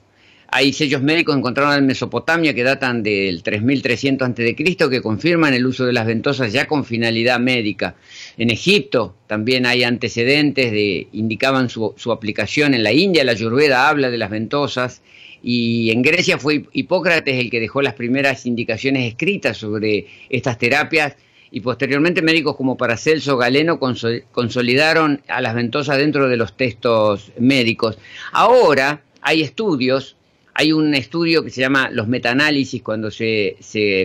Hay 0.54 0.74
sellos 0.74 1.00
médicos 1.00 1.34
encontrados 1.34 1.78
en 1.78 1.86
Mesopotamia 1.86 2.52
que 2.52 2.62
datan 2.62 3.02
del 3.02 3.42
3300 3.42 4.28
a.C. 4.28 4.54
que 4.54 5.00
confirman 5.00 5.54
el 5.54 5.64
uso 5.64 5.86
de 5.86 5.94
las 5.94 6.06
ventosas 6.06 6.52
ya 6.52 6.66
con 6.66 6.84
finalidad 6.84 7.40
médica. 7.40 7.94
En 8.36 8.50
Egipto 8.50 9.14
también 9.26 9.64
hay 9.64 9.82
antecedentes 9.82 10.70
de 10.70 11.08
indicaban 11.12 11.70
su, 11.70 11.94
su 11.96 12.12
aplicación. 12.12 12.74
En 12.74 12.82
la 12.82 12.92
India 12.92 13.24
la 13.24 13.32
Ayurveda 13.32 13.88
habla 13.88 14.10
de 14.10 14.18
las 14.18 14.28
ventosas 14.28 15.00
y 15.42 15.90
en 15.90 16.02
Grecia 16.02 16.36
fue 16.36 16.66
Hipócrates 16.74 17.38
el 17.38 17.48
que 17.48 17.58
dejó 17.58 17.80
las 17.80 17.94
primeras 17.94 18.44
indicaciones 18.44 19.08
escritas 19.08 19.56
sobre 19.56 20.06
estas 20.28 20.58
terapias 20.58 21.16
y 21.52 21.60
posteriormente 21.60 22.22
médicos 22.22 22.56
como 22.56 22.78
Paracelso 22.78 23.36
Galeno 23.36 23.78
consolidaron 23.78 25.20
a 25.28 25.42
las 25.42 25.54
ventosas 25.54 25.98
dentro 25.98 26.26
de 26.26 26.38
los 26.38 26.56
textos 26.56 27.30
médicos. 27.38 27.98
Ahora 28.32 29.02
hay 29.20 29.42
estudios, 29.42 30.16
hay 30.54 30.72
un 30.72 30.94
estudio 30.94 31.44
que 31.44 31.50
se 31.50 31.60
llama 31.60 31.90
los 31.90 32.08
metaanálisis, 32.08 32.82
cuando 32.82 33.10
se, 33.10 33.58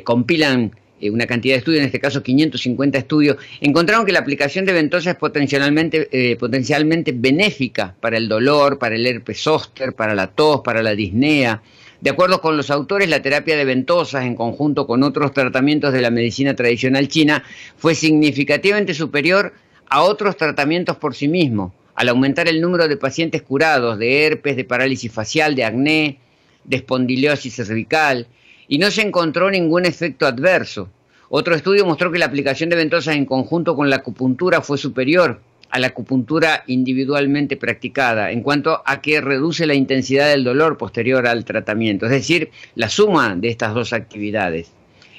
compilan 0.04 0.74
eh, 1.00 1.10
una 1.10 1.26
cantidad 1.26 1.54
de 1.54 1.60
estudios, 1.60 1.80
en 1.80 1.86
este 1.86 2.02
caso 2.02 2.22
550 2.22 2.98
estudios, 2.98 3.38
encontraron 3.62 4.06
que 4.06 4.12
la 4.12 4.20
aplicación 4.20 4.66
de 4.66 4.74
ventosas 4.74 5.14
es 5.14 5.16
potencialmente, 5.18 6.10
eh, 6.12 6.36
potencialmente 6.36 7.14
benéfica 7.16 7.95
para 8.02 8.18
el 8.18 8.28
dolor, 8.28 8.78
para 8.78 8.95
el 8.95 9.08
herpes 9.08 9.39
zóster, 9.39 9.93
para 9.93 10.16
la 10.16 10.28
tos, 10.28 10.60
para 10.66 10.84
la 10.84 10.95
disnea, 10.95 11.62
de 12.02 12.10
acuerdo 12.10 12.41
con 12.41 12.58
los 12.58 12.70
autores, 12.70 13.10
la 13.10 13.22
terapia 13.22 13.58
de 13.58 13.66
ventosas, 13.66 14.26
en 14.26 14.36
conjunto 14.36 14.86
con 14.86 15.04
otros 15.04 15.34
tratamientos 15.34 15.93
de 15.93 16.02
la 16.02 16.12
medicina 16.12 16.56
tradicional 16.56 17.08
china, 17.08 17.43
fue 17.78 17.95
significativamente 17.95 18.93
superior 18.93 19.54
a 19.89 20.04
otros 20.04 20.38
tratamientos 20.38 20.98
por 20.98 21.16
sí 21.16 21.28
mismo, 21.28 21.74
al 21.95 22.10
aumentar 22.10 22.48
el 22.48 22.62
número 22.62 22.88
de 22.88 22.98
pacientes 22.98 23.41
curados 23.41 23.98
de 23.98 24.26
herpes, 24.26 24.56
de 24.56 24.64
parálisis 24.64 25.12
facial, 25.12 25.56
de 25.56 25.64
acné, 25.64 26.20
de 26.64 26.78
espondiliosis 26.78 27.56
cervical, 27.56 28.28
y 28.68 28.78
no 28.78 28.91
se 28.91 29.02
encontró 29.02 29.50
ningún 29.50 29.86
efecto 29.86 30.28
adverso. 30.28 30.89
Otro 31.30 31.56
estudio 31.56 31.86
mostró 31.86 32.12
que 32.12 32.20
la 32.20 32.26
aplicación 32.26 32.70
de 32.70 32.76
ventosas 32.76 33.16
en 33.16 33.26
conjunto 33.26 33.76
con 33.76 33.89
la 33.89 33.98
acupuntura 33.98 34.62
fue 34.62 34.78
superior 34.78 35.41
a 35.70 35.80
la 35.80 35.88
acupuntura 35.88 36.63
individualmente 36.68 37.57
practicada 37.57 38.32
en 38.32 38.41
cuanto 38.41 38.82
a 38.86 39.01
que 39.01 39.22
reduce 39.22 39.65
la 39.65 39.74
intensidad 39.74 40.30
del 40.30 40.43
dolor 40.43 40.78
posterior 40.78 41.28
al 41.28 41.45
tratamiento, 41.45 42.05
es 42.05 42.11
decir, 42.11 42.51
la 42.76 42.89
suma 42.89 43.36
de 43.36 43.49
estas 43.49 43.74
dos 43.74 43.93
actividades. 43.93 44.72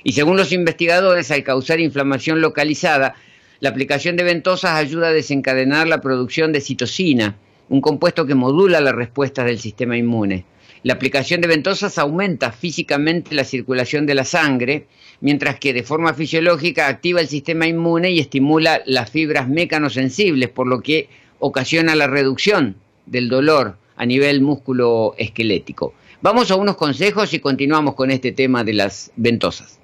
Y 0.05 0.13
según 0.13 0.37
los 0.37 0.53
investigadores, 0.53 1.31
al 1.31 1.43
causar 1.43 1.81
inflamación 1.81 2.41
localizada, 2.41 3.15
la 3.61 3.71
aplicación 3.71 4.17
de 4.17 4.25
ventosas 4.25 4.73
ayuda 4.73 5.09
a 5.09 5.13
desencadenar 5.13 5.89
la 5.89 6.01
producción 6.01 6.53
de 6.53 6.61
citocina, 6.61 7.37
un 7.69 7.81
compuesto 7.81 8.25
que 8.25 8.35
modula 8.35 8.81
la 8.81 8.93
respuesta 8.93 9.45
del 9.45 9.59
sistema 9.59 9.97
inmune. 9.97 10.45
La 10.83 10.95
aplicación 10.95 11.41
de 11.41 11.49
ventosas 11.49 11.99
aumenta 11.99 12.53
físicamente 12.53 13.35
la 13.35 13.45
circulación 13.45 14.07
de 14.07 14.15
la 14.15 14.25
sangre, 14.25 14.87
mientras 15.21 15.59
que 15.59 15.73
de 15.73 15.83
forma 15.83 16.15
fisiológica 16.15 16.87
activa 16.87 17.21
el 17.21 17.29
sistema 17.29 17.67
inmune 17.67 18.13
y 18.13 18.21
estimula 18.21 18.83
las 18.87 19.11
fibras 19.11 19.49
mecanosensibles, 19.49 20.51
por 20.51 20.69
lo 20.69 20.81
que 20.81 21.09
ocasiona 21.41 21.97
la 21.97 22.07
reducción 22.07 22.77
del 23.07 23.29
dolor 23.29 23.77
a 23.97 24.07
nivel 24.07 24.41
músculo 24.41 25.15
esquelético. 25.19 25.95
Vamos 26.21 26.51
a 26.51 26.57
unos 26.57 26.77
consejos 26.77 27.35
y 27.35 27.41
continuamos 27.41 27.95
con 27.95 28.11
este 28.11 28.33
tema 28.33 28.63
de 28.63 28.75
las 28.75 29.11
ventosas. 29.17 29.79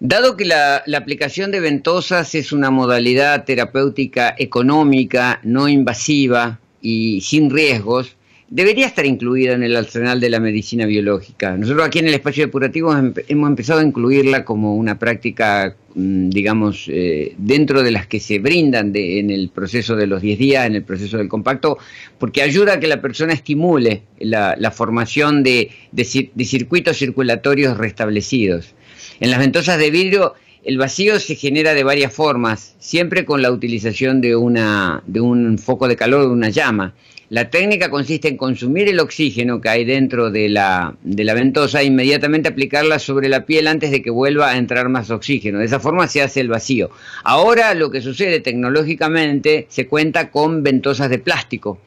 Dado 0.00 0.36
que 0.36 0.44
la, 0.46 0.82
la, 0.86 0.98
aplicación 0.98 1.52
de 1.52 1.60
ventosas 1.60 2.34
es 2.34 2.50
una 2.50 2.72
modalidad 2.72 3.44
terapéutica 3.44 4.34
económica, 4.36 5.38
no 5.44 5.68
invasiva 5.68 6.58
y 6.82 7.20
sin 7.20 7.50
riesgos, 7.50 8.16
debería 8.50 8.86
estar 8.86 9.06
incluida 9.06 9.52
en 9.52 9.62
el 9.62 9.76
arsenal 9.76 10.20
de 10.20 10.28
la 10.28 10.40
medicina 10.40 10.84
biológica. 10.84 11.56
Nosotros 11.56 11.86
aquí 11.86 12.00
en 12.00 12.08
el 12.08 12.14
espacio 12.14 12.44
depurativo 12.44 12.92
hemos 12.92 13.48
empezado 13.48 13.78
a 13.78 13.84
incluirla 13.84 14.44
como 14.44 14.74
una 14.74 14.98
práctica, 14.98 15.76
mm, 15.94 16.30
digamos, 16.30 16.86
eh, 16.88 17.34
dentro 17.38 17.84
de 17.84 17.92
las 17.92 18.08
que 18.08 18.18
se 18.18 18.40
brindan 18.40 18.90
en 18.94 19.30
el 19.30 19.50
proceso 19.50 19.94
de 19.94 20.08
los 20.08 20.20
10 20.20 20.38
días, 20.38 20.66
en 20.66 20.74
el 20.74 20.82
proceso 20.82 21.16
del 21.16 21.28
compacto, 21.28 21.78
porque 22.18 22.42
ayuda 22.42 22.74
a 22.74 22.80
que 22.80 22.88
la 22.88 23.00
persona 23.00 23.32
estimule 23.32 24.02
la, 24.18 24.70
formación 24.72 25.44
de, 25.44 25.70
de 25.92 26.44
circuitos 26.44 26.98
circulatorios 26.98 27.78
restablecidos. 27.78 28.74
En 29.20 29.30
las 29.30 29.38
ventosas 29.38 29.78
de 29.78 29.90
vidrio 29.90 30.34
el 30.62 30.76
vacío 30.76 31.18
se 31.20 31.36
genera 31.36 31.72
de 31.72 31.84
varias 31.84 32.12
formas, 32.12 32.74
siempre 32.78 33.24
con 33.24 33.40
la 33.40 33.50
utilización 33.50 34.20
de, 34.20 34.36
una, 34.36 35.02
de 35.06 35.20
un 35.20 35.58
foco 35.58 35.88
de 35.88 35.96
calor, 35.96 36.22
de 36.22 36.32
una 36.32 36.50
llama. 36.50 36.94
La 37.30 37.48
técnica 37.48 37.90
consiste 37.90 38.26
en 38.26 38.36
consumir 38.36 38.88
el 38.88 38.98
oxígeno 38.98 39.60
que 39.60 39.68
hay 39.68 39.84
dentro 39.84 40.32
de 40.32 40.48
la, 40.48 40.96
de 41.04 41.22
la 41.22 41.32
ventosa 41.32 41.80
e 41.80 41.84
inmediatamente 41.84 42.48
aplicarla 42.48 42.98
sobre 42.98 43.28
la 43.28 43.46
piel 43.46 43.68
antes 43.68 43.92
de 43.92 44.02
que 44.02 44.10
vuelva 44.10 44.50
a 44.50 44.56
entrar 44.56 44.88
más 44.88 45.12
oxígeno. 45.12 45.60
De 45.60 45.66
esa 45.66 45.78
forma 45.78 46.08
se 46.08 46.22
hace 46.22 46.40
el 46.40 46.48
vacío. 46.48 46.90
Ahora 47.22 47.72
lo 47.74 47.92
que 47.92 48.00
sucede 48.00 48.40
tecnológicamente 48.40 49.66
se 49.68 49.86
cuenta 49.86 50.32
con 50.32 50.64
ventosas 50.64 51.08
de 51.08 51.20
plástico 51.20 51.78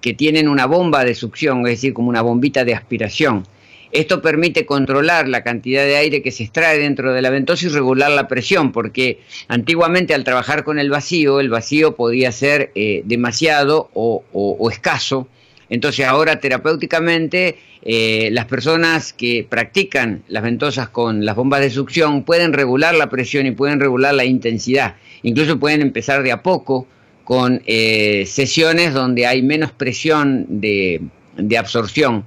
que 0.00 0.14
tienen 0.14 0.48
una 0.48 0.64
bomba 0.64 1.04
de 1.04 1.14
succión, 1.14 1.58
es 1.66 1.74
decir, 1.74 1.92
como 1.92 2.08
una 2.08 2.22
bombita 2.22 2.64
de 2.64 2.74
aspiración 2.74 3.44
esto 3.96 4.20
permite 4.20 4.66
controlar 4.66 5.26
la 5.26 5.42
cantidad 5.42 5.82
de 5.82 5.96
aire 5.96 6.22
que 6.22 6.30
se 6.30 6.44
extrae 6.44 6.78
dentro 6.78 7.12
de 7.12 7.22
la 7.22 7.30
ventosa 7.30 7.66
y 7.66 7.68
regular 7.70 8.10
la 8.10 8.28
presión, 8.28 8.72
porque 8.72 9.20
antiguamente 9.48 10.14
al 10.14 10.24
trabajar 10.24 10.64
con 10.64 10.78
el 10.78 10.90
vacío, 10.90 11.40
el 11.40 11.48
vacío 11.48 11.96
podía 11.96 12.30
ser 12.32 12.72
eh, 12.74 13.02
demasiado 13.04 13.90
o, 13.94 14.70
escaso. 14.70 15.28
Entonces 15.68 16.06
ahora 16.06 16.40
terapéuticamente 16.40 17.58
eh, 17.82 18.28
las 18.32 18.44
personas 18.44 19.12
que 19.12 19.46
practican 19.48 20.22
las 20.28 20.42
ventosas 20.42 20.88
con 20.88 21.24
las 21.24 21.34
bombas 21.34 21.60
de 21.60 21.70
succión 21.70 22.22
pueden 22.22 22.52
regular 22.52 22.94
la 22.94 23.08
presión 23.08 23.46
y 23.46 23.52
pueden 23.52 23.80
regular 23.80 24.14
la 24.14 24.24
intensidad. 24.24 24.96
Incluso 25.22 25.58
pueden 25.58 25.80
empezar 25.82 26.22
de 26.22 26.32
a 26.32 26.42
poco 26.42 26.86
con 27.24 27.62
eh, 27.66 28.24
sesiones 28.26 28.94
donde 28.94 29.26
hay 29.26 29.42
menos 29.42 29.72
presión 29.72 30.46
de 30.48 31.00
absorción 31.58 32.24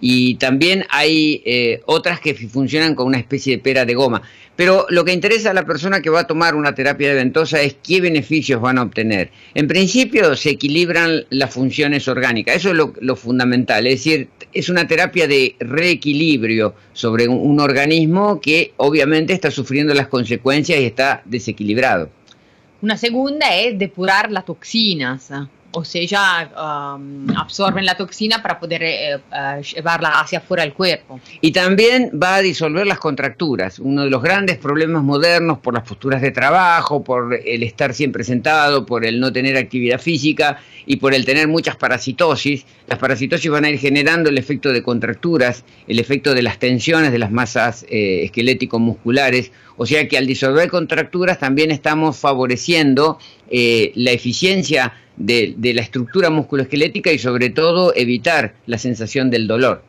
y 0.00 0.36
también 0.36 0.84
hay 0.90 1.42
eh, 1.44 1.80
otras 1.86 2.20
que 2.20 2.34
funcionan 2.34 2.94
con 2.94 3.06
una 3.06 3.18
especie 3.18 3.56
de 3.56 3.62
pera 3.62 3.84
de 3.84 3.94
goma. 3.94 4.22
Pero 4.54 4.86
lo 4.90 5.04
que 5.04 5.12
interesa 5.12 5.52
a 5.52 5.54
la 5.54 5.64
persona 5.64 6.00
que 6.00 6.10
va 6.10 6.20
a 6.20 6.26
tomar 6.26 6.56
una 6.56 6.74
terapia 6.74 7.10
de 7.10 7.14
ventosa 7.14 7.60
es 7.60 7.76
qué 7.80 8.00
beneficios 8.00 8.60
van 8.60 8.78
a 8.78 8.82
obtener. 8.82 9.30
En 9.54 9.68
principio 9.68 10.34
se 10.34 10.50
equilibran 10.50 11.26
las 11.30 11.54
funciones 11.54 12.08
orgánicas, 12.08 12.56
eso 12.56 12.70
es 12.70 12.76
lo, 13.00 13.16
fundamental, 13.16 13.86
es 13.86 14.04
decir, 14.04 14.28
es 14.52 14.68
una 14.68 14.88
terapia 14.88 15.28
de 15.28 15.54
reequilibrio 15.60 16.74
sobre 16.92 17.28
un 17.28 17.60
organismo 17.60 18.40
que 18.40 18.72
obviamente 18.78 19.32
está 19.32 19.50
sufriendo 19.50 19.94
las 19.94 20.08
consecuencias 20.08 20.80
y 20.80 20.84
está 20.84 21.22
desequilibrado. 21.24 22.10
Una 22.80 22.96
segunda 22.96 23.56
es 23.56 23.78
depurar 23.78 24.30
las 24.30 24.44
toxinas 24.44 25.30
o 25.70 25.84
sea, 25.84 26.96
um, 26.96 27.28
absorben 27.36 27.84
la 27.84 27.94
toxina 27.94 28.42
para 28.42 28.58
poder 28.58 28.82
eh, 28.82 29.14
eh, 29.14 29.62
llevarla 29.74 30.20
hacia 30.20 30.38
afuera 30.38 30.62
del 30.62 30.72
cuerpo. 30.72 31.20
Y 31.42 31.52
también 31.52 32.10
va 32.20 32.36
a 32.36 32.42
disolver 32.42 32.86
las 32.86 32.98
contracturas, 32.98 33.78
uno 33.78 34.04
de 34.04 34.10
los 34.10 34.22
grandes 34.22 34.56
problemas 34.56 35.02
modernos 35.02 35.58
por 35.58 35.74
las 35.74 35.82
posturas 35.82 36.22
de 36.22 36.30
trabajo, 36.30 37.04
por 37.04 37.38
el 37.44 37.62
estar 37.62 37.92
siempre 37.92 38.24
sentado, 38.24 38.86
por 38.86 39.04
el 39.04 39.20
no 39.20 39.30
tener 39.30 39.56
actividad 39.56 40.00
física 40.00 40.58
y 40.86 40.96
por 40.96 41.12
el 41.12 41.26
tener 41.26 41.48
muchas 41.48 41.76
parasitosis. 41.76 42.64
Las 42.86 42.98
parasitosis 42.98 43.50
van 43.50 43.66
a 43.66 43.70
ir 43.70 43.78
generando 43.78 44.30
el 44.30 44.38
efecto 44.38 44.72
de 44.72 44.82
contracturas, 44.82 45.64
el 45.86 45.98
efecto 45.98 46.34
de 46.34 46.42
las 46.42 46.58
tensiones 46.58 47.12
de 47.12 47.18
las 47.18 47.30
masas 47.30 47.84
eh, 47.90 48.22
esquelético-musculares, 48.24 49.52
o 49.76 49.84
sea 49.84 50.08
que 50.08 50.16
al 50.16 50.26
disolver 50.26 50.70
contracturas 50.70 51.38
también 51.38 51.70
estamos 51.70 52.16
favoreciendo 52.16 53.18
la 53.50 54.10
eficiencia 54.10 54.92
de, 55.18 55.54
la 55.74 55.82
estructura 55.82 56.30
musculoesquelética 56.30 57.12
y 57.12 57.18
sobre 57.18 57.50
todo 57.50 57.92
evitar 57.94 58.54
la 58.66 58.78
sensación 58.78 59.30
del 59.30 59.46
dolor. 59.46 59.82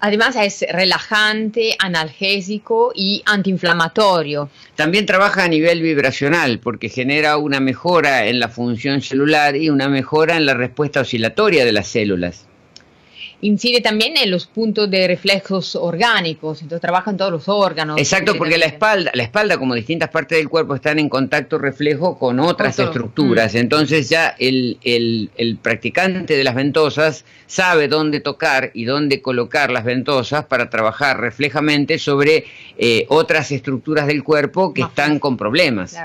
Además 0.00 0.36
es 0.36 0.66
relajante, 0.70 1.76
analgésico 1.78 2.92
y 2.94 3.22
antiinflamatorio. 3.24 4.50
También 4.74 5.06
trabaja 5.06 5.44
a 5.44 5.48
nivel 5.48 5.80
vibracional 5.80 6.58
porque 6.58 6.90
genera 6.90 7.38
una 7.38 7.58
mejora 7.60 8.26
en 8.26 8.38
la 8.38 8.48
función 8.48 9.00
celular 9.00 9.56
y 9.56 9.70
una 9.70 9.88
mejora 9.88 10.36
en 10.36 10.44
la 10.44 10.54
respuesta 10.54 11.00
oscilatoria 11.00 11.64
de 11.64 11.72
las 11.72 11.88
células 11.88 12.46
incide 13.40 13.80
también 13.80 14.16
en 14.16 14.30
los 14.30 14.46
puntos 14.46 14.90
de 14.90 15.06
reflejos 15.06 15.76
orgánicos, 15.76 16.62
entonces 16.62 16.80
trabaja 16.80 17.10
en 17.10 17.16
todos 17.16 17.32
los 17.32 17.48
órganos. 17.48 17.98
Exacto, 17.98 18.36
porque 18.36 18.58
la 18.58 18.66
espalda, 18.66 19.10
la 19.14 19.22
espalda 19.22 19.58
como 19.58 19.74
distintas 19.74 20.10
partes 20.10 20.38
del 20.38 20.48
cuerpo 20.48 20.74
están 20.74 20.98
en 20.98 21.08
contacto 21.08 21.58
reflejo 21.58 22.18
con 22.18 22.40
otras 22.40 22.78
estructuras, 22.78 23.54
mm. 23.54 23.58
entonces 23.58 24.08
ya 24.08 24.34
el, 24.38 24.78
el, 24.82 25.58
practicante 25.62 26.36
de 26.36 26.44
las 26.44 26.54
ventosas 26.54 27.24
sabe 27.46 27.88
dónde 27.88 28.20
tocar 28.20 28.70
y 28.74 28.84
dónde 28.84 29.22
colocar 29.22 29.70
las 29.70 29.84
ventosas 29.84 30.46
para 30.46 30.70
trabajar 30.70 31.20
reflejamente 31.20 31.98
sobre 31.98 32.44
eh, 32.78 33.06
otras 33.08 33.52
estructuras 33.52 34.06
del 34.06 34.24
cuerpo 34.24 34.74
que 34.74 34.82
están 34.82 35.18
con 35.18 35.36
problemas. 35.36 35.96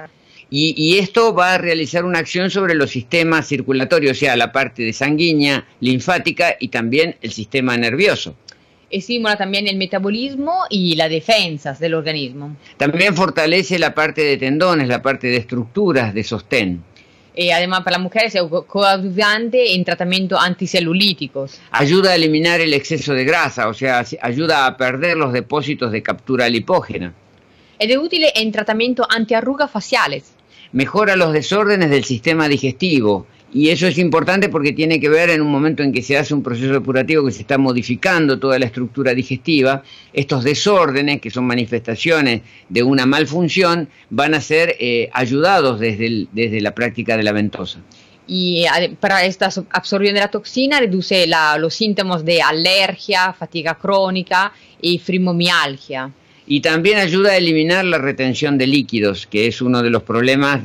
Y, 0.51 0.97
esto 0.97 1.33
va 1.33 1.53
a 1.53 1.57
realizar 1.59 2.03
una 2.05 2.19
acción 2.19 2.49
sobre 2.49 2.73
los 2.73 2.89
sistemas 2.89 3.47
circulatorios, 3.47 4.17
o 4.17 4.19
sea, 4.19 4.35
la 4.35 4.51
parte 4.51 4.81
de 4.81 4.93
sanguínea, 4.93 5.67
linfática 5.79 6.55
y 6.59 6.69
también 6.69 7.15
el 7.21 7.31
sistema 7.31 7.77
nervioso. 7.77 8.35
Estimula 8.89 9.37
también 9.37 9.67
el 9.67 9.77
metabolismo 9.77 10.63
y 10.71 10.95
las 10.95 11.11
defensas 11.11 11.79
del 11.79 11.93
organismo. 11.93 12.55
También 12.77 13.15
fortalece 13.15 13.77
la 13.77 13.93
parte 13.93 14.23
de 14.23 14.37
tendones, 14.37 14.87
la 14.87 15.03
parte 15.03 15.27
de 15.27 15.37
estructuras 15.37 16.15
de 16.15 16.23
sostén. 16.23 16.83
Y 17.35 17.51
además 17.51 17.81
para 17.81 17.97
las 17.97 18.03
mujeres 18.03 18.33
es 18.33 18.41
coadyuvante 18.65 19.75
en 19.75 19.85
tratamiento 19.85 20.39
anticelulíticos. 20.39 21.61
Ayuda 21.69 22.11
a 22.11 22.15
eliminar 22.15 22.59
el 22.59 22.73
exceso 22.73 23.13
de 23.13 23.23
grasa, 23.23 23.67
o 23.67 23.73
sea, 23.75 24.03
ayuda 24.21 24.65
a 24.65 24.75
perder 24.75 25.15
los 25.15 25.31
depósitos 25.31 25.91
de 25.91 26.01
captura 26.01 26.49
lipógena. 26.49 27.13
Es 27.77 27.95
útil 27.95 28.25
en 28.33 28.51
tratamiento 28.51 29.05
antiarrugas 29.07 29.69
faciales 29.69 30.33
mejora 30.71 31.15
los 31.15 31.33
desórdenes 31.33 31.89
del 31.89 32.03
sistema 32.03 32.47
digestivo. 32.47 33.25
Y 33.51 33.69
eso 33.69 33.87
es 33.87 33.97
importante 33.97 34.47
porque 34.49 34.73
tiene 34.73 34.99
que 34.99 35.09
ver 35.09 35.31
en 35.31 35.41
un 35.41 35.51
momento 35.51 35.81
en 35.81 35.91
que 35.91 36.03
se 36.03 36.17
hace 36.17 36.35
un 36.35 36.43
proceso 36.43 36.71
depurativo 36.71 37.25
que 37.25 37.31
se 37.31 37.41
está 37.41 37.57
modificando 37.57 38.37
toda 38.37 38.59
la 38.59 38.67
estructura 38.67 39.15
digestiva, 39.15 39.81
estos 40.13 40.43
desórdenes, 40.43 41.19
que 41.19 41.31
son 41.31 41.45
manifestaciones 41.45 42.41
de 42.69 42.83
una 42.83 43.07
malfunción, 43.07 43.89
van 44.11 44.35
a 44.35 44.41
ser 44.41 44.75
eh, 44.79 45.09
ayudados 45.13 45.79
desde, 45.79 46.27
desde 46.31 46.61
la 46.61 46.75
práctica 46.75 47.17
de 47.17 47.23
la 47.23 47.31
ventosa. 47.31 47.79
Y 48.27 48.65
para 48.99 49.25
esta 49.25 49.49
absorción 49.71 50.13
de 50.13 50.19
la 50.19 50.29
toxina 50.29 50.79
reduce 50.79 51.25
los 51.57 51.73
síntomas 51.73 52.23
de 52.23 52.43
alergia, 52.43 53.33
fatiga 53.33 53.73
crónica 53.73 54.53
y 54.79 54.99
fibromialgia 54.99 56.11
y 56.51 56.61
también 56.61 56.97
ayuda 56.97 57.33
a 57.33 57.37
eliminar 57.37 57.85
la 57.85 57.99
retención 57.99 58.57
de 58.57 58.65
líquidos, 58.65 59.27
que 59.27 59.45
es 59.45 59.61
uno 59.61 59.83
de 59.83 59.91
los 59.91 60.01
problemas. 60.01 60.63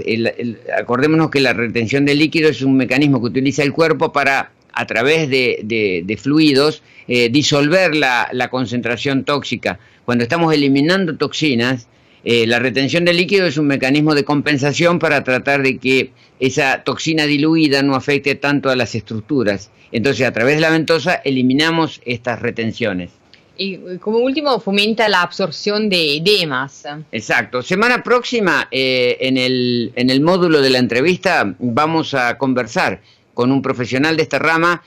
acordémonos 0.78 1.30
que 1.30 1.40
la 1.40 1.52
retención 1.52 2.06
de 2.06 2.14
líquidos 2.14 2.52
es 2.52 2.62
un 2.62 2.78
mecanismo 2.78 3.20
que 3.20 3.26
utiliza 3.26 3.62
el 3.62 3.74
cuerpo 3.74 4.10
para, 4.10 4.50
a 4.72 4.86
través 4.86 5.28
de, 5.28 6.18
fluidos, 6.18 6.82
eh, 7.06 7.28
disolver 7.28 7.94
la, 7.94 8.48
concentración 8.50 9.24
tóxica. 9.24 9.78
Cuando 10.06 10.24
estamos 10.24 10.54
eliminando 10.54 11.18
toxinas, 11.18 11.86
eh, 12.24 12.46
la 12.46 12.60
retención 12.60 13.04
de 13.04 13.12
líquidos 13.12 13.50
es 13.50 13.58
un 13.58 13.66
mecanismo 13.66 14.14
de 14.14 14.24
compensación 14.24 14.98
para 14.98 15.22
tratar 15.22 15.62
de 15.62 15.76
que 15.76 16.12
esa 16.40 16.82
toxina 16.82 17.26
diluida 17.26 17.82
no 17.82 17.94
afecte 17.94 18.36
tanto 18.36 18.70
a 18.70 18.76
las 18.76 18.94
estructuras. 18.94 19.70
Entonces, 19.92 20.26
a 20.26 20.32
través 20.32 20.54
de 20.54 20.62
la 20.62 20.70
ventosa 20.70 21.20
eliminamos 21.26 22.00
estas 22.06 22.40
retenciones. 22.40 23.10
Y 23.56 23.98
como 23.98 24.18
último, 24.18 24.58
fomenta 24.60 25.08
la 25.08 25.22
absorción 25.22 25.88
de 25.88 26.16
edemas. 26.16 26.84
Exacto. 27.12 27.62
Semana 27.62 28.02
próxima, 28.02 28.68
eh, 28.70 29.16
en, 29.20 29.36
el, 29.36 29.92
en 29.94 30.10
el 30.10 30.20
módulo 30.20 30.60
de 30.60 30.70
la 30.70 30.78
entrevista, 30.78 31.54
vamos 31.58 32.14
a 32.14 32.36
conversar 32.36 33.00
con 33.32 33.52
un 33.52 33.62
profesional 33.62 34.16
de 34.16 34.22
esta 34.22 34.38
rama 34.38 34.82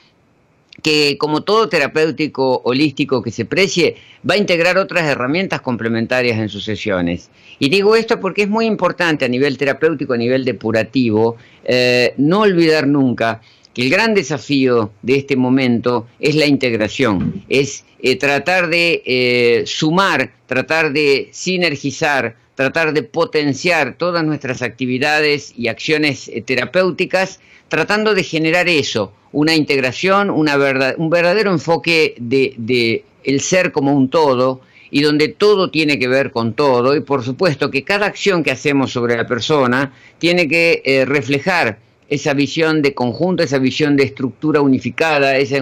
que, 0.82 1.16
como 1.18 1.42
todo 1.42 1.68
terapéutico 1.68 2.60
holístico 2.64 3.22
que 3.22 3.30
se 3.30 3.44
precie, 3.44 3.96
va 4.28 4.34
a 4.34 4.38
integrar 4.38 4.78
otras 4.78 5.04
herramientas 5.04 5.60
complementarias 5.60 6.38
en 6.38 6.48
sus 6.48 6.64
sesiones. 6.64 7.30
Y 7.58 7.68
digo 7.68 7.96
esto 7.96 8.20
porque 8.20 8.42
es 8.42 8.48
muy 8.48 8.66
importante 8.66 9.24
a 9.24 9.28
nivel 9.28 9.58
terapéutico, 9.58 10.12
a 10.12 10.16
nivel 10.16 10.44
depurativo, 10.44 11.36
eh, 11.64 12.14
no 12.16 12.40
olvidar 12.40 12.86
nunca 12.86 13.40
el 13.78 13.90
gran 13.90 14.12
desafío 14.12 14.90
de 15.02 15.14
este 15.14 15.36
momento 15.36 16.08
es 16.18 16.34
la 16.34 16.46
integración, 16.46 17.44
es 17.48 17.84
eh, 18.02 18.16
tratar 18.16 18.68
de 18.68 19.02
eh, 19.06 19.62
sumar, 19.66 20.32
tratar 20.46 20.92
de 20.92 21.28
sinergizar, 21.30 22.34
tratar 22.56 22.92
de 22.92 23.04
potenciar 23.04 23.94
todas 23.96 24.24
nuestras 24.24 24.62
actividades 24.62 25.54
y 25.56 25.68
acciones 25.68 26.26
eh, 26.26 26.42
terapéuticas, 26.42 27.38
tratando 27.68 28.14
de 28.14 28.24
generar 28.24 28.68
eso, 28.68 29.12
una 29.30 29.54
integración, 29.54 30.28
una 30.28 30.56
verdad, 30.56 30.96
un 30.98 31.08
verdadero 31.08 31.52
enfoque 31.52 32.16
de, 32.18 33.04
el 33.22 33.40
ser 33.40 33.70
como 33.70 33.92
un 33.92 34.10
todo, 34.10 34.60
y 34.90 35.02
donde 35.02 35.28
todo 35.28 35.70
tiene 35.70 36.00
que 36.00 36.08
ver 36.08 36.32
con 36.32 36.54
todo. 36.54 36.96
Y 36.96 37.00
por 37.00 37.22
supuesto 37.22 37.70
que 37.70 37.84
cada 37.84 38.06
acción 38.06 38.42
que 38.42 38.50
hacemos 38.50 38.90
sobre 38.90 39.16
la 39.16 39.26
persona 39.26 39.92
tiene 40.18 40.48
que 40.48 41.04
reflejar 41.06 41.78
esa 42.08 42.34
visión 42.34 42.82
de 42.82 42.94
conjunto, 42.94 43.42
esa 43.42 43.58
visión 43.58 43.96
de 43.96 44.04
estructura 44.04 44.60
unificada, 44.60 45.36
esa, 45.36 45.58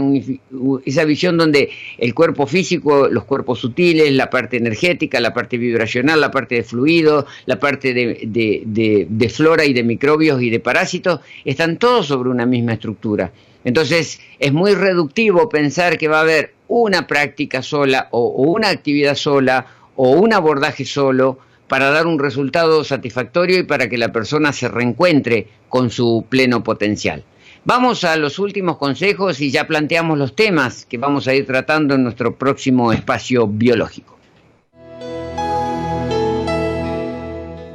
esa 0.84 1.04
visión 1.04 1.36
donde 1.36 1.70
el 1.98 2.14
cuerpo 2.14 2.46
físico, 2.46 3.08
los 3.08 3.24
cuerpos 3.24 3.58
sutiles, 3.58 4.12
la 4.12 4.30
parte 4.30 4.56
energética, 4.56 5.20
la 5.20 5.34
parte 5.34 5.58
vibracional, 5.58 6.20
la 6.20 6.30
parte 6.30 6.54
de 6.56 6.62
fluido, 6.62 7.26
la 7.46 7.58
parte 7.58 7.92
de, 7.92 9.06
de 9.08 9.28
flora 9.28 9.64
y 9.64 9.72
de 9.72 9.82
microbios 9.82 10.40
y 10.40 10.50
de 10.50 10.60
parásitos, 10.60 11.20
están 11.44 11.78
todos 11.78 12.06
sobre 12.06 12.30
una 12.30 12.46
misma 12.46 12.74
estructura. 12.74 13.32
Entonces 13.66 14.20
es 14.38 14.52
muy 14.52 14.74
reductivo 14.74 15.48
pensar 15.48 15.98
que 15.98 16.06
va 16.06 16.18
a 16.18 16.22
haber 16.22 16.54
una 16.68 17.08
práctica 17.08 17.62
sola 17.62 18.06
o, 18.12 18.28
una 18.28 18.68
actividad 18.68 19.16
sola 19.16 19.66
o 19.96 20.10
un 20.10 20.32
abordaje 20.32 20.84
solo 20.84 21.38
para 21.68 21.90
dar 21.90 22.06
un 22.06 22.18
resultado 22.18 22.84
satisfactorio 22.84 23.58
y 23.58 23.62
para 23.64 23.88
que 23.88 23.98
la 23.98 24.12
persona 24.12 24.52
se 24.52 24.68
reencuentre 24.68 25.48
con 25.68 25.90
su 25.90 26.24
pleno 26.28 26.62
potencial. 26.62 27.24
Vamos 27.64 28.04
a 28.04 28.16
los 28.16 28.38
últimos 28.38 28.76
consejos 28.76 29.40
y 29.40 29.50
ya 29.50 29.66
planteamos 29.66 30.18
los 30.18 30.36
temas 30.36 30.86
que 30.86 30.98
vamos 30.98 31.26
a 31.26 31.34
ir 31.34 31.46
tratando 31.46 31.94
en 31.94 32.04
nuestro 32.04 32.36
próximo 32.36 32.92
espacio 32.92 33.46
biológico. 33.48 34.16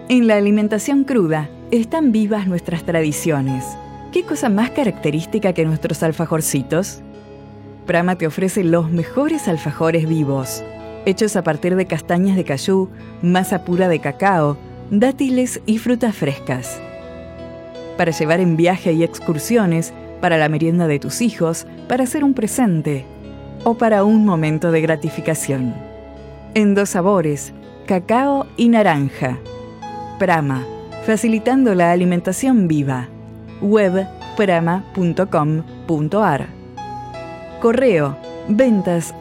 En 0.09 0.27
la 0.27 0.35
alimentación 0.35 1.03
cruda 1.03 1.49
están 1.71 2.11
vivas 2.11 2.47
nuestras 2.47 2.85
tradiciones 2.85 3.63
¿Qué 4.11 4.23
cosa 4.23 4.49
más 4.49 4.71
característica 4.71 5.53
que 5.53 5.63
nuestros 5.63 6.03
alfajorcitos? 6.03 6.99
Prama 7.85 8.17
te 8.17 8.27
ofrece 8.27 8.61
los 8.65 8.91
mejores 8.91 9.47
alfajores 9.47 10.05
vivos, 10.05 10.65
hechos 11.05 11.35
a 11.35 11.43
partir 11.43 11.75
de 11.75 11.85
castañas 11.85 12.35
de 12.35 12.43
cayú, 12.43 12.89
masa 13.21 13.63
pura 13.63 13.87
de 13.87 13.99
cacao, 13.99 14.57
dátiles 14.89 15.61
y 15.65 15.77
frutas 15.77 16.15
frescas. 16.15 16.79
Para 17.97 18.11
llevar 18.11 18.39
en 18.39 18.57
viaje 18.57 18.93
y 18.93 19.03
excursiones, 19.03 19.93
para 20.21 20.37
la 20.37 20.49
merienda 20.49 20.87
de 20.87 20.99
tus 20.99 21.21
hijos, 21.21 21.67
para 21.87 22.03
hacer 22.03 22.23
un 22.23 22.33
presente 22.33 23.05
o 23.63 23.77
para 23.77 24.03
un 24.03 24.25
momento 24.25 24.71
de 24.71 24.81
gratificación. 24.81 25.73
En 26.53 26.75
dos 26.75 26.89
sabores, 26.89 27.53
cacao 27.87 28.47
y 28.57 28.69
naranja. 28.69 29.37
Prama, 30.19 30.65
facilitando 31.05 31.73
la 31.75 31.91
alimentación 31.91 32.67
viva 32.67 33.09
web 33.61 34.07
prama.com.ar. 34.35 35.21
Correo 37.61 38.17
ventas 38.47 39.13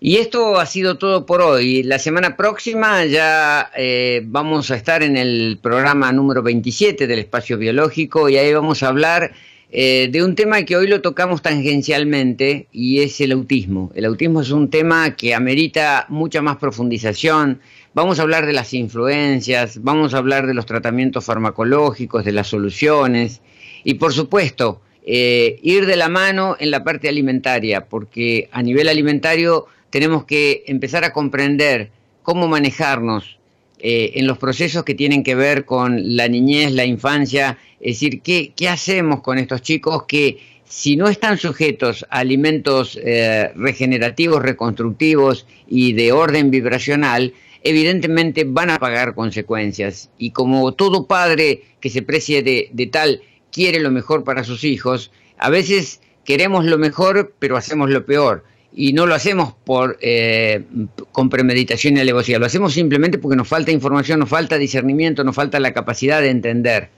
Y 0.00 0.16
esto 0.16 0.58
ha 0.58 0.66
sido 0.66 0.98
todo 0.98 1.24
por 1.24 1.40
hoy. 1.40 1.82
La 1.82 1.98
semana 1.98 2.36
próxima 2.36 3.04
ya 3.06 3.70
eh, 3.76 4.22
vamos 4.24 4.70
a 4.70 4.76
estar 4.76 5.02
en 5.02 5.16
el 5.16 5.58
programa 5.62 6.12
número 6.12 6.42
27 6.42 7.06
del 7.06 7.18
espacio 7.18 7.56
biológico 7.56 8.28
y 8.28 8.36
ahí 8.36 8.52
vamos 8.52 8.82
a 8.82 8.88
hablar 8.88 9.32
eh, 9.70 10.08
de 10.12 10.22
un 10.22 10.34
tema 10.34 10.62
que 10.64 10.76
hoy 10.76 10.86
lo 10.86 11.00
tocamos 11.00 11.40
tangencialmente 11.40 12.68
y 12.70 13.00
es 13.00 13.20
el 13.20 13.32
autismo. 13.32 13.90
El 13.94 14.04
autismo 14.04 14.42
es 14.42 14.50
un 14.50 14.68
tema 14.68 15.16
que 15.16 15.34
amerita 15.34 16.06
mucha 16.08 16.42
más 16.42 16.56
profundización, 16.56 17.60
Vamos 17.94 18.18
a 18.18 18.22
hablar 18.22 18.44
de 18.44 18.52
las 18.52 18.74
influencias, 18.74 19.80
vamos 19.84 20.14
a 20.14 20.18
hablar 20.18 20.48
de 20.48 20.54
los 20.54 20.66
tratamientos 20.66 21.24
farmacológicos, 21.24 22.24
de 22.24 22.32
las 22.32 22.48
soluciones 22.48 23.40
y 23.84 23.94
por 23.94 24.12
supuesto 24.12 24.80
eh, 25.06 25.58
ir 25.62 25.86
de 25.86 25.96
la 25.96 26.08
mano 26.08 26.56
en 26.58 26.70
la 26.70 26.82
parte 26.82 27.08
alimentaria, 27.08 27.86
porque 27.86 28.48
a 28.50 28.62
nivel 28.62 28.88
alimentario 28.88 29.66
tenemos 29.90 30.24
que 30.24 30.64
empezar 30.66 31.04
a 31.04 31.12
comprender 31.12 31.90
cómo 32.22 32.48
manejarnos 32.48 33.38
eh, 33.78 34.12
en 34.18 34.26
los 34.26 34.38
procesos 34.38 34.82
que 34.82 34.94
tienen 34.94 35.22
que 35.22 35.34
ver 35.34 35.66
con 35.66 36.16
la 36.16 36.26
niñez, 36.26 36.72
la 36.72 36.86
infancia, 36.86 37.58
es 37.80 38.00
decir, 38.00 38.22
qué, 38.22 38.54
hacemos 38.66 39.20
con 39.20 39.36
estos 39.36 39.60
chicos 39.60 40.04
que 40.04 40.38
si 40.64 40.96
no 40.96 41.06
están 41.08 41.36
sujetos 41.36 42.06
a 42.08 42.20
alimentos 42.20 42.98
eh, 43.04 43.50
regenerativos, 43.54 44.42
reconstructivos 44.42 45.46
y 45.68 45.92
de 45.92 46.12
orden 46.12 46.50
vibracional, 46.50 47.34
evidentemente 47.62 48.44
van 48.44 48.70
a 48.70 48.78
pagar 48.78 49.14
consecuencias. 49.14 50.08
Y 50.16 50.30
como 50.30 50.72
todo 50.72 51.06
padre 51.06 51.62
que 51.80 51.90
se 51.90 52.00
precie 52.00 52.42
de, 52.42 52.88
tal 52.90 53.20
quiere 53.54 53.78
lo 53.78 53.92
mejor 53.92 54.24
para 54.24 54.42
sus 54.42 54.64
hijos, 54.64 55.12
a 55.38 55.48
veces 55.48 56.00
queremos 56.24 56.64
lo 56.64 56.76
mejor, 56.76 57.32
pero 57.38 57.56
hacemos 57.56 57.88
lo 57.88 58.04
peor. 58.04 58.42
Y 58.76 58.92
no 58.92 59.06
lo 59.06 59.14
hacemos 59.14 59.54
por 59.64 59.96
eh, 60.00 60.64
con 61.12 61.30
premeditación 61.30 61.96
y 61.96 62.00
alevosía, 62.00 62.40
lo 62.40 62.46
hacemos 62.46 62.72
simplemente 62.74 63.18
porque 63.18 63.36
nos 63.36 63.46
falta 63.46 63.70
información, 63.70 64.18
nos 64.18 64.28
falta 64.28 64.58
discernimiento, 64.58 65.22
nos 65.22 65.36
falta 65.36 65.60
la 65.60 65.72
capacidad 65.72 66.20
de 66.20 66.30
entender. 66.30 66.88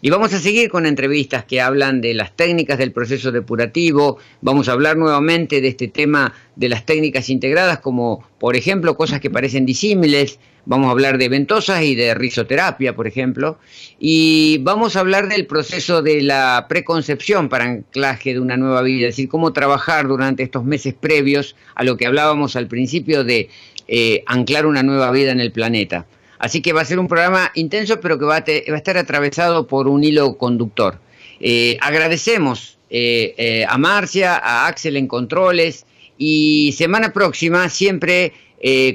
Y 0.00 0.10
vamos 0.10 0.32
a 0.32 0.38
seguir 0.38 0.70
con 0.70 0.86
entrevistas 0.86 1.44
que 1.44 1.60
hablan 1.60 2.00
de 2.00 2.14
las 2.14 2.36
técnicas 2.36 2.78
del 2.78 2.92
proceso 2.92 3.32
depurativo, 3.32 4.18
vamos 4.40 4.68
a 4.68 4.72
hablar 4.72 4.96
nuevamente 4.96 5.60
de 5.60 5.66
este 5.66 5.88
tema 5.88 6.32
de 6.54 6.68
las 6.68 6.86
técnicas 6.86 7.28
integradas, 7.28 7.80
como 7.80 8.24
por 8.38 8.54
ejemplo 8.54 8.96
cosas 8.96 9.18
que 9.18 9.30
parecen 9.30 9.66
disímiles, 9.66 10.38
vamos 10.66 10.88
a 10.88 10.90
hablar 10.90 11.18
de 11.18 11.28
ventosas 11.28 11.82
y 11.82 11.94
de 11.94 12.14
risoterapia, 12.14 12.94
por 12.94 13.06
ejemplo, 13.06 13.58
y 13.98 14.58
vamos 14.62 14.96
a 14.96 15.00
hablar 15.00 15.28
del 15.28 15.46
proceso 15.46 16.02
de 16.02 16.22
la 16.22 16.66
preconcepción 16.68 17.48
para 17.48 17.64
anclaje 17.64 18.32
de 18.34 18.40
una 18.40 18.56
nueva 18.56 18.82
vida, 18.82 19.08
es 19.08 19.16
decir, 19.16 19.28
cómo 19.28 19.52
trabajar 19.52 20.08
durante 20.08 20.42
estos 20.42 20.64
meses 20.64 20.94
previos 20.94 21.56
a 21.74 21.84
lo 21.84 21.96
que 21.96 22.06
hablábamos 22.06 22.56
al 22.56 22.68
principio 22.68 23.24
de 23.24 23.48
eh, 23.88 24.22
anclar 24.26 24.66
una 24.66 24.82
nueva 24.82 25.10
vida 25.10 25.32
en 25.32 25.40
el 25.40 25.52
planeta. 25.52 26.06
Así 26.38 26.60
que 26.60 26.72
va 26.72 26.82
a 26.82 26.84
ser 26.84 26.98
un 26.98 27.08
programa 27.08 27.50
intenso, 27.54 28.00
pero 28.00 28.18
que 28.18 28.24
va 28.24 28.36
a, 28.36 28.44
estar 28.46 28.96
atravesado 28.96 29.66
por 29.66 29.88
un 29.88 30.04
hilo 30.04 30.36
conductor. 30.36 30.98
Eh, 31.40 31.78
agradecemos 31.80 32.78
eh, 32.90 33.64
a 33.68 33.78
Marcia, 33.78 34.36
a 34.36 34.66
Axel 34.66 34.96
en 34.96 35.06
Controles 35.06 35.86
y 36.16 36.74
semana 36.76 37.12
próxima 37.12 37.68
siempre 37.68 38.32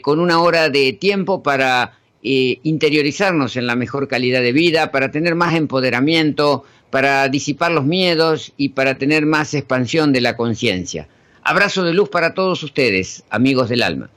con 0.01 0.20
una 0.20 0.41
hora 0.41 0.70
de 0.70 0.93
tiempo 0.93 1.43
para 1.43 1.93
interiorizarnos 2.22 3.55
en 3.55 3.67
la 3.67 3.76
mejor 3.76 4.07
calidad 4.07 4.41
de 4.41 4.51
vida, 4.51 4.91
para 4.91 5.11
tener 5.11 5.36
más 5.36 5.53
empoderamiento, 5.55 6.65
para 6.89 7.28
disipar 7.30 7.72
los 7.72 7.86
miedos 7.86 8.51
y 8.57 8.70
para 8.70 8.97
tener 8.97 9.26
más 9.26 9.53
expansión 9.53 10.11
de 10.11 10.22
la 10.22 10.36
conciencia. 10.36 11.07
Abrazo 11.43 11.84
de 11.84 11.93
luz 11.93 12.09
para 12.09 12.34
todos 12.34 12.63
ustedes, 12.63 13.24
amigos 13.30 13.70
del 13.70 13.84
alma. 13.84 14.09